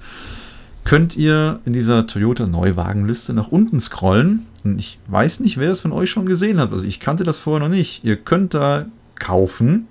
könnt 0.84 1.16
ihr 1.16 1.60
in 1.64 1.72
dieser 1.72 2.06
Toyota 2.06 2.46
Neuwagenliste 2.46 3.32
nach 3.32 3.48
unten 3.48 3.80
scrollen. 3.80 4.46
Und 4.64 4.78
ich 4.78 4.98
weiß 5.08 5.40
nicht, 5.40 5.58
wer 5.58 5.70
es 5.70 5.80
von 5.80 5.92
euch 5.92 6.10
schon 6.10 6.26
gesehen 6.26 6.60
hat. 6.60 6.72
Also 6.72 6.84
ich 6.84 7.00
kannte 7.00 7.24
das 7.24 7.40
vorher 7.40 7.66
noch 7.66 7.74
nicht. 7.74 8.04
Ihr 8.04 8.16
könnt 8.16 8.54
da 8.54 8.86
kaufen 9.16 9.88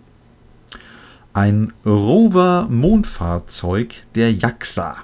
ein 1.33 1.73
Rover-Mondfahrzeug 1.85 3.93
der 4.15 4.33
JAXA. 4.33 4.97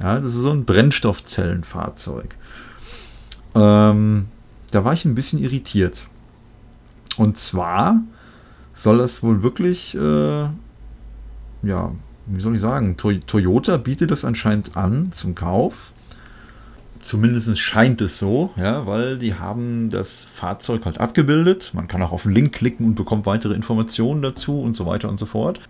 Ja, 0.00 0.20
das 0.20 0.34
ist 0.34 0.42
so 0.42 0.50
ein 0.50 0.64
Brennstoffzellenfahrzeug. 0.64 2.36
Ähm, 3.54 4.26
da 4.70 4.84
war 4.84 4.92
ich 4.92 5.04
ein 5.04 5.14
bisschen 5.14 5.40
irritiert. 5.40 6.06
Und 7.16 7.38
zwar 7.38 8.02
soll 8.72 8.98
das 8.98 9.22
wohl 9.22 9.42
wirklich, 9.42 9.94
äh, 9.94 10.48
ja, 11.62 11.92
wie 12.26 12.40
soll 12.40 12.54
ich 12.54 12.60
sagen, 12.60 12.96
to 12.96 13.12
Toyota 13.26 13.76
bietet 13.76 14.10
das 14.10 14.24
anscheinend 14.24 14.76
an 14.76 15.12
zum 15.12 15.34
Kauf. 15.34 15.92
Zumindest 17.00 17.58
scheint 17.58 18.00
es 18.00 18.18
so, 18.18 18.50
ja, 18.56 18.86
weil 18.86 19.18
die 19.18 19.34
haben 19.34 19.90
das 19.90 20.24
Fahrzeug 20.24 20.86
halt 20.86 21.00
abgebildet. 21.00 21.72
Man 21.74 21.86
kann 21.86 22.00
auch 22.02 22.12
auf 22.12 22.22
den 22.22 22.32
Link 22.32 22.54
klicken 22.54 22.86
und 22.86 22.94
bekommt 22.94 23.26
weitere 23.26 23.52
Informationen 23.52 24.22
dazu 24.22 24.58
und 24.58 24.74
so 24.74 24.86
weiter 24.86 25.10
und 25.10 25.20
so 25.20 25.26
fort. 25.26 25.60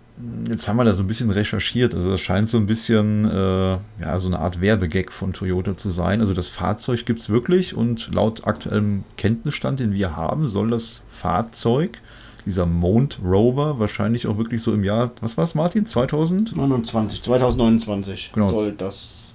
Jetzt 0.49 0.69
haben 0.69 0.77
wir 0.77 0.85
da 0.85 0.93
so 0.93 1.03
ein 1.03 1.07
bisschen 1.07 1.29
recherchiert. 1.31 1.93
Also 1.93 2.09
das 2.09 2.21
scheint 2.21 2.47
so 2.47 2.57
ein 2.57 2.67
bisschen, 2.67 3.25
äh, 3.25 3.77
ja, 3.99 4.17
so 4.17 4.29
eine 4.29 4.39
Art 4.39 4.61
Werbegag 4.61 5.11
von 5.11 5.33
Toyota 5.33 5.75
zu 5.75 5.89
sein. 5.89 6.21
Also 6.21 6.33
das 6.33 6.47
Fahrzeug 6.47 7.05
gibt 7.05 7.19
es 7.19 7.29
wirklich 7.29 7.75
und 7.75 8.15
laut 8.15 8.47
aktuellem 8.47 9.03
Kenntnisstand, 9.17 9.81
den 9.81 9.91
wir 9.91 10.15
haben, 10.15 10.47
soll 10.47 10.69
das 10.69 11.01
Fahrzeug, 11.09 11.99
dieser 12.45 12.65
Mount 12.65 13.19
Rover, 13.23 13.79
wahrscheinlich 13.79 14.27
auch 14.27 14.37
wirklich 14.37 14.61
so 14.61 14.73
im 14.73 14.83
Jahr, 14.83 15.11
was 15.21 15.37
war 15.37 15.43
es, 15.45 15.55
Martin? 15.55 15.85
2000? 15.85 16.55
29, 16.55 17.23
2029 17.23 18.31
Genau. 18.33 18.49
soll 18.49 18.71
das 18.73 19.33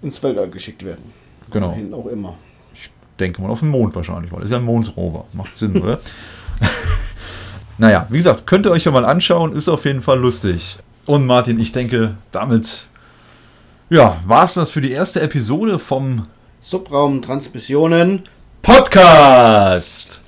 ins 0.00 0.22
Weltall 0.22 0.48
geschickt 0.48 0.84
werden. 0.84 1.12
Genau. 1.50 1.70
Wohin 1.70 1.92
auch 1.92 2.06
immer. 2.06 2.34
Ich 2.74 2.90
denke 3.20 3.42
mal 3.42 3.50
auf 3.50 3.60
den 3.60 3.68
Mond 3.68 3.94
wahrscheinlich, 3.94 4.32
weil 4.32 4.40
das 4.40 4.46
ist 4.46 4.52
ja 4.52 4.58
ein 4.58 4.64
Mondrover. 4.64 5.26
Macht 5.32 5.56
Sinn, 5.58 5.80
oder? 5.80 6.00
naja, 7.78 8.06
wie 8.08 8.16
gesagt, 8.18 8.46
könnt 8.46 8.66
ihr 8.66 8.70
euch 8.72 8.84
ja 8.84 8.90
mal 8.92 9.04
anschauen, 9.04 9.52
ist 9.54 9.68
auf 9.68 9.84
jeden 9.84 10.00
Fall 10.00 10.18
lustig. 10.18 10.78
Und 11.06 11.26
Martin, 11.26 11.58
ich 11.60 11.72
denke, 11.72 12.16
damit 12.30 12.86
ja, 13.90 14.16
war 14.24 14.44
es 14.44 14.54
das 14.54 14.70
für 14.70 14.80
die 14.80 14.92
erste 14.92 15.20
Episode 15.20 15.78
vom 15.78 16.26
Subraum 16.60 17.20
Transmissionen 17.20 18.22
Podcast. 18.62 20.21